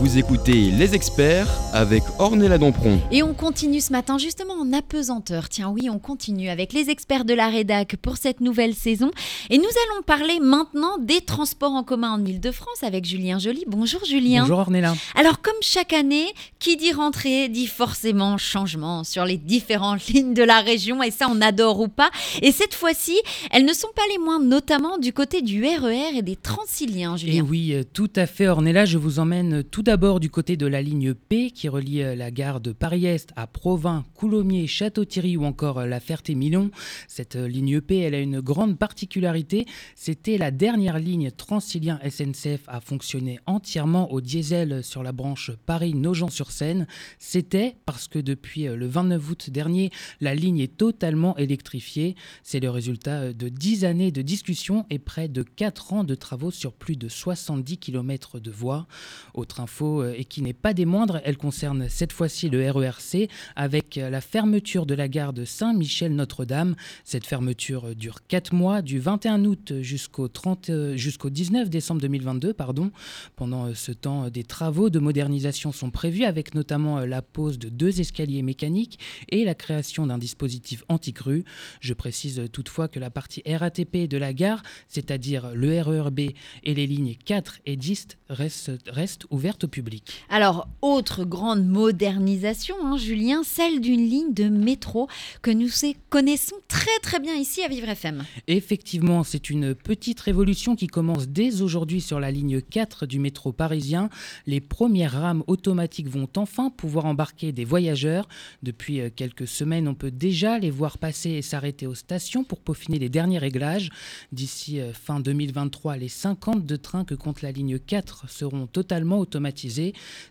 Vous 0.00 0.18
écoutez 0.18 0.70
Les 0.70 0.94
Experts 0.94 1.48
avec 1.72 2.02
Ornella 2.18 2.58
Dampron. 2.58 2.98
Et 3.10 3.22
on 3.22 3.32
continue 3.32 3.80
ce 3.80 3.92
matin 3.92 4.18
justement 4.18 4.54
en 4.54 4.72
apesanteur. 4.72 5.48
Tiens 5.48 5.70
oui, 5.70 5.88
on 5.88 5.98
continue 5.98 6.48
avec 6.50 6.72
les 6.72 6.90
experts 6.90 7.24
de 7.24 7.32
la 7.32 7.48
rédac 7.48 7.96
pour 7.96 8.16
cette 8.16 8.40
nouvelle 8.40 8.74
saison. 8.74 9.10
Et 9.50 9.56
nous 9.56 9.64
allons 9.64 10.02
parler 10.02 10.40
maintenant 10.40 10.98
des 10.98 11.20
transports 11.20 11.72
en 11.72 11.84
commun 11.84 12.10
en 12.12 12.24
Ile-de-France 12.24 12.82
avec 12.82 13.04
Julien 13.06 13.38
Joly. 13.38 13.64
Bonjour 13.66 14.04
Julien. 14.04 14.42
Bonjour 14.42 14.58
Ornella. 14.58 14.94
Alors 15.14 15.40
comme 15.40 15.54
chaque 15.62 15.92
année, 15.92 16.26
qui 16.58 16.76
dit 16.76 16.92
rentrée 16.92 17.48
dit 17.48 17.66
forcément 17.66 18.36
changement 18.36 19.04
sur 19.04 19.24
les 19.24 19.36
différentes 19.38 20.06
lignes 20.08 20.34
de 20.34 20.42
la 20.42 20.60
région 20.60 21.02
et 21.02 21.10
ça 21.12 21.28
on 21.30 21.40
adore 21.40 21.80
ou 21.80 21.88
pas. 21.88 22.10
Et 22.42 22.52
cette 22.52 22.74
fois-ci, 22.74 23.16
elles 23.52 23.64
ne 23.64 23.72
sont 23.72 23.88
pas 23.94 24.02
les 24.10 24.18
moindres, 24.18 24.44
notamment 24.46 24.98
du 24.98 25.12
côté 25.12 25.40
du 25.40 25.64
RER 25.64 26.16
et 26.18 26.22
des 26.22 26.36
Transiliens, 26.36 27.14
Et 27.14 27.18
Julien. 27.18 27.46
oui, 27.48 27.72
euh, 27.72 27.84
tout 27.92 28.10
à 28.16 28.26
fait 28.26 28.48
Ornella, 28.48 28.84
je 28.84 28.98
vous 28.98 29.18
emmène 29.18 29.62
tout 29.64 29.83
d'abord 29.84 30.18
du 30.18 30.30
côté 30.30 30.56
de 30.56 30.66
la 30.66 30.80
ligne 30.80 31.12
P 31.12 31.50
qui 31.50 31.68
relie 31.68 32.02
euh, 32.02 32.16
la 32.16 32.30
gare 32.30 32.62
de 32.62 32.72
Paris-Est 32.72 33.28
à 33.36 33.46
Provins, 33.46 34.06
Coulommiers, 34.14 34.66
Château-Thierry 34.66 35.36
ou 35.36 35.44
encore 35.44 35.80
euh, 35.80 35.86
la 35.86 36.00
Ferté-Milon. 36.00 36.70
Cette 37.06 37.36
euh, 37.36 37.46
ligne 37.46 37.82
P, 37.82 37.98
elle 37.98 38.14
a 38.14 38.20
une 38.20 38.40
grande 38.40 38.78
particularité, 38.78 39.66
c'était 39.94 40.38
la 40.38 40.50
dernière 40.50 40.98
ligne 40.98 41.30
Transilien 41.30 42.00
SNCF 42.02 42.62
à 42.66 42.80
fonctionner 42.80 43.40
entièrement 43.44 44.10
au 44.10 44.22
diesel 44.22 44.82
sur 44.82 45.02
la 45.02 45.12
branche 45.12 45.50
Paris-Nogent-sur-Seine. 45.66 46.86
C'était 47.18 47.76
parce 47.84 48.08
que 48.08 48.18
depuis 48.18 48.62
le 48.62 48.86
29 48.86 49.30
août 49.30 49.50
dernier, 49.50 49.90
la 50.22 50.34
ligne 50.34 50.60
est 50.60 50.78
totalement 50.78 51.36
électrifiée. 51.36 52.16
C'est 52.42 52.60
le 52.60 52.70
résultat 52.70 53.34
de 53.34 53.50
10 53.50 53.84
années 53.84 54.12
de 54.12 54.22
discussions 54.22 54.86
et 54.88 54.98
près 54.98 55.28
de 55.28 55.42
4 55.42 55.92
ans 55.92 56.04
de 56.04 56.14
travaux 56.14 56.50
sur 56.50 56.72
plus 56.72 56.96
de 56.96 57.10
70 57.10 57.76
km 57.76 58.40
de 58.40 58.50
voies. 58.50 58.86
Autre 59.34 59.60
info, 59.60 59.73
euh, 59.82 60.14
et 60.16 60.24
qui 60.24 60.42
n'est 60.42 60.52
pas 60.52 60.74
des 60.74 60.84
moindres, 60.84 61.20
elle 61.24 61.36
concerne 61.36 61.88
cette 61.88 62.12
fois-ci 62.12 62.48
le 62.48 62.70
RERC 62.70 63.28
avec 63.56 63.98
euh, 63.98 64.10
la 64.10 64.20
fermeture 64.20 64.86
de 64.86 64.94
la 64.94 65.08
gare 65.08 65.32
de 65.32 65.44
Saint-Michel-Notre-Dame. 65.44 66.76
Cette 67.04 67.26
fermeture 67.26 67.88
euh, 67.88 67.94
dure 67.94 68.26
4 68.26 68.54
mois, 68.54 68.82
du 68.82 68.98
21 68.98 69.44
août 69.44 69.72
jusqu'au 69.80 70.28
30, 70.28 70.70
euh, 70.70 70.96
jusqu'au 70.96 71.30
19 71.30 71.70
décembre 71.70 72.00
2022. 72.00 72.54
Pardon. 72.54 72.90
Pendant 73.36 73.74
ce 73.74 73.92
temps, 73.92 74.28
des 74.30 74.44
travaux 74.44 74.90
de 74.90 74.98
modernisation 74.98 75.72
sont 75.72 75.90
prévus 75.90 76.24
avec 76.24 76.54
notamment 76.54 77.00
la 77.00 77.22
pose 77.22 77.58
de 77.58 77.68
deux 77.68 78.00
escaliers 78.00 78.42
mécaniques 78.42 78.98
et 79.28 79.44
la 79.44 79.54
création 79.54 80.06
d'un 80.06 80.18
dispositif 80.18 80.84
anti-crue. 80.88 81.44
Je 81.80 81.94
précise 81.94 82.42
toutefois 82.52 82.88
que 82.88 83.00
la 83.00 83.10
partie 83.10 83.42
RATP 83.46 84.08
de 84.08 84.16
la 84.16 84.32
gare, 84.32 84.62
c'est-à-dire 84.88 85.54
le 85.54 85.80
RERB 85.80 86.20
et 86.20 86.74
les 86.74 86.86
lignes 86.86 87.16
4 87.24 87.60
et 87.66 87.76
10, 87.76 88.08
reste, 88.28 88.72
reste 88.86 89.26
ouverte 89.30 89.63
au 89.64 89.68
public. 89.68 90.24
Alors, 90.28 90.68
autre 90.82 91.24
grande 91.24 91.66
modernisation, 91.66 92.76
hein, 92.82 92.96
Julien, 92.96 93.42
celle 93.44 93.80
d'une 93.80 94.08
ligne 94.08 94.32
de 94.32 94.44
métro 94.48 95.08
que 95.42 95.50
nous 95.50 95.68
connaissons 96.10 96.56
très 96.68 96.98
très 97.02 97.18
bien 97.20 97.34
ici 97.34 97.62
à 97.62 97.68
Vivre 97.68 97.88
FM. 97.88 98.24
Effectivement, 98.46 99.24
c'est 99.24 99.50
une 99.50 99.74
petite 99.74 100.20
révolution 100.20 100.76
qui 100.76 100.86
commence 100.86 101.28
dès 101.28 101.62
aujourd'hui 101.62 102.00
sur 102.00 102.20
la 102.20 102.30
ligne 102.30 102.60
4 102.60 103.06
du 103.06 103.18
métro 103.18 103.52
parisien. 103.52 104.08
Les 104.46 104.60
premières 104.60 105.12
rames 105.12 105.42
automatiques 105.46 106.08
vont 106.08 106.28
enfin 106.36 106.70
pouvoir 106.70 107.06
embarquer 107.06 107.52
des 107.52 107.64
voyageurs. 107.64 108.28
Depuis 108.62 109.00
euh, 109.00 109.10
quelques 109.14 109.48
semaines, 109.48 109.88
on 109.88 109.94
peut 109.94 110.10
déjà 110.10 110.58
les 110.58 110.70
voir 110.70 110.98
passer 110.98 111.30
et 111.30 111.42
s'arrêter 111.42 111.86
aux 111.86 111.94
stations 111.94 112.44
pour 112.44 112.60
peaufiner 112.60 112.98
les 112.98 113.08
derniers 113.08 113.38
réglages. 113.38 113.90
D'ici 114.32 114.80
euh, 114.80 114.92
fin 114.92 115.20
2023, 115.20 115.96
les 115.96 116.08
50 116.08 116.66
de 116.66 116.76
trains 116.76 117.04
que 117.04 117.14
compte 117.14 117.42
la 117.42 117.52
ligne 117.52 117.78
4 117.78 118.28
seront 118.28 118.66
totalement 118.66 119.18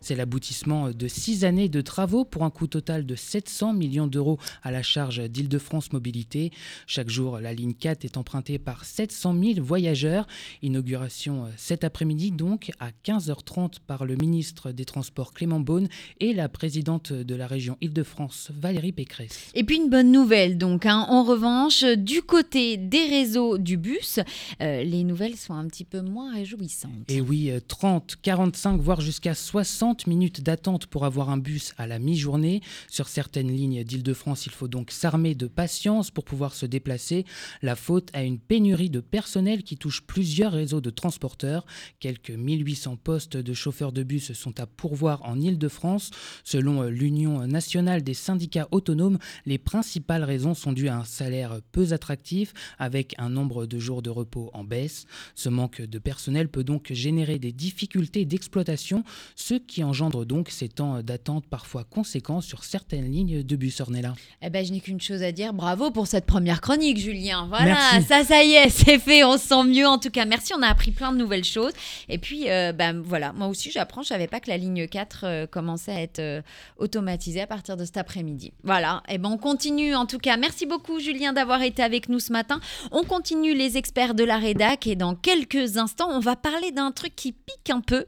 C'est 0.02 0.16
l'aboutissement 0.16 0.92
de 0.92 1.08
six 1.08 1.46
années 1.46 1.70
de 1.70 1.82
travaux 1.82 2.26
pour 2.26 2.44
un 2.44 2.50
coût 2.50 2.68
total 2.68 3.06
de 3.06 3.16
700 3.16 3.74
millions 3.74 4.08
d'euros 4.08 4.40
à 4.62 4.72
la 4.72 4.84
charge 4.84 5.30
d'Île-de-France 5.30 5.92
Mobilité. 5.94 6.52
Chaque 6.88 7.10
jour, 7.10 7.40
la 7.40 7.54
ligne 7.54 7.74
4 7.74 8.06
est 8.06 8.18
empruntée 8.18 8.60
par 8.60 8.86
700 8.86 9.36
000 9.42 9.66
voyageurs. 9.66 10.28
Inauguration 10.62 11.46
euh, 11.46 11.50
cet 11.58 11.84
après-midi 11.84 12.32
donc 12.32 12.72
à 12.80 12.90
15h30 13.06 13.76
par 13.86 14.06
le 14.06 14.16
ministre 14.16 14.72
des 14.72 14.86
Transports 14.86 15.34
Clément 15.34 15.60
Beaune 15.60 15.88
et 16.20 16.34
la 16.34 16.50
présidente 16.50 17.14
de 17.14 17.36
la 17.36 17.48
région 17.48 17.78
Île-de-France 17.82 18.52
Valérie 18.54 18.92
Pécresse. 18.92 19.52
Et 19.54 19.64
puis 19.64 19.78
une 19.78 19.90
bonne 19.90 20.12
nouvelle 20.12 20.58
donc, 20.58 20.86
hein. 20.86 21.06
en 21.10 21.24
revanche, 21.24 21.84
du 21.84 22.22
côté 22.22 22.78
des 22.78 23.06
réseaux 23.06 23.58
du 23.58 23.78
bus, 23.78 24.20
euh, 24.62 24.84
les 24.84 25.04
nouvelles 25.04 25.36
sont 25.36 25.54
un 25.54 25.68
petit 25.68 25.86
peu 25.86 26.02
moins 26.02 26.34
réjouissantes. 26.34 26.92
Et 27.10 27.22
oui, 27.22 27.50
euh, 27.52 27.60
30, 27.68 28.18
45, 28.22 28.80
voire 28.82 29.02
jusqu'à 29.02 29.13
60 29.34 30.08
minutes 30.08 30.42
d'attente 30.42 30.88
pour 30.88 31.06
avoir 31.06 31.30
un 31.30 31.38
bus 31.38 31.74
à 31.78 31.88
la 31.88 32.00
mi-journée. 32.00 32.62
Sur 32.90 33.08
certaines 33.08 33.52
lignes 33.52 33.84
d'Île-de-France, 33.84 34.46
il 34.46 34.52
faut 34.52 34.68
donc 34.68 34.92
s'armer 34.92 35.36
de 35.36 35.48
patience 35.48 36.12
pour 36.12 36.26
pouvoir 36.26 36.54
se 36.54 36.66
déplacer. 36.66 37.26
La 37.62 37.76
faute 37.76 38.10
à 38.14 38.24
une 38.24 38.40
pénurie 38.40 38.90
de 38.90 39.00
personnel 39.00 39.64
qui 39.64 39.78
touche 39.78 40.02
plusieurs 40.02 40.54
réseaux 40.54 40.82
de 40.82 40.90
transporteurs. 40.90 41.66
Quelques 42.00 42.32
1800 42.32 42.98
postes 42.98 43.38
de 43.38 43.54
chauffeurs 43.54 43.92
de 43.92 44.04
bus 44.04 44.34
sont 44.34 44.60
à 44.60 44.66
pourvoir 44.66 45.24
en 45.24 45.40
Île-de-France. 45.40 46.12
Selon 46.44 46.84
l'Union 46.84 47.46
nationale 47.48 48.04
des 48.04 48.14
syndicats 48.14 48.68
autonomes, 48.72 49.20
les 49.46 49.58
principales 49.58 50.24
raisons 50.24 50.54
sont 50.54 50.74
dues 50.74 50.88
à 50.88 50.98
un 50.98 51.06
salaire 51.06 51.60
peu 51.72 51.94
attractif 51.94 52.54
avec 52.80 53.16
un 53.18 53.30
nombre 53.30 53.66
de 53.66 53.80
jours 53.80 54.02
de 54.02 54.10
repos 54.10 54.50
en 54.54 54.64
baisse. 54.64 55.06
Ce 55.36 55.50
manque 55.50 55.82
de 55.82 56.00
personnel 56.00 56.50
peut 56.50 56.64
donc 56.64 56.92
générer 56.92 57.40
des 57.40 57.52
difficultés 57.52 58.26
d'exploitation, 58.26 59.03
ce 59.36 59.56
qui 59.56 59.84
engendre 59.84 60.26
donc 60.26 60.50
ces 60.50 60.70
temps 60.70 61.02
d'attente 61.02 61.46
parfois 61.46 61.84
conséquents 61.84 62.42
sur 62.42 62.64
certaines 62.64 63.12
lignes 63.12 63.44
de 63.44 63.56
bus 63.56 63.80
Ornella. 63.82 64.14
Eh 64.42 64.50
ben, 64.50 64.66
je 64.66 64.72
n'ai 64.72 64.80
qu'une 64.80 65.02
chose 65.02 65.24
à 65.24 65.32
dire, 65.32 65.54
bravo 65.54 65.92
pour 65.92 66.08
cette 66.08 66.26
première 66.26 66.62
chronique, 66.62 66.98
Julien. 66.98 67.48
Voilà, 67.48 67.78
Merci. 67.94 68.08
ça, 68.08 68.24
ça 68.24 68.44
y 68.44 68.54
est, 68.54 68.70
c'est 68.70 69.00
fait, 69.00 69.24
on 69.24 69.38
se 69.38 69.48
sent 69.48 69.64
mieux. 69.66 69.88
En 69.88 69.98
tout 69.98 70.10
cas, 70.10 70.26
merci, 70.26 70.54
on 70.58 70.62
a 70.62 70.68
appris 70.68 70.92
plein 70.92 71.12
de 71.12 71.18
nouvelles 71.18 71.44
choses. 71.44 71.74
Et 72.10 72.18
puis, 72.18 72.50
euh, 72.50 72.74
ben, 72.74 73.02
voilà, 73.02 73.34
moi 73.34 73.48
aussi, 73.48 73.72
j'apprends, 73.72 74.02
je 74.02 74.10
savais 74.10 74.28
pas 74.28 74.40
que 74.40 74.50
la 74.50 74.58
ligne 74.58 74.88
4 74.88 75.24
euh, 75.24 75.48
commençait 75.48 75.92
à 75.92 76.02
être 76.02 76.20
euh, 76.20 76.42
automatisée 76.78 77.42
à 77.42 77.48
partir 77.48 77.78
de 77.78 77.86
cet 77.86 77.98
après-midi. 77.98 78.54
Voilà, 78.64 79.04
et 79.10 79.18
ben, 79.18 79.30
on 79.30 79.38
continue 79.38 79.96
en 79.96 80.06
tout 80.06 80.18
cas. 80.18 80.38
Merci 80.38 80.66
beaucoup, 80.66 81.00
Julien, 81.00 81.34
d'avoir 81.34 81.62
été 81.62 81.84
avec 81.84 82.10
nous 82.10 82.20
ce 82.20 82.32
matin. 82.32 82.60
On 82.92 83.04
continue 83.04 83.54
les 83.54 83.78
experts 83.78 84.14
de 84.14 84.24
la 84.24 84.38
rédac 84.38 84.88
et 84.88 84.96
dans 84.96 85.16
quelques 85.16 85.78
instants, 85.78 86.10
on 86.10 86.20
va 86.20 86.36
parler 86.36 86.72
d'un 86.72 86.92
truc 86.92 87.16
qui 87.16 87.32
pique 87.32 87.70
un 87.70 87.82
peu. 87.82 88.06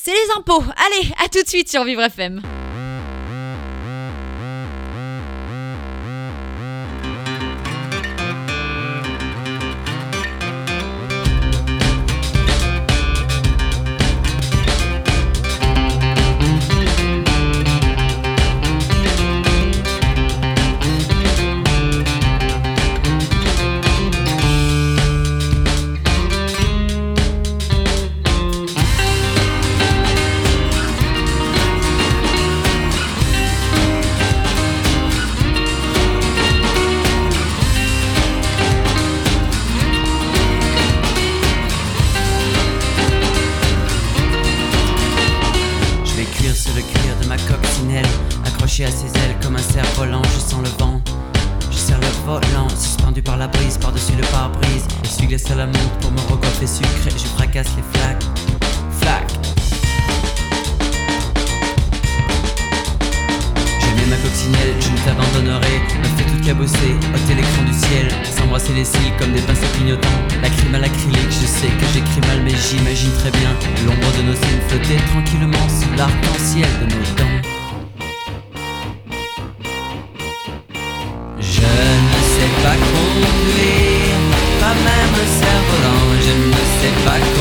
C'est 0.00 0.12
les 0.12 0.30
impôts. 0.36 0.62
Allez, 0.76 1.10
à 1.22 1.28
tout 1.28 1.42
de 1.42 1.48
suite 1.48 1.68
sur 1.68 1.82
Vivre 1.82 2.02
FM. 2.02 2.40
Ne 87.16 87.37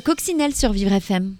Coccinelle 0.00 0.54
sur 0.54 0.72
Vivre 0.72 0.92
FM. 0.92 1.36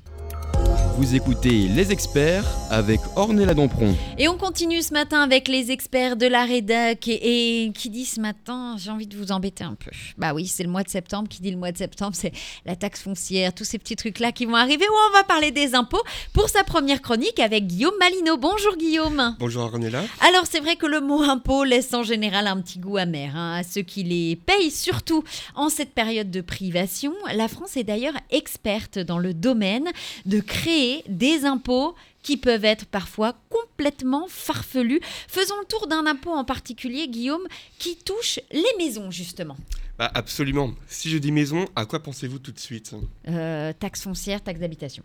Vous 0.97 1.17
écoutez 1.17 1.67
Les 1.67 1.91
Experts 1.91 2.45
avec 2.71 3.01
Ornella 3.17 3.53
Dampron. 3.53 3.97
Et 4.17 4.29
on 4.29 4.39
continue 4.39 4.81
ce 4.81 4.93
matin 4.93 5.23
avec 5.23 5.49
les 5.49 5.73
experts 5.73 6.17
de 6.17 6.27
la 6.27 6.45
rédac. 6.45 7.09
Et, 7.09 7.65
et 7.65 7.73
qui 7.73 7.91
dit 7.91 8.05
ce 8.05 8.21
matin, 8.21 8.77
j'ai 8.79 8.93
envie 8.93 9.09
de 9.09 9.17
vous 9.17 9.33
embêter 9.33 9.65
un 9.65 9.75
peu. 9.75 9.91
Bah 10.19 10.33
oui, 10.35 10.47
c'est 10.47 10.63
le 10.63 10.69
mois 10.69 10.85
de 10.85 10.89
septembre. 10.89 11.29
Qui 11.29 11.43
dit 11.43 11.51
le 11.51 11.57
mois 11.57 11.73
de 11.73 11.79
septembre, 11.79 12.13
c'est 12.15 12.31
la 12.65 12.77
taxe 12.77 13.03
foncière, 13.03 13.53
tous 13.53 13.65
ces 13.65 13.79
petits 13.79 13.97
trucs-là 13.97 14.31
qui 14.31 14.47
vont 14.47 14.55
arriver. 14.55 14.85
Où 14.85 14.95
on 15.11 15.13
va 15.15 15.25
parler 15.25 15.51
des 15.51 15.75
impôts 15.75 16.03
pour 16.33 16.49
sa 16.49 16.63
première 16.63 17.03
chronique 17.03 17.41
avec 17.41 17.67
Guillaume 17.67 17.95
Malino. 17.99 18.37
Bonjour 18.37 18.77
Guillaume. 18.77 19.35
Bonjour 19.41 19.65
Ornella. 19.65 20.05
Alors 20.21 20.47
c'est 20.49 20.61
vrai 20.61 20.77
que 20.77 20.87
le 20.87 21.01
mot 21.01 21.23
impôt 21.23 21.65
laisse 21.65 21.93
en 21.93 22.05
général 22.05 22.47
un 22.47 22.61
petit 22.61 22.79
goût 22.79 22.99
amer 22.99 23.33
hein, 23.35 23.57
à 23.59 23.65
ceux 23.65 23.83
qui 23.83 24.05
les 24.05 24.37
payent, 24.37 24.71
surtout 24.71 25.25
en 25.57 25.71
cette 25.71 25.93
période 25.93 26.31
de 26.31 26.41
privation. 26.41 27.15
La 27.35 27.49
France 27.49 27.77
est 27.77 27.85
d'ailleurs 27.85 28.15
experte 28.31 29.01
dans 29.01 29.19
le 29.19 29.35
domaine 29.35 29.89
de 30.25 30.39
créer 30.39 30.84
des 31.09 31.45
impôts 31.45 31.95
qui 32.23 32.37
peuvent 32.37 32.65
être 32.65 32.87
parfois 32.87 33.35
complètement 33.51 34.27
farfelus. 34.29 35.01
Faisons 35.29 35.59
le 35.61 35.67
tour 35.67 35.87
d'un 35.87 36.07
impôt 36.07 36.33
en 36.33 36.45
particulier, 36.45 37.07
Guillaume, 37.09 37.47
qui 37.79 37.97
touche 37.97 38.41
les 38.51 38.65
maisons 38.79 39.11
justement. 39.11 39.57
Bah, 39.99 40.11
absolument. 40.15 40.73
Si 40.89 41.11
je 41.11 41.19
dis 41.19 41.31
maison, 41.31 41.67
à 41.77 41.87
quoi 41.87 42.01
pensez-vous 42.01 42.39
tout 42.41 42.53
de 42.53 42.59
suite? 42.59 42.95
Euh, 43.29 43.73
taxe 43.79 44.03
foncière, 44.03 44.43
taxe 44.43 44.59
d'habitation. 44.59 45.05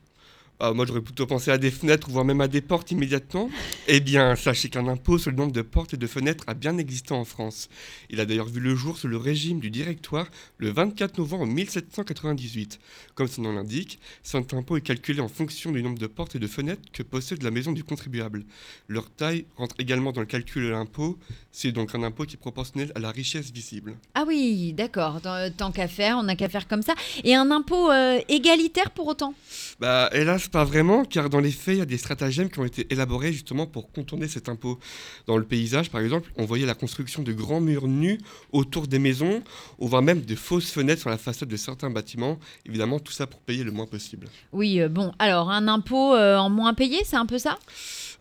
Ah, 0.62 0.74
Moi, 0.74 0.86
j'aurais 0.86 1.02
plutôt 1.02 1.26
pensé 1.26 1.52
à 1.52 1.58
des 1.58 1.72
fenêtres, 1.72 2.10
voire 2.10 2.26
même 2.26 2.42
à 2.42 2.50
des 2.50 2.60
portes 2.60 2.92
immédiatement. 2.92 3.50
Eh 3.92 4.02
bien, 4.02 4.36
sachez 4.36 4.70
qu'un 4.70 4.88
impôt 4.88 5.18
sur 5.18 5.32
le 5.32 5.38
nombre 5.38 5.52
de 5.52 5.64
portes 5.64 5.96
et 5.96 5.98
de 5.98 6.06
fenêtres 6.06 6.44
a 6.46 6.54
bien 6.54 6.78
existé 6.78 7.14
en 7.14 7.26
France. 7.26 7.70
Il 8.12 8.20
a 8.20 8.26
d'ailleurs 8.26 8.48
vu 8.48 8.60
le 8.60 8.76
jour 8.76 8.98
sous 9.00 9.08
le 9.08 9.18
régime 9.18 9.60
du 9.60 9.72
directoire 9.72 10.28
le 10.60 10.70
24 10.70 11.18
novembre 11.18 11.48
1798. 11.48 12.80
Comme 13.20 13.28
son 13.28 13.42
nom 13.42 13.52
l'indique, 13.52 14.00
cet 14.24 14.54
impôt 14.54 14.78
est 14.78 14.82
calculé 14.82 15.20
en 15.20 15.28
fonction 15.28 15.74
du 15.74 15.84
nombre 15.84 16.00
de 16.00 16.08
portes 16.08 16.38
et 16.38 16.40
de 16.40 16.48
fenêtres 16.48 16.84
que 16.94 17.04
possède 17.04 17.44
la 17.44 17.52
maison 17.52 17.74
du 17.74 17.84
contribuable. 17.84 18.46
Leur 18.88 19.10
taille 19.12 19.46
rentre 19.58 19.76
également 19.78 20.14
dans 20.14 20.22
le 20.22 20.26
calcul 20.26 20.64
de 20.64 20.70
l'impôt. 20.70 21.20
C'est 21.52 21.74
donc 21.74 21.94
un 21.96 22.04
impôt 22.04 22.24
qui 22.24 22.36
est 22.36 22.40
proportionnel 22.40 22.94
à 22.96 23.00
la 23.00 23.12
richesse 23.12 23.52
visible. 23.52 23.98
Ah 24.16 24.24
oui, 24.26 24.72
d'accord. 24.72 25.20
Tant, 25.20 25.52
tant 25.52 25.74
qu'à 25.74 25.90
faire, 25.90 26.16
on 26.18 26.24
n'a 26.24 26.38
qu'à 26.38 26.48
faire 26.48 26.66
comme 26.66 26.82
ça. 26.82 26.96
Et 27.26 27.36
un 27.36 27.52
impôt 27.52 27.92
euh, 27.92 28.22
égalitaire 28.30 28.92
pour 28.92 29.08
autant? 29.08 29.34
Bah, 29.82 30.10
hélas, 30.14 30.48
pas 30.48 30.64
vraiment, 30.64 31.04
car 31.04 31.30
dans 31.30 31.42
les 31.42 31.52
faits, 31.52 31.76
il 31.76 31.80
y 31.80 31.82
a 31.82 31.86
des 31.86 31.98
stratagèmes 31.98 32.50
qui 32.50 32.60
ont 32.60 32.66
été 32.66 32.88
élaborés 32.90 33.34
justement 33.34 33.68
pour 33.68 33.92
contourner 33.92 34.30
cet 34.30 34.48
impôt. 34.48 34.80
Dans 35.28 35.36
le 35.36 35.44
paysage, 35.44 35.90
par 35.90 36.00
exemple, 36.00 36.32
on 36.38 36.46
voyait 36.46 36.66
la 36.66 36.74
construction 36.74 37.22
de 37.22 37.34
grands 37.34 37.60
murs 37.60 37.90
nus 37.90 38.18
autour 38.54 38.88
des 38.88 39.00
maisons, 39.00 39.44
on 39.78 39.88
voit 39.88 40.02
même 40.02 40.22
de 40.22 40.36
fausses 40.36 40.72
fenêtres 40.72 41.02
sur 41.02 41.10
la 41.10 41.18
façade 41.18 41.50
de 41.50 41.58
certains 41.58 41.90
bâtiments, 41.90 42.40
évidemment 42.66 43.00
ça 43.12 43.28
pour 43.28 43.40
payer 43.42 43.64
le 43.64 43.72
moins 43.72 43.86
possible. 43.86 44.28
Oui, 44.52 44.82
euh, 44.82 44.90
bon, 44.90 45.12
alors 45.20 45.50
un 45.50 45.68
impôt 45.68 46.16
euh, 46.16 46.38
en 46.38 46.50
moins 46.50 46.74
payé, 46.74 47.02
c'est 47.04 47.16
un 47.16 47.26
peu 47.26 47.38
ça? 47.38 47.58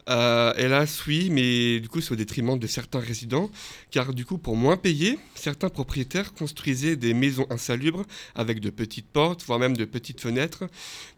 Euh, 0.08 0.52
hélas, 0.56 1.06
oui, 1.06 1.28
mais 1.30 1.80
du 1.80 1.88
coup, 1.88 2.00
c'est 2.00 2.12
au 2.12 2.16
détriment 2.16 2.58
de 2.58 2.66
certains 2.66 2.98
résidents, 2.98 3.50
car 3.90 4.14
du 4.14 4.24
coup, 4.24 4.38
pour 4.38 4.56
moins 4.56 4.76
payer, 4.78 5.18
certains 5.34 5.68
propriétaires 5.68 6.32
construisaient 6.32 6.96
des 6.96 7.12
maisons 7.12 7.46
insalubres 7.50 8.04
avec 8.34 8.60
de 8.60 8.70
petites 8.70 9.06
portes, 9.06 9.44
voire 9.44 9.58
même 9.58 9.76
de 9.76 9.84
petites 9.84 10.20
fenêtres. 10.20 10.64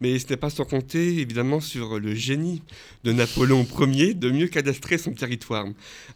Mais 0.01 0.19
ce 0.19 0.27
n'est 0.29 0.37
pas 0.37 0.51
sans 0.51 0.65
compter, 0.65 1.19
évidemment, 1.21 1.61
sur 1.61 2.01
le 2.01 2.15
génie 2.15 2.63
de 3.05 3.13
Napoléon 3.13 3.65
Ier 3.81 4.15
de 4.15 4.31
mieux 4.31 4.49
cadastrer 4.49 4.99
son 4.99 5.13
territoire. 5.13 5.67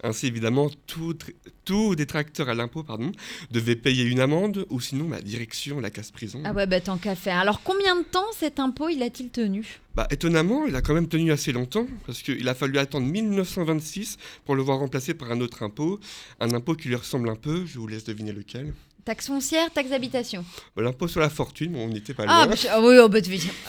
Ainsi, 0.02 0.26
évidemment, 0.26 0.68
tout, 0.86 1.12
tr- 1.12 1.32
tout 1.64 1.94
détracteur 1.94 2.48
à 2.48 2.54
l'impôt 2.54 2.82
pardon, 2.82 3.12
devait 3.52 3.76
payer 3.76 4.02
une 4.04 4.20
amende, 4.20 4.66
ou 4.70 4.80
sinon 4.80 5.08
la 5.10 5.22
direction, 5.22 5.78
la 5.80 5.90
casse-prison. 5.90 6.42
Ah 6.44 6.52
ouais, 6.52 6.66
bah 6.66 6.80
tant 6.80 6.98
qu'à 6.98 7.14
faire. 7.14 7.38
Alors 7.38 7.62
combien 7.62 7.96
de 7.96 8.02
temps 8.02 8.32
cet 8.36 8.58
impôt 8.58 8.88
il 8.88 9.02
a-t-il 9.02 9.30
tenu? 9.30 9.80
Bah, 9.94 10.08
étonnamment, 10.10 10.66
il 10.66 10.74
a 10.74 10.82
quand 10.82 10.92
même 10.92 11.06
tenu 11.06 11.30
assez 11.30 11.52
longtemps, 11.52 11.86
parce 12.04 12.20
qu'il 12.22 12.48
a 12.48 12.54
fallu 12.54 12.78
attendre 12.78 13.06
1926 13.06 14.18
pour 14.44 14.56
le 14.56 14.62
voir 14.62 14.80
remplacé 14.80 15.14
par 15.14 15.30
un 15.30 15.40
autre 15.40 15.62
impôt, 15.62 16.00
un 16.40 16.52
impôt 16.52 16.74
qui 16.74 16.88
lui 16.88 16.96
ressemble 16.96 17.28
un 17.28 17.36
peu, 17.36 17.64
je 17.64 17.78
vous 17.78 17.86
laisse 17.86 18.02
deviner 18.02 18.32
lequel. 18.32 18.74
Taxe 19.04 19.26
foncière, 19.26 19.70
taxe 19.70 19.90
d'habitation. 19.90 20.44
Bah, 20.74 20.82
L'impôt 20.82 21.08
sur 21.08 21.20
la 21.20 21.28
fortune, 21.28 21.72
bon, 21.72 21.84
on 21.84 21.88
n'était 21.88 22.14
pas 22.14 22.24
Ah, 22.26 22.46
loin. 22.46 22.54
bah, 22.54 22.60
ah 22.70 22.80
oui, 22.80 22.96
oh, 23.02 23.08
bah, 23.10 23.18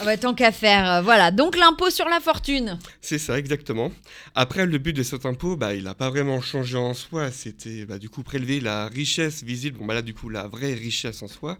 ah 0.00 0.04
bah, 0.06 0.16
tant 0.16 0.32
qu'à 0.34 0.50
faire. 0.50 0.90
euh, 0.90 1.02
voilà, 1.02 1.30
donc 1.30 1.56
l'impôt 1.58 1.90
sur 1.90 2.08
la 2.08 2.20
fortune. 2.20 2.78
C'est 3.02 3.18
ça, 3.18 3.38
exactement. 3.38 3.92
Après, 4.34 4.64
le 4.64 4.78
but 4.78 4.94
de 4.94 5.02
cet 5.02 5.26
impôt, 5.26 5.56
bah, 5.56 5.74
il 5.74 5.84
n'a 5.84 5.94
pas 5.94 6.08
vraiment 6.08 6.40
changé 6.40 6.78
en 6.78 6.94
soi. 6.94 7.30
C'était 7.30 7.84
bah, 7.84 7.98
du 7.98 8.08
coup 8.08 8.22
prélever 8.22 8.60
la 8.60 8.86
richesse 8.88 9.42
visible, 9.44 9.78
bon, 9.78 9.84
bah, 9.84 9.92
là, 9.94 10.00
du 10.02 10.14
coup, 10.14 10.30
la 10.30 10.48
vraie 10.48 10.72
richesse 10.72 11.22
en 11.22 11.28
soi. 11.28 11.58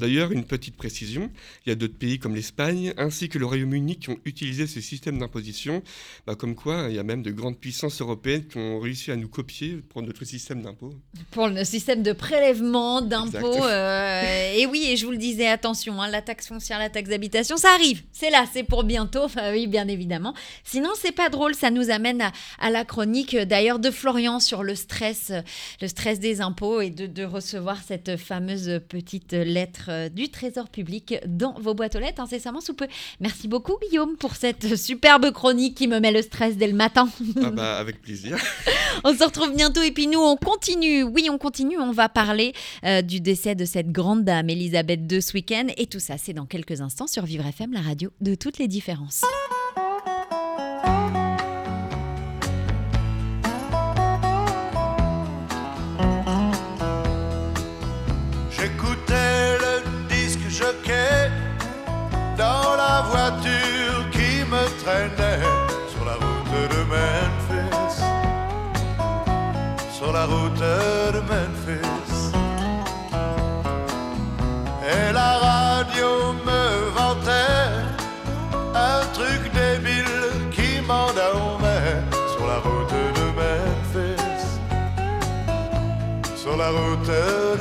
D'ailleurs, 0.00 0.32
une 0.32 0.44
petite 0.44 0.76
précision 0.76 1.30
il 1.64 1.68
y 1.68 1.72
a 1.72 1.74
d'autres 1.76 1.96
pays 1.96 2.18
comme 2.18 2.34
l'Espagne 2.34 2.92
ainsi 2.96 3.28
que 3.28 3.38
le 3.38 3.46
Royaume-Uni 3.46 3.98
qui 3.98 4.10
ont 4.10 4.18
utilisé 4.24 4.66
ce 4.66 4.80
système 4.80 5.18
d'imposition. 5.18 5.82
Bah, 6.26 6.34
comme 6.34 6.54
quoi, 6.56 6.86
il 6.88 6.96
y 6.96 6.98
a 6.98 7.02
même 7.04 7.22
de 7.22 7.30
grandes 7.30 7.58
puissances 7.58 8.00
européennes 8.00 8.46
qui 8.46 8.58
ont 8.58 8.80
réussi 8.80 9.10
à 9.12 9.16
nous 9.16 9.28
copier 9.28 9.80
pour 9.90 10.02
notre 10.02 10.24
système 10.24 10.62
d'impôt. 10.62 10.92
Pour 11.30 11.46
le 11.48 11.64
système 11.64 12.02
de 12.02 12.12
prélèvement 12.12 13.00
d'impôts. 13.12 13.64
Euh, 13.64 14.54
et 14.56 14.66
oui, 14.66 14.86
et 14.88 14.96
je 14.96 15.04
vous 15.04 15.12
le 15.12 15.18
disais, 15.18 15.46
attention, 15.48 16.00
hein, 16.00 16.08
la 16.08 16.22
taxe 16.22 16.48
foncière, 16.48 16.78
la 16.78 16.90
taxe 16.90 17.10
d'habitation, 17.10 17.56
ça 17.56 17.68
arrive. 17.74 18.02
C'est 18.12 18.30
là, 18.30 18.44
c'est 18.52 18.62
pour 18.62 18.84
bientôt. 18.84 19.22
Enfin, 19.24 19.52
oui, 19.52 19.66
bien 19.66 19.86
évidemment. 19.88 20.34
Sinon, 20.64 20.90
c'est 21.00 21.12
pas 21.12 21.28
drôle. 21.28 21.54
Ça 21.54 21.70
nous 21.70 21.90
amène 21.90 22.22
à, 22.22 22.32
à 22.58 22.70
la 22.70 22.84
chronique 22.84 23.34
euh, 23.34 23.44
d'ailleurs 23.44 23.78
de 23.78 23.90
Florian 23.90 24.40
sur 24.40 24.62
le 24.62 24.74
stress, 24.74 25.30
euh, 25.30 25.40
le 25.80 25.88
stress 25.88 26.18
des 26.18 26.40
impôts 26.40 26.80
et 26.80 26.90
de, 26.90 27.06
de 27.06 27.24
recevoir 27.24 27.78
cette 27.86 28.16
fameuse 28.16 28.80
petite 28.88 29.32
lettre 29.32 30.08
du 30.08 30.30
Trésor 30.30 30.68
public 30.68 31.16
dans 31.26 31.54
vos 31.58 31.74
boîtes 31.74 31.96
aux 31.96 32.00
lettres 32.00 32.22
incessamment 32.22 32.60
sous 32.60 32.74
peu. 32.74 32.86
Merci 33.20 33.48
beaucoup, 33.48 33.76
Guillaume, 33.88 34.16
pour 34.16 34.36
cette 34.36 34.76
superbe 34.76 35.30
chronique 35.32 35.76
qui 35.76 35.88
me 35.88 36.00
met 36.00 36.12
le 36.12 36.22
stress 36.22 36.56
dès 36.56 36.66
le 36.66 36.74
matin. 36.74 37.08
ah 37.42 37.50
bah, 37.50 37.76
avec 37.78 38.00
plaisir. 38.00 38.38
On 39.04 39.14
se 39.14 39.24
retrouve 39.24 39.54
bientôt 39.54 39.82
et 39.82 39.90
puis 39.90 40.06
nous 40.06 40.20
on 40.20 40.36
continue. 40.36 41.02
Oui, 41.02 41.28
on 41.30 41.38
continue. 41.38 41.78
On 41.78 41.92
va 41.92 42.08
parler 42.08 42.52
euh, 42.84 43.01
du 43.02 43.20
décès 43.20 43.54
de 43.54 43.64
cette 43.64 43.90
grande 43.90 44.24
dame 44.24 44.50
Elisabeth 44.50 45.00
II 45.10 45.22
ce 45.22 45.32
week-end 45.34 45.66
et 45.76 45.86
tout 45.86 46.00
ça 46.00 46.18
c'est 46.18 46.32
dans 46.32 46.46
quelques 46.46 46.80
instants 46.80 47.06
sur 47.06 47.24
Vivre 47.24 47.46
FM, 47.46 47.72
la 47.72 47.80
radio 47.80 48.10
de 48.20 48.34
toutes 48.34 48.58
les 48.58 48.68
différences. 48.68 49.22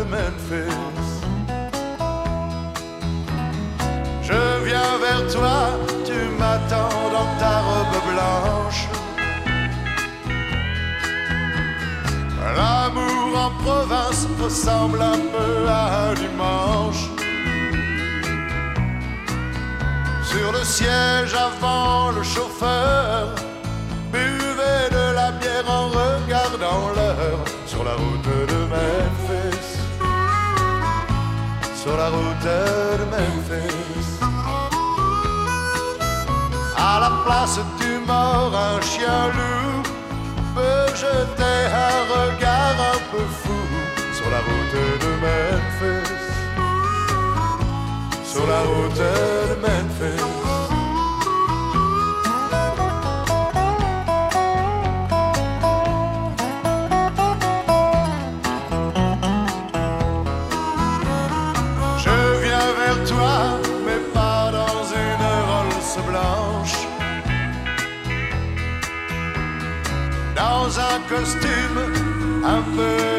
Memphis. 0.09 1.11
Je 4.21 4.63
viens 4.65 4.97
vers 4.99 5.27
toi, 5.31 5.59
tu 6.05 6.19
m'attends 6.39 7.09
dans 7.15 7.29
ta 7.39 7.59
robe 7.67 7.97
blanche. 8.11 8.87
L'amour 12.55 13.37
en 13.37 13.51
province 13.63 14.27
ressemble 14.41 15.01
un 15.01 15.19
peu 15.33 15.67
à 15.67 16.09
un 16.09 16.13
dimanche. 16.13 17.09
Sur 20.23 20.51
le 20.53 20.63
siège 20.63 21.33
avant 21.33 22.11
le 22.11 22.23
chauffeur, 22.23 23.35
de 24.97 25.05
la 25.15 25.31
bière 25.31 25.67
en 25.67 25.87
regardant 25.89 26.89
l'heure 26.95 27.43
sur 27.65 27.83
la 27.83 27.95
route 28.01 28.29
de 28.51 28.59
Memphis. 28.73 29.67
Sur 31.81 31.95
la 31.97 32.09
route 32.09 32.45
de 32.49 33.05
Memphis. 33.13 34.19
À 36.77 36.99
la 36.99 37.11
place 37.25 37.59
du 37.79 37.91
mort, 38.05 38.53
un 38.69 38.81
chien 38.81 39.21
loup 39.37 39.83
peut 40.55 40.87
jeter 40.95 41.59
un 41.87 41.99
regard 42.15 42.77
un 42.93 42.99
peu 43.11 43.25
fou 43.41 43.61
sur 44.17 44.29
la 44.35 44.41
route 44.47 44.77
de 45.03 45.11
Memphis. 45.25 46.21
Sur 48.31 48.45
la 48.47 48.61
route 48.69 49.40
un 72.61 73.10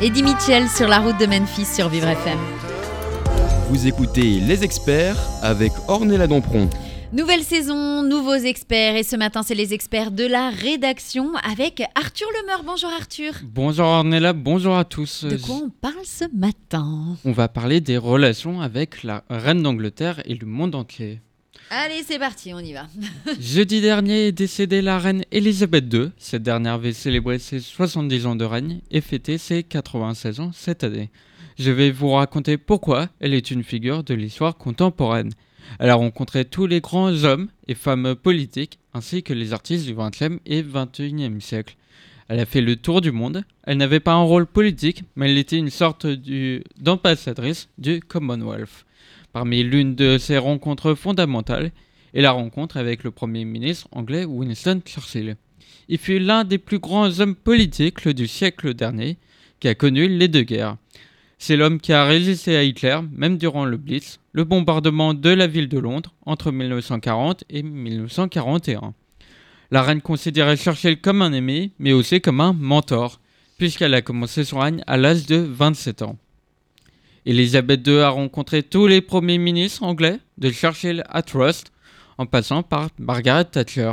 Eddie 0.00 0.22
Mitchell 0.22 0.68
sur 0.68 0.86
la 0.86 0.98
route 0.98 1.18
de 1.18 1.26
Memphis 1.26 1.64
sur 1.64 1.88
Vivre 1.88 2.08
FM. 2.08 2.38
Vous 3.70 3.86
écoutez 3.86 4.38
Les 4.38 4.62
Experts 4.62 5.16
avec 5.42 5.72
Ornella 5.88 6.26
Dampron. 6.26 6.68
Nouvelle 7.14 7.44
saison, 7.44 8.02
nouveaux 8.02 8.34
experts 8.34 8.96
et 8.96 9.04
ce 9.04 9.14
matin 9.14 9.44
c'est 9.44 9.54
les 9.54 9.72
experts 9.72 10.10
de 10.10 10.26
la 10.26 10.50
rédaction 10.50 11.32
avec 11.48 11.80
Arthur 11.94 12.26
Lemeur. 12.42 12.64
Bonjour 12.64 12.90
Arthur. 12.90 13.34
Bonjour 13.44 13.86
Ornella, 13.86 14.32
bonjour 14.32 14.76
à 14.76 14.84
tous. 14.84 15.24
De 15.24 15.36
quoi 15.36 15.54
on 15.54 15.70
parle 15.70 16.04
ce 16.04 16.24
matin? 16.34 17.16
On 17.24 17.30
va 17.30 17.46
parler 17.46 17.80
des 17.80 17.98
relations 17.98 18.60
avec 18.60 19.04
la 19.04 19.22
reine 19.30 19.62
d'Angleterre 19.62 20.22
et 20.24 20.34
le 20.34 20.44
monde 20.44 20.74
entier. 20.74 21.20
Allez 21.70 22.02
c'est 22.04 22.18
parti, 22.18 22.52
on 22.52 22.58
y 22.58 22.72
va. 22.72 22.88
Jeudi 23.40 23.80
dernier 23.80 24.26
est 24.26 24.32
décédée 24.32 24.82
la 24.82 24.98
reine 24.98 25.22
Elisabeth 25.30 25.84
II. 25.94 26.10
Cette 26.18 26.42
dernière 26.42 26.74
avait 26.74 26.92
célébré 26.92 27.38
ses 27.38 27.60
70 27.60 28.26
ans 28.26 28.34
de 28.34 28.44
règne 28.44 28.80
et 28.90 29.00
fêté 29.00 29.38
ses 29.38 29.62
96 29.62 30.40
ans 30.40 30.50
cette 30.52 30.82
année. 30.82 31.10
Je 31.60 31.70
vais 31.70 31.92
vous 31.92 32.10
raconter 32.10 32.58
pourquoi 32.58 33.08
elle 33.20 33.34
est 33.34 33.52
une 33.52 33.62
figure 33.62 34.02
de 34.02 34.14
l'histoire 34.14 34.56
contemporaine. 34.56 35.30
Elle 35.78 35.90
a 35.90 35.94
rencontré 35.94 36.44
tous 36.44 36.66
les 36.66 36.80
grands 36.80 37.24
hommes 37.24 37.48
et 37.68 37.74
femmes 37.74 38.14
politiques 38.14 38.78
ainsi 38.92 39.22
que 39.22 39.32
les 39.32 39.52
artistes 39.52 39.86
du 39.86 39.94
XXe 39.94 40.40
et 40.46 40.62
XXIe 40.62 41.40
siècle. 41.40 41.76
Elle 42.28 42.40
a 42.40 42.46
fait 42.46 42.60
le 42.60 42.76
tour 42.76 43.00
du 43.00 43.12
monde. 43.12 43.44
Elle 43.64 43.76
n'avait 43.76 44.00
pas 44.00 44.12
un 44.14 44.22
rôle 44.22 44.46
politique, 44.46 45.02
mais 45.16 45.30
elle 45.30 45.38
était 45.38 45.58
une 45.58 45.70
sorte 45.70 46.06
du- 46.06 46.62
d'ambassadrice 46.80 47.68
du 47.76 48.00
Commonwealth. 48.00 48.86
Parmi 49.32 49.62
l'une 49.62 49.94
de 49.94 50.16
ses 50.16 50.38
rencontres 50.38 50.94
fondamentales 50.94 51.70
est 52.14 52.22
la 52.22 52.30
rencontre 52.32 52.76
avec 52.76 53.02
le 53.04 53.10
Premier 53.10 53.44
ministre 53.44 53.88
anglais 53.92 54.24
Winston 54.24 54.80
Churchill. 54.86 55.36
Il 55.88 55.98
fut 55.98 56.18
l'un 56.18 56.44
des 56.44 56.58
plus 56.58 56.78
grands 56.78 57.20
hommes 57.20 57.34
politiques 57.34 58.08
du 58.08 58.26
siècle 58.26 58.72
dernier 58.74 59.18
qui 59.60 59.68
a 59.68 59.74
connu 59.74 60.08
les 60.08 60.28
deux 60.28 60.42
guerres. 60.44 60.76
C'est 61.38 61.56
l'homme 61.56 61.80
qui 61.80 61.92
a 61.92 62.04
résisté 62.04 62.56
à 62.56 62.62
Hitler, 62.62 62.98
même 63.12 63.38
durant 63.38 63.64
le 63.64 63.76
Blitz, 63.76 64.20
le 64.32 64.44
bombardement 64.44 65.14
de 65.14 65.30
la 65.30 65.46
ville 65.46 65.68
de 65.68 65.78
Londres 65.78 66.14
entre 66.26 66.52
1940 66.52 67.44
et 67.50 67.62
1941. 67.62 68.94
La 69.70 69.82
reine 69.82 70.00
considérait 70.00 70.56
Churchill 70.56 71.00
comme 71.00 71.22
un 71.22 71.32
aimé, 71.32 71.72
mais 71.78 71.92
aussi 71.92 72.20
comme 72.20 72.40
un 72.40 72.52
mentor, 72.52 73.20
puisqu'elle 73.58 73.94
a 73.94 74.02
commencé 74.02 74.44
son 74.44 74.58
règne 74.58 74.82
à 74.86 74.96
l'âge 74.96 75.26
de 75.26 75.36
27 75.36 76.02
ans. 76.02 76.16
Elisabeth 77.26 77.86
II 77.86 78.00
a 78.00 78.10
rencontré 78.10 78.62
tous 78.62 78.86
les 78.86 79.00
premiers 79.00 79.38
ministres 79.38 79.82
anglais, 79.82 80.20
de 80.38 80.50
Churchill 80.50 81.02
à 81.08 81.22
Trust, 81.22 81.72
en 82.18 82.26
passant 82.26 82.62
par 82.62 82.90
Margaret 82.98 83.46
Thatcher, 83.46 83.92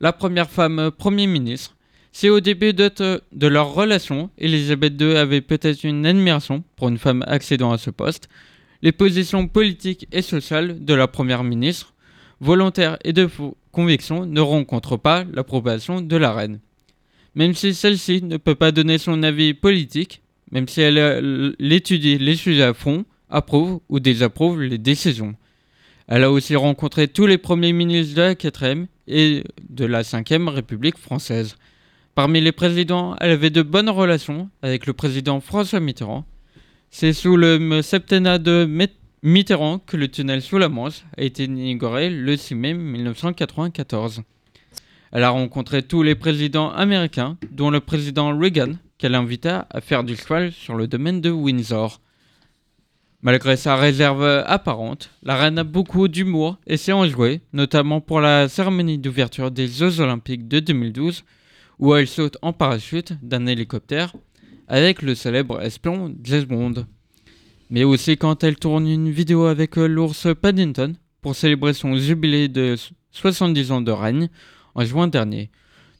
la 0.00 0.12
première 0.12 0.50
femme 0.50 0.90
Premier 0.96 1.26
ministre. 1.26 1.74
C'est 2.20 2.30
au 2.30 2.40
début 2.40 2.72
de, 2.72 2.88
te- 2.88 3.20
de 3.30 3.46
leur 3.46 3.72
relation, 3.74 4.28
Elisabeth 4.38 5.00
II 5.00 5.14
avait 5.14 5.40
peut-être 5.40 5.84
une 5.84 6.04
admiration 6.04 6.64
pour 6.74 6.88
une 6.88 6.98
femme 6.98 7.22
accédant 7.28 7.70
à 7.70 7.78
ce 7.78 7.90
poste. 7.90 8.28
Les 8.82 8.90
positions 8.90 9.46
politiques 9.46 10.08
et 10.10 10.22
sociales 10.22 10.84
de 10.84 10.94
la 10.94 11.06
Première 11.06 11.44
ministre, 11.44 11.94
volontaires 12.40 12.98
et 13.04 13.12
de 13.12 13.28
conviction, 13.70 14.26
ne 14.26 14.40
rencontrent 14.40 14.96
pas 14.96 15.22
l'approbation 15.32 16.00
de 16.00 16.16
la 16.16 16.32
reine. 16.32 16.58
Même 17.36 17.54
si 17.54 17.72
celle-ci 17.72 18.20
ne 18.24 18.36
peut 18.36 18.56
pas 18.56 18.72
donner 18.72 18.98
son 18.98 19.22
avis 19.22 19.54
politique, 19.54 20.20
même 20.50 20.66
si 20.66 20.80
elle 20.80 20.98
euh, 20.98 21.52
l'étudie 21.60 22.18
les 22.18 22.34
sujets 22.34 22.64
à 22.64 22.74
fond, 22.74 23.04
approuve 23.30 23.78
ou 23.88 24.00
désapprouve 24.00 24.60
les 24.60 24.78
décisions. 24.78 25.36
Elle 26.08 26.24
a 26.24 26.32
aussi 26.32 26.56
rencontré 26.56 27.06
tous 27.06 27.26
les 27.26 27.38
premiers 27.38 27.72
ministres 27.72 28.16
de 28.16 28.22
la 28.22 28.34
4e 28.34 28.86
et 29.06 29.44
de 29.70 29.84
la 29.84 30.02
5e 30.02 30.48
République 30.48 30.98
française. 30.98 31.54
Parmi 32.18 32.40
les 32.40 32.50
présidents, 32.50 33.14
elle 33.20 33.30
avait 33.30 33.48
de 33.48 33.62
bonnes 33.62 33.88
relations 33.88 34.50
avec 34.62 34.86
le 34.86 34.92
président 34.92 35.38
François 35.38 35.78
Mitterrand. 35.78 36.24
C'est 36.90 37.12
sous 37.12 37.36
le 37.36 37.80
septennat 37.80 38.38
de 38.38 38.68
Mitterrand 39.22 39.78
que 39.78 39.96
le 39.96 40.08
tunnel 40.08 40.42
sous 40.42 40.58
la 40.58 40.68
Manche 40.68 41.04
a 41.16 41.22
été 41.22 41.44
inauguré 41.44 42.10
le 42.10 42.36
6 42.36 42.56
mai 42.56 42.74
1994. 42.74 44.22
Elle 45.12 45.22
a 45.22 45.30
rencontré 45.30 45.84
tous 45.84 46.02
les 46.02 46.16
présidents 46.16 46.72
américains, 46.72 47.38
dont 47.52 47.70
le 47.70 47.78
président 47.78 48.36
Reagan, 48.36 48.72
qu'elle 48.98 49.14
invita 49.14 49.68
à 49.70 49.80
faire 49.80 50.02
du 50.02 50.16
cheval 50.16 50.50
sur 50.50 50.74
le 50.74 50.88
domaine 50.88 51.20
de 51.20 51.30
Windsor. 51.30 52.00
Malgré 53.22 53.56
sa 53.56 53.76
réserve 53.76 54.42
apparente, 54.44 55.10
la 55.22 55.36
reine 55.36 55.58
a 55.60 55.62
beaucoup 55.62 56.08
d'humour 56.08 56.58
et 56.66 56.78
s'est 56.78 56.90
enjouée, 56.90 57.42
notamment 57.52 58.00
pour 58.00 58.20
la 58.20 58.48
cérémonie 58.48 58.98
d'ouverture 58.98 59.52
des 59.52 59.68
Jeux 59.68 60.00
Olympiques 60.00 60.48
de 60.48 60.58
2012, 60.58 61.22
où 61.78 61.94
elle 61.94 62.08
saute 62.08 62.36
en 62.42 62.52
parachute 62.52 63.12
d'un 63.22 63.46
hélicoptère 63.46 64.14
avec 64.66 65.02
le 65.02 65.14
célèbre 65.14 65.62
espion 65.62 66.14
James 66.22 66.44
Bond. 66.44 66.86
Mais 67.70 67.84
aussi 67.84 68.16
quand 68.16 68.44
elle 68.44 68.56
tourne 68.56 68.86
une 68.86 69.10
vidéo 69.10 69.44
avec 69.44 69.78
euh, 69.78 69.86
l'ours 69.86 70.28
Paddington 70.40 70.94
pour 71.20 71.34
célébrer 71.34 71.74
son 71.74 71.96
jubilé 71.96 72.48
de 72.48 72.76
70 73.12 73.72
ans 73.72 73.80
de 73.80 73.90
règne 73.90 74.28
en 74.74 74.84
juin 74.84 75.08
dernier. 75.08 75.50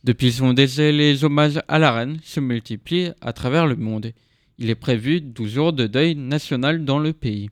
Depuis 0.05 0.33
son 0.33 0.53
décès, 0.53 0.93
les 0.93 1.24
hommages 1.24 1.61
à 1.68 1.79
la 1.79 1.93
reine 1.93 2.18
se 2.22 2.41
multiplient 2.41 3.12
à 3.20 3.33
travers 3.33 3.66
le 3.66 3.76
monde. 3.76 4.12
Il 4.59 4.70
est 4.70 4.74
prévu 4.74 5.20
12 5.20 5.51
jours 5.51 5.72
de 5.72 5.87
deuil 5.87 6.14
national 6.14 6.85
dans 6.85 6.99
le 6.99 7.12
pays. 7.12 7.51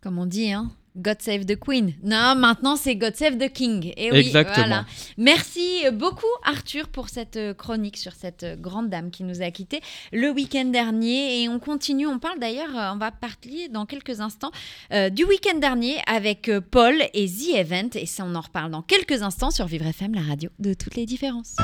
Comme 0.00 0.18
on 0.18 0.26
dit, 0.26 0.52
hein 0.52 0.70
God 0.98 1.16
save 1.20 1.46
the 1.46 1.58
Queen. 1.58 1.94
Non, 2.02 2.34
maintenant 2.36 2.76
c'est 2.76 2.96
God 2.96 3.16
save 3.16 3.38
the 3.38 3.52
King. 3.52 3.92
Et 3.96 4.10
oui, 4.10 4.18
Exactement. 4.18 4.66
voilà. 4.66 4.86
Merci 5.16 5.84
beaucoup 5.92 6.26
Arthur 6.44 6.88
pour 6.88 7.08
cette 7.08 7.36
euh, 7.36 7.54
chronique 7.54 7.96
sur 7.96 8.12
cette 8.12 8.42
euh, 8.42 8.56
grande 8.56 8.88
dame 8.90 9.10
qui 9.10 9.24
nous 9.24 9.42
a 9.42 9.50
quittés 9.50 9.80
le 10.12 10.30
week-end 10.30 10.66
dernier. 10.66 11.42
Et 11.42 11.48
on 11.48 11.58
continue, 11.58 12.06
on 12.06 12.18
parle 12.18 12.38
d'ailleurs, 12.38 12.76
euh, 12.76 12.92
on 12.92 12.98
va 12.98 13.10
parler 13.10 13.68
dans 13.68 13.86
quelques 13.86 14.20
instants 14.20 14.50
euh, 14.92 15.10
du 15.10 15.24
week-end 15.24 15.58
dernier 15.58 15.98
avec 16.06 16.50
Paul 16.70 16.94
et 17.14 17.26
The 17.26 17.56
Event. 17.56 17.90
Et 17.94 18.06
ça, 18.06 18.24
on 18.26 18.34
en 18.34 18.40
reparle 18.40 18.70
dans 18.70 18.82
quelques 18.82 19.22
instants 19.22 19.50
sur 19.50 19.66
Vivre 19.66 19.86
FM, 19.86 20.14
la 20.14 20.22
radio 20.22 20.50
de 20.58 20.74
toutes 20.74 20.96
les 20.96 21.06
différences. 21.06 21.56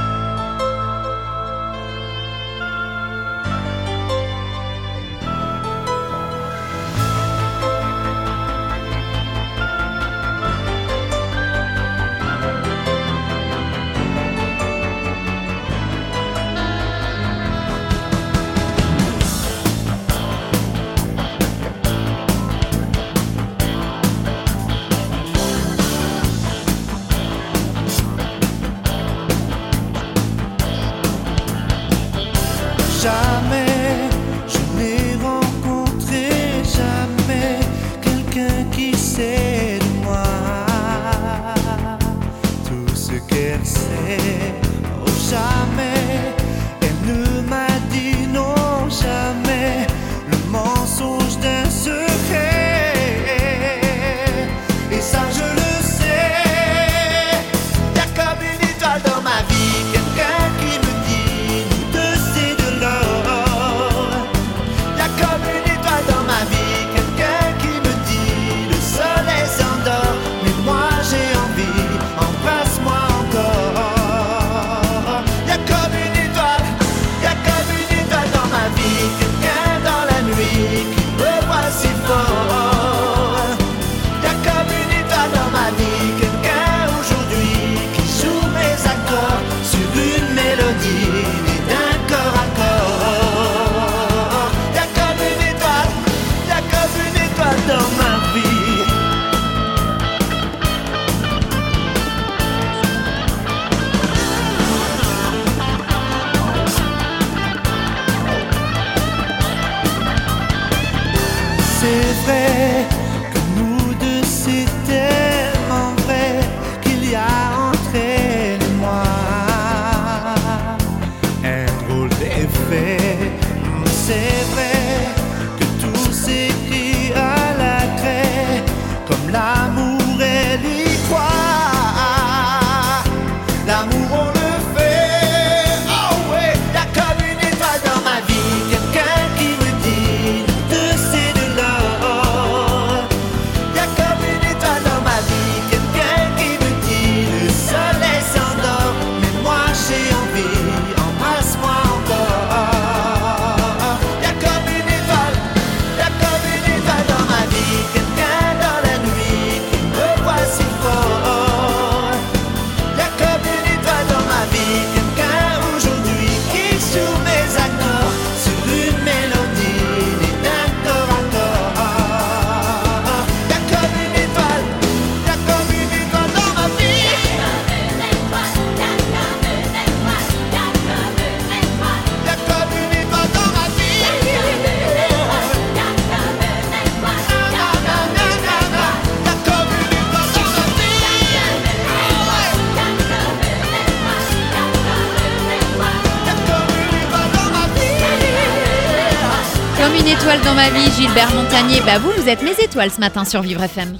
Gilbert 201.15 201.33
Montagnier. 201.37 201.81
Bah 201.87 202.01
vous, 202.01 202.11
vous 202.11 202.29
êtes 202.29 202.43
mes 202.43 202.59
étoiles 202.61 202.91
ce 202.91 202.99
matin 202.99 203.25
sur 203.25 203.41
Vivre 203.41 203.63
FM. 203.63 203.97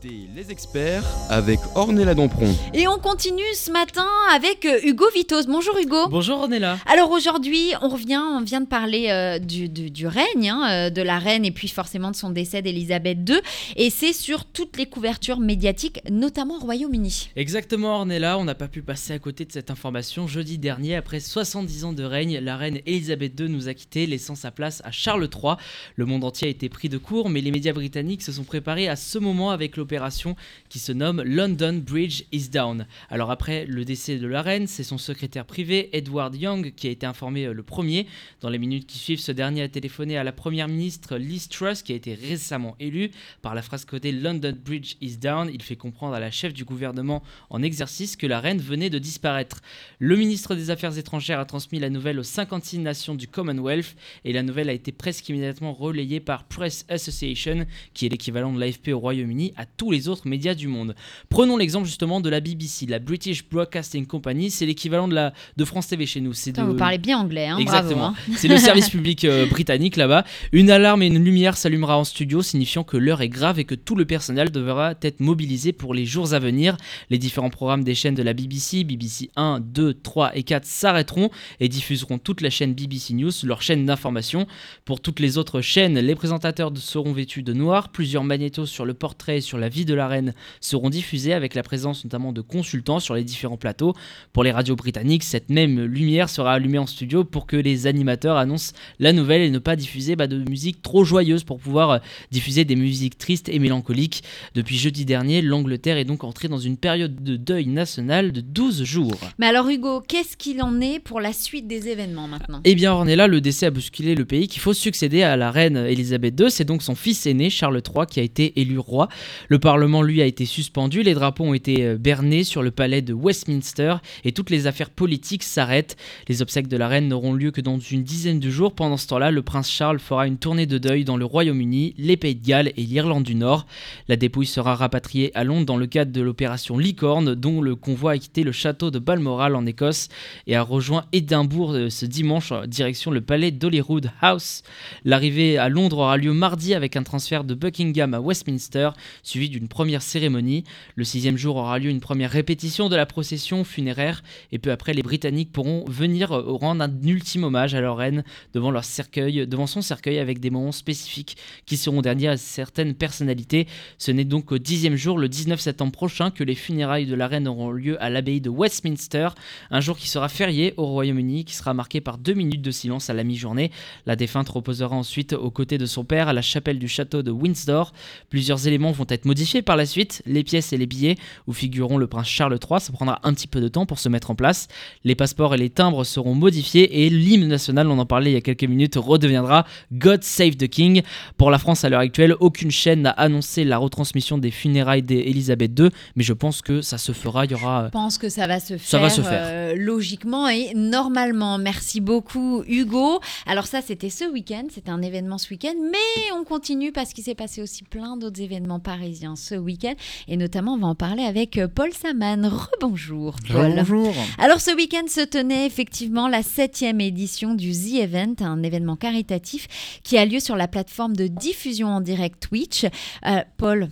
Écoutez 0.00 0.28
Les 0.36 0.52
Experts 0.52 1.02
avec 1.28 1.58
Ornella 1.74 2.14
Dampron. 2.14 2.54
Et 2.72 2.86
on 2.86 2.98
continue 2.98 3.42
ce 3.54 3.72
matin 3.72 4.06
avec 4.32 4.64
euh, 4.64 4.78
Hugo 4.84 5.06
Vitos. 5.14 5.46
Bonjour 5.48 5.76
Hugo. 5.76 6.08
Bonjour 6.08 6.38
Ornella. 6.38 6.78
Alors 6.86 7.10
aujourd'hui, 7.10 7.72
on 7.82 7.88
revient, 7.88 8.18
on 8.18 8.42
vient 8.42 8.60
de 8.60 8.66
parler 8.66 9.08
euh, 9.10 9.38
du, 9.40 9.68
du- 9.68 9.90
du 9.90 10.06
règne 10.06 10.50
hein, 10.50 10.68
euh, 10.70 10.90
de 10.90 11.02
la 11.02 11.18
reine 11.18 11.44
et 11.44 11.50
puis 11.50 11.66
forcément 11.68 12.10
de 12.12 12.16
son 12.16 12.30
décès 12.30 12.62
d'Elisabeth 12.62 13.18
II. 13.28 13.38
Et 13.76 13.90
c'est 13.90 14.12
sur 14.12 14.44
toutes 14.44 14.76
les 14.76 14.86
couvertures 14.86 15.40
médiatiques, 15.40 16.00
notamment 16.10 16.56
au 16.58 16.60
Royaume-Uni. 16.60 17.30
Exactement 17.34 17.96
Ornella, 17.96 18.38
on 18.38 18.44
n'a 18.44 18.54
pas 18.54 18.68
pu 18.68 18.82
passer 18.82 19.14
à 19.14 19.18
côté 19.18 19.46
de 19.46 19.52
cette 19.52 19.70
information. 19.70 20.28
Jeudi 20.28 20.58
dernier, 20.58 20.94
après 20.94 21.18
70 21.18 21.84
ans 21.84 21.92
de 21.92 22.04
règne, 22.04 22.38
la 22.38 22.56
reine 22.56 22.78
Elisabeth 22.86 23.38
II 23.40 23.48
nous 23.48 23.68
a 23.68 23.74
quittés, 23.74 24.06
laissant 24.06 24.36
sa 24.36 24.50
place 24.52 24.80
à 24.84 24.92
Charles 24.92 25.24
III. 25.34 25.54
Le 25.96 26.04
monde 26.06 26.22
entier 26.24 26.46
a 26.46 26.50
été 26.50 26.68
pris 26.68 26.88
de 26.88 26.98
court, 26.98 27.30
mais 27.30 27.40
les 27.40 27.50
médias 27.50 27.72
britanniques 27.72 28.22
se 28.22 28.30
sont 28.32 28.44
préparés 28.44 28.88
à 28.88 28.94
ce 28.94 29.18
moment 29.18 29.50
avec 29.50 29.76
l'opération 29.88 30.36
qui 30.68 30.78
se 30.78 30.92
nomme 30.92 31.22
London 31.22 31.80
Bridge 31.82 32.24
is 32.30 32.50
Down. 32.50 32.86
Alors 33.08 33.30
après 33.30 33.64
le 33.64 33.86
décès 33.86 34.18
de 34.18 34.26
la 34.26 34.42
reine, 34.42 34.66
c'est 34.66 34.82
son 34.82 34.98
secrétaire 34.98 35.46
privé 35.46 35.88
Edward 35.96 36.34
Young 36.36 36.74
qui 36.76 36.88
a 36.88 36.90
été 36.90 37.06
informé 37.06 37.46
euh, 37.46 37.54
le 37.54 37.62
premier. 37.62 38.06
Dans 38.42 38.50
les 38.50 38.58
minutes 38.58 38.86
qui 38.86 38.98
suivent, 38.98 39.20
ce 39.20 39.32
dernier 39.32 39.62
a 39.62 39.68
téléphoné 39.68 40.18
à 40.18 40.24
la 40.24 40.32
première 40.32 40.68
ministre 40.68 41.16
Liz 41.16 41.48
Truss 41.48 41.82
qui 41.82 41.94
a 41.94 41.96
été 41.96 42.12
récemment 42.12 42.76
élue. 42.80 43.12
Par 43.40 43.54
la 43.54 43.62
phrase 43.62 43.86
codée 43.86 44.12
London 44.12 44.54
Bridge 44.62 44.96
is 45.00 45.16
down, 45.16 45.48
il 45.50 45.62
fait 45.62 45.76
comprendre 45.76 46.12
à 46.12 46.20
la 46.20 46.30
chef 46.30 46.52
du 46.52 46.66
gouvernement 46.66 47.22
en 47.48 47.62
exercice 47.62 48.14
que 48.14 48.26
la 48.26 48.40
reine 48.40 48.58
venait 48.58 48.90
de 48.90 48.98
disparaître. 48.98 49.62
Le 50.00 50.16
ministre 50.16 50.54
des 50.54 50.68
Affaires 50.68 50.98
étrangères 50.98 51.40
a 51.40 51.46
transmis 51.46 51.78
la 51.78 51.88
nouvelle 51.88 52.18
aux 52.18 52.24
56 52.24 52.80
nations 52.80 53.14
du 53.14 53.26
Commonwealth 53.26 53.96
et 54.26 54.34
la 54.34 54.42
nouvelle 54.42 54.68
a 54.68 54.74
été 54.74 54.92
presque 54.92 55.30
immédiatement 55.30 55.72
relayée 55.72 56.20
par 56.20 56.44
Press 56.44 56.84
Association, 56.90 57.64
qui 57.94 58.04
est 58.04 58.10
l'équivalent 58.10 58.52
de 58.52 58.60
l'AFP 58.60 58.88
au 58.88 58.98
Royaume-Uni, 58.98 59.54
à 59.56 59.64
tous 59.78 59.90
les 59.90 60.08
autres 60.08 60.28
médias 60.28 60.54
du 60.54 60.68
monde. 60.68 60.94
Prenons 61.30 61.56
l'exemple 61.56 61.86
justement 61.86 62.20
de 62.20 62.28
la 62.28 62.40
BBC, 62.40 62.84
la 62.86 62.98
British 62.98 63.48
Broadcasting 63.48 64.04
Company, 64.06 64.50
c'est 64.50 64.66
l'équivalent 64.66 65.08
de, 65.08 65.14
la, 65.14 65.32
de 65.56 65.64
France 65.64 65.86
TV 65.88 66.04
chez 66.04 66.20
nous. 66.20 66.34
C'est 66.34 66.50
Putain, 66.50 66.64
de- 66.66 66.72
vous 66.72 66.76
parlez 66.76 66.98
bien 66.98 67.18
anglais, 67.18 67.46
hein, 67.46 67.56
Exactement. 67.58 68.10
bravo. 68.10 68.16
hein. 68.28 68.34
C'est 68.36 68.48
le 68.48 68.58
service 68.58 68.90
public 68.90 69.24
euh, 69.24 69.46
britannique 69.46 69.96
là-bas. 69.96 70.24
Une 70.52 70.70
alarme 70.70 71.02
et 71.02 71.06
une 71.06 71.24
lumière 71.24 71.56
s'allumera 71.56 71.96
en 71.96 72.04
studio, 72.04 72.42
signifiant 72.42 72.82
que 72.84 72.96
l'heure 72.98 73.22
est 73.22 73.28
grave 73.28 73.58
et 73.58 73.64
que 73.64 73.74
tout 73.76 73.94
le 73.94 74.04
personnel 74.04 74.50
devra 74.50 74.94
être 75.02 75.20
mobilisé 75.20 75.72
pour 75.72 75.94
les 75.94 76.04
jours 76.04 76.34
à 76.34 76.38
venir. 76.40 76.76
Les 77.08 77.18
différents 77.18 77.50
programmes 77.50 77.84
des 77.84 77.94
chaînes 77.94 78.16
de 78.16 78.22
la 78.24 78.32
BBC, 78.34 78.82
BBC 78.84 79.30
1, 79.36 79.60
2, 79.60 79.94
3 79.94 80.36
et 80.36 80.42
4 80.42 80.64
s'arrêteront 80.66 81.30
et 81.60 81.68
diffuseront 81.68 82.18
toute 82.18 82.40
la 82.40 82.50
chaîne 82.50 82.74
BBC 82.74 83.14
News, 83.14 83.30
leur 83.44 83.62
chaîne 83.62 83.86
d'information. 83.86 84.46
Pour 84.84 85.00
toutes 85.00 85.20
les 85.20 85.38
autres 85.38 85.60
chaînes, 85.60 85.98
les 85.98 86.14
présentateurs 86.16 86.72
seront 86.76 87.12
vêtus 87.12 87.42
de 87.44 87.52
noir. 87.52 87.90
Plusieurs 87.90 88.24
magnétos 88.24 88.66
sur 88.66 88.84
le 88.84 88.94
portrait 88.94 89.38
et 89.38 89.40
sur 89.40 89.58
la 89.58 89.67
vie 89.68 89.84
de 89.84 89.94
la 89.94 90.08
reine 90.08 90.34
seront 90.60 90.90
diffusés 90.90 91.32
avec 91.32 91.54
la 91.54 91.62
présence 91.62 92.04
notamment 92.04 92.32
de 92.32 92.40
consultants 92.40 93.00
sur 93.00 93.14
les 93.14 93.24
différents 93.24 93.56
plateaux. 93.56 93.94
Pour 94.32 94.44
les 94.44 94.50
radios 94.50 94.76
britanniques, 94.76 95.24
cette 95.24 95.50
même 95.50 95.82
lumière 95.82 96.28
sera 96.28 96.52
allumée 96.52 96.78
en 96.78 96.86
studio 96.86 97.24
pour 97.24 97.46
que 97.46 97.56
les 97.56 97.86
animateurs 97.86 98.36
annoncent 98.36 98.72
la 98.98 99.12
nouvelle 99.12 99.42
et 99.42 99.50
ne 99.50 99.58
pas 99.58 99.76
diffuser 99.76 100.16
bah, 100.16 100.26
de 100.26 100.38
musique 100.48 100.82
trop 100.82 101.04
joyeuse 101.04 101.44
pour 101.44 101.58
pouvoir 101.58 101.90
euh, 101.90 101.98
diffuser 102.30 102.64
des 102.64 102.76
musiques 102.76 103.18
tristes 103.18 103.48
et 103.48 103.58
mélancoliques. 103.58 104.22
Depuis 104.54 104.76
jeudi 104.76 105.04
dernier, 105.04 105.42
l'Angleterre 105.42 105.96
est 105.96 106.04
donc 106.04 106.24
entrée 106.24 106.48
dans 106.48 106.58
une 106.58 106.76
période 106.76 107.22
de 107.22 107.36
deuil 107.36 107.66
national 107.66 108.32
de 108.32 108.40
12 108.40 108.84
jours. 108.84 109.18
Mais 109.38 109.46
alors 109.46 109.68
Hugo, 109.68 110.00
qu'est-ce 110.00 110.36
qu'il 110.36 110.62
en 110.62 110.80
est 110.80 110.98
pour 110.98 111.20
la 111.20 111.32
suite 111.32 111.66
des 111.66 111.88
événements 111.88 112.28
maintenant? 112.28 112.60
Eh 112.64 112.74
bien, 112.74 112.92
Ornella, 112.92 113.26
le 113.26 113.40
décès 113.40 113.66
a 113.66 113.70
bousculé 113.70 114.14
le 114.14 114.24
pays 114.24 114.48
qu'il 114.48 114.60
faut 114.60 114.72
succéder 114.72 115.22
à 115.22 115.36
la 115.36 115.50
reine 115.50 115.76
Elisabeth 115.76 116.38
II. 116.40 116.50
C'est 116.50 116.64
donc 116.64 116.82
son 116.82 116.94
fils 116.94 117.26
aîné, 117.26 117.50
Charles 117.50 117.80
III, 117.84 118.06
qui 118.06 118.20
a 118.20 118.22
été 118.22 118.60
élu 118.60 118.78
roi. 118.78 119.08
Le 119.48 119.57
Parlement, 119.58 120.02
lui, 120.02 120.22
a 120.22 120.26
été 120.26 120.44
suspendu. 120.44 121.02
Les 121.02 121.14
drapeaux 121.14 121.44
ont 121.44 121.54
été 121.54 121.84
euh, 121.84 121.96
bernés 121.96 122.44
sur 122.44 122.62
le 122.62 122.70
palais 122.70 123.02
de 123.02 123.12
Westminster 123.12 123.96
et 124.24 124.32
toutes 124.32 124.50
les 124.50 124.66
affaires 124.66 124.90
politiques 124.90 125.42
s'arrêtent. 125.42 125.96
Les 126.28 126.42
obsèques 126.42 126.68
de 126.68 126.76
la 126.76 126.88
reine 126.88 127.08
n'auront 127.08 127.32
lieu 127.32 127.50
que 127.50 127.60
dans 127.60 127.78
une 127.78 128.02
dizaine 128.02 128.40
de 128.40 128.50
jours. 128.50 128.74
Pendant 128.74 128.96
ce 128.96 129.06
temps-là, 129.08 129.30
le 129.30 129.42
prince 129.42 129.70
Charles 129.70 129.98
fera 129.98 130.26
une 130.26 130.38
tournée 130.38 130.66
de 130.66 130.78
deuil 130.78 131.04
dans 131.04 131.16
le 131.16 131.24
Royaume-Uni, 131.24 131.94
les 131.98 132.16
Pays 132.16 132.34
de 132.34 132.46
Galles 132.46 132.72
et 132.76 132.82
l'Irlande 132.82 133.24
du 133.24 133.34
Nord. 133.34 133.66
La 134.08 134.16
dépouille 134.16 134.46
sera 134.46 134.74
rapatriée 134.74 135.30
à 135.34 135.44
Londres 135.44 135.66
dans 135.66 135.76
le 135.76 135.86
cadre 135.86 136.12
de 136.12 136.20
l'opération 136.20 136.78
Licorne, 136.78 137.34
dont 137.34 137.60
le 137.60 137.74
convoi 137.74 138.12
a 138.12 138.18
quitté 138.18 138.44
le 138.44 138.52
château 138.52 138.90
de 138.90 138.98
Balmoral 138.98 139.54
en 139.54 139.66
Écosse 139.66 140.08
et 140.46 140.56
a 140.56 140.62
rejoint 140.62 141.04
Édimbourg 141.12 141.72
euh, 141.72 141.90
ce 141.90 142.06
dimanche 142.06 142.52
direction 142.66 143.10
le 143.10 143.20
palais 143.20 143.50
d'Holyrood 143.50 144.10
House. 144.20 144.62
L'arrivée 145.04 145.58
à 145.58 145.68
Londres 145.68 145.98
aura 145.98 146.16
lieu 146.16 146.32
mardi 146.32 146.74
avec 146.74 146.96
un 146.96 147.02
transfert 147.02 147.44
de 147.44 147.54
Buckingham 147.54 148.14
à 148.14 148.20
Westminster, 148.20 148.90
suivi 149.22 149.47
d'une 149.48 149.68
première 149.68 150.02
cérémonie. 150.02 150.64
Le 150.94 151.04
sixième 151.04 151.36
jour 151.36 151.56
aura 151.56 151.78
lieu 151.78 151.90
une 151.90 152.00
première 152.00 152.30
répétition 152.30 152.88
de 152.88 152.96
la 152.96 153.06
procession 153.06 153.64
funéraire 153.64 154.22
et 154.52 154.58
peu 154.58 154.70
après 154.70 154.94
les 154.94 155.02
Britanniques 155.02 155.52
pourront 155.52 155.84
venir 155.88 156.32
euh, 156.32 156.42
rendre 156.52 156.82
un 156.82 157.02
ultime 157.02 157.44
hommage 157.44 157.74
à 157.74 157.80
leur 157.80 157.96
reine 157.96 158.24
devant 158.54 158.70
leur 158.70 158.84
cercueil, 158.84 159.46
devant 159.46 159.66
son 159.66 159.82
cercueil 159.82 160.18
avec 160.18 160.40
des 160.40 160.50
moments 160.50 160.72
spécifiques 160.72 161.36
qui 161.66 161.76
seront 161.76 162.02
derniers 162.02 162.28
à 162.28 162.36
certaines 162.36 162.94
personnalités. 162.94 163.66
Ce 163.98 164.10
n'est 164.10 164.24
donc 164.24 164.52
au 164.52 164.58
dixième 164.58 164.96
jour, 164.96 165.18
le 165.18 165.28
19 165.28 165.60
septembre 165.60 165.92
prochain, 165.92 166.30
que 166.30 166.44
les 166.44 166.54
funérailles 166.54 167.06
de 167.06 167.14
la 167.14 167.28
reine 167.28 167.48
auront 167.48 167.70
lieu 167.70 168.02
à 168.02 168.10
l'abbaye 168.10 168.40
de 168.40 168.50
Westminster, 168.50 169.28
un 169.70 169.80
jour 169.80 169.96
qui 169.96 170.08
sera 170.08 170.28
férié 170.28 170.74
au 170.76 170.86
Royaume-Uni, 170.86 171.44
qui 171.44 171.54
sera 171.54 171.74
marqué 171.74 172.00
par 172.00 172.18
deux 172.18 172.34
minutes 172.34 172.62
de 172.62 172.70
silence 172.70 173.10
à 173.10 173.14
la 173.14 173.24
mi-journée. 173.24 173.70
La 174.06 174.16
défunte 174.16 174.48
reposera 174.48 174.94
ensuite 174.94 175.32
aux 175.32 175.50
côtés 175.50 175.78
de 175.78 175.86
son 175.86 176.04
père 176.04 176.28
à 176.28 176.32
la 176.32 176.42
chapelle 176.42 176.78
du 176.78 176.88
château 176.88 177.22
de 177.22 177.30
Windsor. 177.30 177.92
Plusieurs 178.30 178.66
éléments 178.66 178.92
vont 178.92 179.06
être 179.08 179.24
modifiés 179.24 179.37
par 179.62 179.76
la 179.76 179.86
suite, 179.86 180.22
les 180.26 180.44
pièces 180.44 180.72
et 180.72 180.76
les 180.76 180.86
billets 180.86 181.16
où 181.46 181.52
figureront 181.52 181.98
le 181.98 182.06
prince 182.06 182.28
Charles 182.28 182.58
III, 182.62 182.80
ça 182.80 182.92
prendra 182.92 183.20
un 183.22 183.32
petit 183.34 183.46
peu 183.46 183.60
de 183.60 183.68
temps 183.68 183.86
pour 183.86 183.98
se 183.98 184.08
mettre 184.08 184.30
en 184.30 184.34
place. 184.34 184.68
Les 185.04 185.14
passeports 185.14 185.54
et 185.54 185.58
les 185.58 185.70
timbres 185.70 186.04
seront 186.04 186.34
modifiés 186.34 187.04
et 187.04 187.10
l'hymne 187.10 187.48
national, 187.48 187.88
on 187.88 187.98
en 187.98 188.06
parlait 188.06 188.30
il 188.30 188.34
y 188.34 188.36
a 188.36 188.40
quelques 188.40 188.64
minutes, 188.64 188.94
redeviendra 188.96 189.66
God 189.92 190.22
Save 190.24 190.56
the 190.56 190.68
King. 190.68 191.02
Pour 191.36 191.50
la 191.50 191.58
France 191.58 191.84
à 191.84 191.88
l'heure 191.88 192.00
actuelle, 192.00 192.34
aucune 192.40 192.70
chaîne 192.70 193.02
n'a 193.02 193.10
annoncé 193.10 193.64
la 193.64 193.78
retransmission 193.78 194.38
des 194.38 194.50
funérailles 194.50 195.02
d'Elisabeth 195.02 195.78
II, 195.78 195.88
mais 196.16 196.24
je 196.24 196.32
pense 196.32 196.62
que 196.62 196.82
ça 196.82 196.98
se 196.98 197.12
fera, 197.12 197.44
il 197.44 197.52
y 197.52 197.54
aura... 197.54 197.86
Je 197.86 197.90
pense 197.90 198.18
que 198.18 198.28
ça 198.28 198.46
va 198.46 198.60
se 198.60 198.76
faire, 198.76 198.88
Ça 198.88 198.98
va 198.98 199.10
se 199.10 199.22
faire. 199.22 199.42
euh, 199.44 199.74
logiquement 199.76 200.48
et 200.48 200.72
normalement. 200.74 201.58
Merci 201.58 202.00
beaucoup 202.00 202.62
Hugo. 202.66 203.20
Alors 203.46 203.66
ça 203.66 203.80
c'était 203.82 204.10
ce 204.10 204.24
week-end, 204.24 204.64
c'était 204.70 204.90
un 204.90 205.02
événement 205.02 205.38
ce 205.38 205.50
week-end, 205.50 205.74
mais 205.90 206.32
on 206.38 206.44
continue 206.44 206.92
parce 206.92 207.12
qu'il 207.12 207.24
s'est 207.24 207.34
passé 207.34 207.62
aussi 207.62 207.84
plein 207.84 208.16
d'autres 208.16 208.40
événements 208.40 208.80
parisiens 208.80 209.27
ce 209.36 209.54
week-end 209.54 209.94
et 210.28 210.36
notamment 210.36 210.74
on 210.74 210.78
va 210.78 210.86
en 210.88 210.94
parler 210.94 211.22
avec 211.22 211.58
euh, 211.58 211.68
Paul 211.68 211.92
Saman. 211.92 212.46
Rebonjour 212.46 213.36
Paul. 213.50 213.74
Bonjour. 213.76 214.14
Alors 214.38 214.60
ce 214.60 214.74
week-end 214.74 215.06
se 215.08 215.24
tenait 215.24 215.66
effectivement 215.66 216.28
la 216.28 216.42
septième 216.42 217.00
édition 217.00 217.54
du 217.54 217.72
The 217.72 218.00
Event, 218.00 218.34
un 218.40 218.62
événement 218.62 218.96
caritatif 218.96 220.00
qui 220.02 220.18
a 220.18 220.24
lieu 220.24 220.40
sur 220.40 220.56
la 220.56 220.68
plateforme 220.68 221.16
de 221.16 221.26
diffusion 221.26 221.88
en 221.88 222.00
direct 222.00 222.40
Twitch. 222.40 222.84
Euh, 223.26 223.42
Paul, 223.56 223.88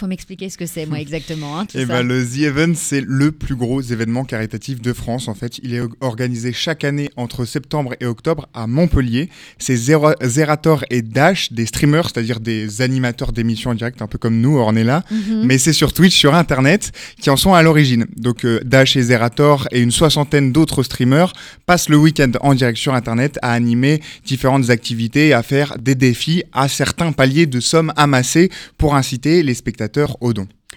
faut 0.00 0.06
m'expliquer 0.06 0.48
ce 0.48 0.56
que 0.56 0.66
c'est 0.66 0.86
moi 0.86 0.98
exactement. 0.98 1.58
hein, 1.60 1.66
tout 1.66 1.76
Et 1.78 1.82
ça. 1.82 1.86
ben, 1.86 2.02
le 2.06 2.24
The 2.26 2.38
Event, 2.38 2.72
c'est 2.74 3.02
le 3.06 3.32
plus 3.32 3.54
gros 3.54 3.80
événement 3.82 4.24
caritatif 4.24 4.80
de 4.80 4.92
France. 4.94 5.28
En 5.28 5.34
fait, 5.34 5.58
il 5.62 5.74
est 5.74 5.82
organisé 6.00 6.52
chaque 6.54 6.84
année 6.84 7.10
entre 7.16 7.44
septembre 7.44 7.94
et 8.00 8.06
octobre 8.06 8.48
à 8.54 8.66
Montpellier. 8.66 9.28
C'est 9.58 9.74
Zera- 9.76 10.14
Zerator 10.26 10.84
et 10.90 11.02
Dash, 11.02 11.52
des 11.52 11.66
streamers, 11.66 12.08
c'est-à-dire 12.08 12.40
des 12.40 12.80
animateurs 12.80 13.32
d'émissions 13.32 13.70
en 13.70 13.74
direct, 13.74 14.00
un 14.00 14.06
peu 14.06 14.16
comme 14.16 14.40
nous, 14.40 14.56
Ornella. 14.56 15.04
Mhm. 15.10 15.42
Mais 15.44 15.58
c'est 15.58 15.74
sur 15.74 15.92
Twitch, 15.92 16.16
sur 16.16 16.34
Internet, 16.34 16.92
qui 17.20 17.28
en 17.28 17.36
sont 17.36 17.52
à 17.52 17.62
l'origine. 17.62 18.06
Donc 18.16 18.46
euh, 18.46 18.60
Dash 18.64 18.96
et 18.96 19.02
Zerator 19.02 19.68
et 19.70 19.80
une 19.82 19.90
soixantaine 19.90 20.50
d'autres 20.50 20.82
streamers 20.82 21.32
passent 21.66 21.90
le 21.90 21.98
week-end 21.98 22.32
en 22.40 22.54
direct 22.54 22.78
sur 22.78 22.94
Internet 22.94 23.38
à 23.42 23.52
animer 23.52 24.00
différentes 24.24 24.70
activités 24.70 25.28
et 25.28 25.32
à 25.34 25.42
faire 25.42 25.76
des 25.78 25.94
défis 25.94 26.42
à 26.54 26.68
certains 26.68 27.12
paliers 27.12 27.44
de 27.46 27.60
sommes 27.60 27.92
amassées 27.96 28.48
pour 28.78 28.94
inciter 28.94 29.42
les 29.42 29.52
spectateurs 29.54 29.89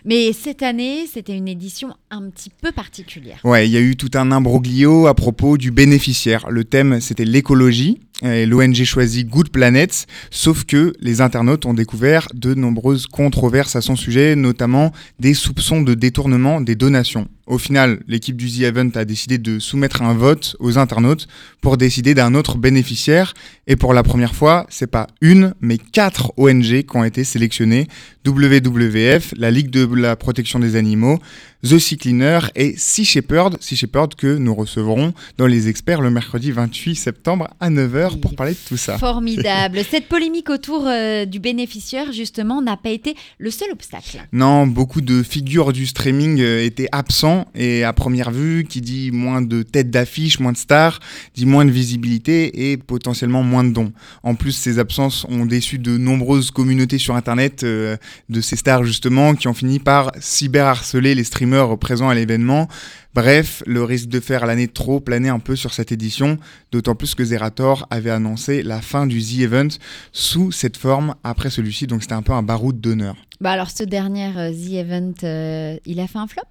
Mais 0.05 0.33
cette 0.33 0.63
année, 0.63 1.05
c'était 1.07 1.35
une 1.35 1.47
édition 1.47 1.95
un 2.11 2.29
petit 2.29 2.49
peu 2.49 2.71
particulière. 2.71 3.39
Ouais, 3.45 3.67
il 3.67 3.71
y 3.71 3.77
a 3.77 3.79
eu 3.79 3.95
tout 3.95 4.11
un 4.15 4.31
imbroglio 4.31 5.07
à 5.07 5.13
propos 5.13 5.57
du 5.57 5.71
bénéficiaire. 5.71 6.49
Le 6.49 6.65
thème, 6.65 6.99
c'était 6.99 7.23
l'écologie. 7.23 7.99
L'ONG 8.21 8.83
choisit 8.83 9.27
Good 9.27 9.49
Planet, 9.49 10.05
sauf 10.29 10.65
que 10.65 10.93
les 10.99 11.19
internautes 11.19 11.65
ont 11.65 11.73
découvert 11.73 12.27
de 12.33 12.53
nombreuses 12.53 13.07
controverses 13.07 13.75
à 13.75 13.81
son 13.81 13.95
sujet, 13.95 14.35
notamment 14.35 14.93
des 15.19 15.33
soupçons 15.33 15.81
de 15.81 15.93
détournement 15.95 16.61
des 16.61 16.75
donations. 16.75 17.27
Au 17.45 17.57
final, 17.57 17.99
l'équipe 18.07 18.37
du 18.37 18.49
The 18.49 18.61
Event 18.61 18.91
a 18.95 19.03
décidé 19.03 19.37
de 19.37 19.59
soumettre 19.59 20.01
un 20.01 20.13
vote 20.13 20.55
aux 20.59 20.77
internautes 20.77 21.27
pour 21.59 21.75
décider 21.75 22.13
d'un 22.13 22.35
autre 22.35 22.57
bénéficiaire. 22.57 23.33
Et 23.67 23.75
pour 23.75 23.93
la 23.93 24.01
première 24.01 24.33
fois, 24.33 24.65
c'est 24.69 24.87
pas 24.87 25.07
une, 25.19 25.53
mais 25.59 25.77
quatre 25.77 26.31
ONG 26.37 26.83
qui 26.83 26.95
ont 26.95 27.03
été 27.03 27.25
sélectionnées. 27.25 27.89
WWF, 28.25 29.33
la 29.35 29.51
Ligue 29.51 29.71
de 29.71 29.85
la 29.93 30.15
protection 30.15 30.59
des 30.59 30.77
animaux, 30.77 31.19
The 31.63 31.79
Sea 31.79 31.97
Cleaner 31.97 32.39
et 32.55 32.75
Sea 32.77 33.03
Shepherd. 33.03 33.57
Sea 33.59 33.75
Shepherd 33.75 34.15
que 34.15 34.37
nous 34.37 34.55
recevrons 34.55 35.13
dans 35.37 35.47
les 35.47 35.67
experts 35.67 35.99
le 35.99 36.11
mercredi 36.11 36.51
28 36.51 36.95
septembre 36.95 37.49
à 37.59 37.69
9h 37.69 38.02
pour 38.11 38.35
parler 38.35 38.53
de 38.53 38.57
tout 38.67 38.77
ça. 38.77 38.97
Formidable. 38.97 39.79
Cette 39.89 40.07
polémique 40.07 40.49
autour 40.49 40.85
euh, 40.87 41.25
du 41.25 41.39
bénéficiaire, 41.39 42.11
justement, 42.11 42.61
n'a 42.61 42.77
pas 42.77 42.89
été 42.89 43.15
le 43.37 43.51
seul 43.51 43.71
obstacle. 43.71 44.25
Non, 44.31 44.67
beaucoup 44.67 45.01
de 45.01 45.23
figures 45.23 45.73
du 45.73 45.85
streaming 45.85 46.39
euh, 46.41 46.63
étaient 46.63 46.89
absents 46.91 47.47
et 47.55 47.83
à 47.83 47.93
première 47.93 48.31
vue, 48.31 48.65
qui 48.67 48.81
dit 48.81 49.11
moins 49.11 49.41
de 49.41 49.63
têtes 49.63 49.89
d'affiche, 49.89 50.39
moins 50.39 50.51
de 50.51 50.57
stars, 50.57 50.99
dit 51.35 51.45
moins 51.45 51.65
de 51.65 51.71
visibilité 51.71 52.71
et 52.71 52.77
potentiellement 52.77 53.43
moins 53.43 53.63
de 53.63 53.71
dons. 53.71 53.91
En 54.23 54.35
plus, 54.35 54.51
ces 54.51 54.79
absences 54.79 55.25
ont 55.29 55.45
déçu 55.45 55.79
de 55.79 55.97
nombreuses 55.97 56.51
communautés 56.51 56.97
sur 56.97 57.15
Internet 57.15 57.63
euh, 57.63 57.97
de 58.29 58.41
ces 58.41 58.55
stars 58.55 58.83
justement 58.83 59.35
qui 59.35 59.47
ont 59.47 59.53
fini 59.53 59.79
par 59.79 60.11
cyberharceler 60.19 61.15
les 61.15 61.23
streamers 61.23 61.77
présents 61.77 62.09
à 62.09 62.15
l'événement. 62.15 62.67
Bref, 63.13 63.61
le 63.67 63.83
risque 63.83 64.09
de 64.09 64.19
faire 64.19 64.47
l'année 64.47 64.67
trop 64.67 64.99
planait 64.99 65.29
un 65.29 65.37
peu 65.39 65.55
sur 65.55 65.73
cette 65.73 65.91
édition, 65.91 66.39
d'autant 66.71 66.95
plus 66.95 67.13
que 67.13 67.23
Zerator 67.23 67.85
avait 67.91 68.09
annoncé 68.09 68.63
la 68.63 68.81
fin 68.81 69.05
du 69.05 69.21
The 69.21 69.41
Event 69.41 69.67
sous 70.11 70.51
cette 70.51 70.77
forme 70.77 71.13
après 71.23 71.51
celui-ci, 71.51 71.85
donc 71.85 72.01
c'était 72.01 72.15
un 72.15 72.23
peu 72.23 72.33
un 72.33 72.41
baroud 72.41 72.81
d'honneur. 72.81 73.15
Bah 73.39 73.51
alors, 73.51 73.69
ce 73.69 73.83
dernier 73.83 74.35
euh, 74.35 74.51
The 74.51 74.73
Event, 74.73 75.13
euh, 75.23 75.77
il 75.85 75.99
a 75.99 76.07
fait 76.07 76.17
un 76.17 76.27
flop? 76.27 76.41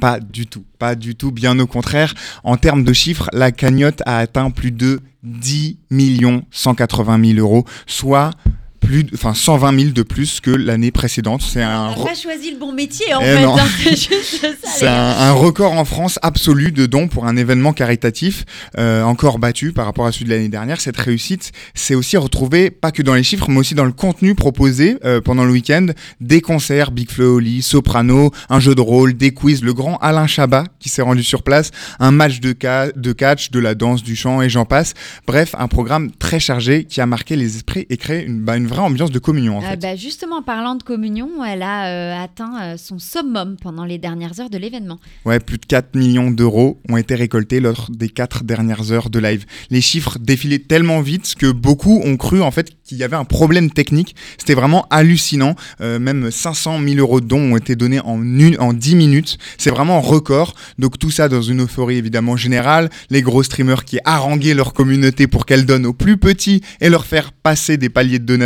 Pas 0.00 0.18
du 0.18 0.46
tout, 0.46 0.64
pas 0.78 0.96
du 0.96 1.14
tout, 1.14 1.30
bien 1.30 1.58
au 1.58 1.66
contraire. 1.66 2.14
En 2.42 2.56
termes 2.56 2.82
de 2.82 2.92
chiffres, 2.92 3.28
la 3.32 3.52
cagnotte 3.52 4.02
a 4.04 4.18
atteint 4.18 4.50
plus 4.50 4.72
de 4.72 5.00
10 5.22 5.78
180 6.50 7.34
000 7.34 7.38
euros, 7.38 7.64
soit 7.86 8.30
plus, 8.88 9.04
de- 9.04 9.10
enfin 9.14 9.34
120 9.34 9.78
000 9.80 9.90
de 9.92 10.02
plus 10.02 10.40
que 10.40 10.50
l'année 10.50 10.90
précédente. 10.90 11.42
C'est 11.42 11.62
un, 11.62 11.88
On 11.88 11.92
re- 11.94 11.98
n'a 11.98 12.04
pas 12.06 12.14
choisi 12.14 12.50
le 12.52 12.58
bon 12.58 12.72
métier, 12.72 13.12
en 13.12 13.20
Eh 13.20 13.24
fait. 13.24 13.44
hein, 13.44 13.56
c'est 13.94 14.48
c'est 14.78 14.86
un, 14.86 15.32
record 15.32 15.72
en 15.74 15.84
France 15.84 16.18
absolu 16.22 16.72
de 16.72 16.86
dons 16.86 17.06
pour 17.06 17.26
un 17.26 17.36
événement 17.36 17.74
caritatif, 17.74 18.46
euh, 18.78 19.02
encore 19.02 19.38
battu 19.38 19.72
par 19.72 19.84
rapport 19.84 20.06
à 20.06 20.12
celui 20.12 20.24
de 20.24 20.30
l'année 20.30 20.48
dernière. 20.48 20.80
Cette 20.80 20.96
réussite 20.96 21.52
s'est 21.74 21.94
aussi 21.94 22.16
retrouvée 22.16 22.70
pas 22.70 22.90
que 22.90 23.02
dans 23.02 23.12
les 23.14 23.22
chiffres, 23.22 23.50
mais 23.50 23.58
aussi 23.58 23.74
dans 23.74 23.84
le 23.84 23.92
contenu 23.92 24.34
proposé 24.34 24.96
euh, 25.04 25.20
pendant 25.20 25.44
le 25.44 25.52
week-end. 25.52 25.88
Des 26.22 26.40
concerts, 26.40 26.90
Big 26.90 27.10
Oli, 27.20 27.60
Soprano, 27.60 28.30
un 28.48 28.58
jeu 28.60 28.74
de 28.74 28.80
rôle, 28.80 29.12
des 29.14 29.32
quiz, 29.32 29.62
le 29.62 29.74
grand 29.74 29.98
Alain 29.98 30.26
Chabat 30.26 30.64
qui 30.80 30.88
s'est 30.88 31.02
rendu 31.02 31.22
sur 31.22 31.42
place, 31.42 31.72
un 32.00 32.10
match 32.10 32.40
de, 32.40 32.54
ca- 32.58 32.90
de 32.96 33.12
catch, 33.12 33.50
de 33.50 33.58
la 33.58 33.74
danse, 33.74 34.02
du 34.02 34.16
chant 34.16 34.40
et 34.40 34.48
j'en 34.48 34.64
passe. 34.64 34.94
Bref, 35.26 35.54
un 35.58 35.68
programme 35.68 36.10
très 36.18 36.40
chargé 36.40 36.84
qui 36.84 37.02
a 37.02 37.06
marqué 37.06 37.36
les 37.36 37.56
esprits 37.56 37.86
et 37.90 37.98
créé 37.98 38.24
une, 38.24 38.40
bah, 38.40 38.56
une 38.56 38.66
vraie 38.66 38.77
ambiance 38.82 39.10
de 39.10 39.18
communion 39.18 39.58
en 39.58 39.62
Ah 39.64 39.70
fait. 39.70 39.76
bah, 39.82 39.96
justement, 39.96 40.36
en 40.38 40.42
parlant 40.42 40.74
de 40.74 40.82
communion, 40.82 41.44
elle 41.44 41.62
a 41.62 41.86
euh, 41.88 42.24
atteint 42.24 42.52
euh, 42.62 42.76
son 42.76 42.98
summum 42.98 43.56
pendant 43.62 43.84
les 43.84 43.98
dernières 43.98 44.38
heures 44.40 44.50
de 44.50 44.58
l'événement. 44.58 44.98
Ouais, 45.24 45.40
plus 45.40 45.58
de 45.58 45.66
4 45.66 45.94
millions 45.94 46.30
d'euros 46.30 46.80
ont 46.88 46.96
été 46.96 47.14
récoltés 47.14 47.60
lors 47.60 47.88
des 47.90 48.08
4 48.08 48.44
dernières 48.44 48.92
heures 48.92 49.10
de 49.10 49.18
live. 49.18 49.44
Les 49.70 49.80
chiffres 49.80 50.18
défilaient 50.20 50.58
tellement 50.58 51.00
vite 51.00 51.34
que 51.38 51.50
beaucoup 51.50 52.00
ont 52.04 52.16
cru 52.16 52.42
en 52.42 52.50
fait 52.50 52.70
qu'il 52.84 52.98
y 52.98 53.04
avait 53.04 53.16
un 53.16 53.24
problème 53.24 53.70
technique. 53.70 54.14
C'était 54.38 54.54
vraiment 54.54 54.86
hallucinant. 54.90 55.54
Euh, 55.80 55.98
même 55.98 56.30
500 56.30 56.80
000 56.82 56.96
euros 56.98 57.20
de 57.20 57.26
dons 57.26 57.52
ont 57.52 57.56
été 57.56 57.76
donnés 57.76 58.00
en, 58.00 58.22
une, 58.22 58.56
en 58.60 58.72
10 58.72 58.94
minutes. 58.96 59.38
C'est 59.58 59.70
vraiment 59.70 60.00
record. 60.00 60.54
Donc 60.78 60.98
tout 60.98 61.10
ça 61.10 61.28
dans 61.28 61.42
une 61.42 61.62
euphorie 61.62 61.96
évidemment 61.96 62.36
générale. 62.36 62.88
Les 63.10 63.22
gros 63.22 63.42
streamers 63.42 63.84
qui 63.84 63.98
haranguaient 64.04 64.54
leur 64.54 64.72
communauté 64.72 65.26
pour 65.26 65.46
qu'elle 65.46 65.66
donne 65.66 65.86
aux 65.86 65.92
plus 65.92 66.16
petits 66.16 66.62
et 66.80 66.88
leur 66.88 67.04
faire 67.06 67.32
passer 67.32 67.76
des 67.76 67.88
paliers 67.88 68.18
de 68.18 68.36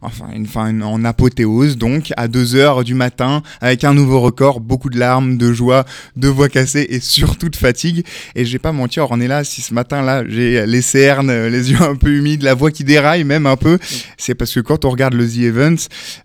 Enfin, 0.00 0.80
en 0.82 1.04
apothéose 1.04 1.76
donc 1.76 2.12
à 2.16 2.28
2 2.28 2.54
heures 2.56 2.84
du 2.84 2.94
matin 2.94 3.42
avec 3.60 3.84
un 3.84 3.94
nouveau 3.94 4.20
record, 4.20 4.60
beaucoup 4.60 4.90
de 4.90 4.98
larmes, 4.98 5.36
de 5.36 5.52
joie, 5.52 5.84
de 6.16 6.28
voix 6.28 6.48
cassées 6.48 6.86
et 6.88 7.00
surtout 7.00 7.48
de 7.48 7.56
fatigue. 7.56 8.04
Et 8.34 8.44
je 8.44 8.52
vais 8.52 8.58
pas 8.58 8.72
mentir, 8.72 9.06
on 9.10 9.20
est 9.20 9.28
là, 9.28 9.44
si 9.44 9.60
ce 9.60 9.74
matin 9.74 10.02
là 10.02 10.24
j'ai 10.26 10.64
les 10.66 10.82
cernes, 10.82 11.32
les 11.48 11.70
yeux 11.70 11.82
un 11.82 11.96
peu 11.96 12.10
humides, 12.10 12.42
la 12.42 12.54
voix 12.54 12.70
qui 12.70 12.84
déraille 12.84 13.24
même 13.24 13.46
un 13.46 13.56
peu, 13.56 13.78
c'est 14.16 14.34
parce 14.34 14.54
que 14.54 14.60
quand 14.60 14.84
on 14.84 14.90
regarde 14.90 15.14
le 15.14 15.28
The 15.28 15.38
Event, 15.38 15.76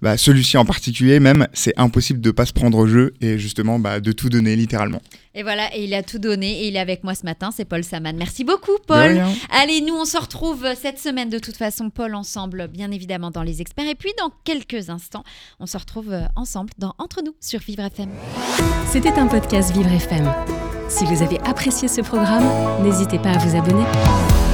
bah, 0.02 0.18
celui-ci 0.18 0.58
en 0.58 0.66
particulier 0.66 1.20
même, 1.20 1.48
c'est 1.54 1.74
impossible 1.78 2.22
de 2.22 2.32
pas 2.32 2.46
se 2.46 2.54
prendre 2.54 2.78
au 2.78 2.88
jeu 2.88 3.14
et 3.22 3.38
justement 3.38 3.80
bah, 3.80 4.00
de 4.00 4.12
tout 4.12 4.30
donner 4.30 4.56
littéralement. 4.56 5.02
Et 5.40 5.44
voilà, 5.44 5.70
et 5.76 5.84
il 5.84 5.94
a 5.94 6.02
tout 6.02 6.18
donné 6.18 6.64
et 6.64 6.68
il 6.68 6.76
est 6.76 6.80
avec 6.80 7.04
moi 7.04 7.14
ce 7.14 7.24
matin, 7.24 7.52
c'est 7.56 7.64
Paul 7.64 7.84
Saman. 7.84 8.18
Merci 8.18 8.44
beaucoup, 8.44 8.72
De 8.72 8.86
Paul. 8.88 9.12
rien. 9.12 9.30
Allez, 9.52 9.82
nous, 9.82 9.94
on 9.94 10.04
se 10.04 10.18
retrouve 10.18 10.66
cette 10.74 10.98
semaine 10.98 11.30
de 11.30 11.38
toute 11.38 11.56
façon, 11.58 11.92
Paul, 11.92 12.16
ensemble, 12.16 12.68
bien 12.68 12.90
évidemment, 12.90 13.30
dans 13.30 13.44
Les 13.44 13.62
Experts. 13.62 13.86
Et 13.88 13.94
puis, 13.94 14.10
dans 14.18 14.32
quelques 14.46 14.90
instants, 14.90 15.24
on 15.60 15.68
se 15.68 15.78
retrouve 15.78 16.12
euh, 16.12 16.24
ensemble 16.36 16.72
dans 16.80 16.96
Entre 16.98 17.22
nous 17.24 17.36
sur 17.40 17.60
Vivre 17.60 17.84
FM. 17.84 18.10
C'était 18.90 19.14
un 19.14 19.28
podcast 19.28 19.72
Vivre 19.76 19.92
FM. 19.92 20.28
Si 20.90 21.06
vous 21.06 21.22
avez 21.22 21.40
apprécié 21.42 21.88
ce 21.88 22.02
programme, 22.02 22.50
n'hésitez 22.84 23.20
pas 23.20 23.34
à 23.34 23.38
vous 23.38 23.56
abonner. 23.56 24.47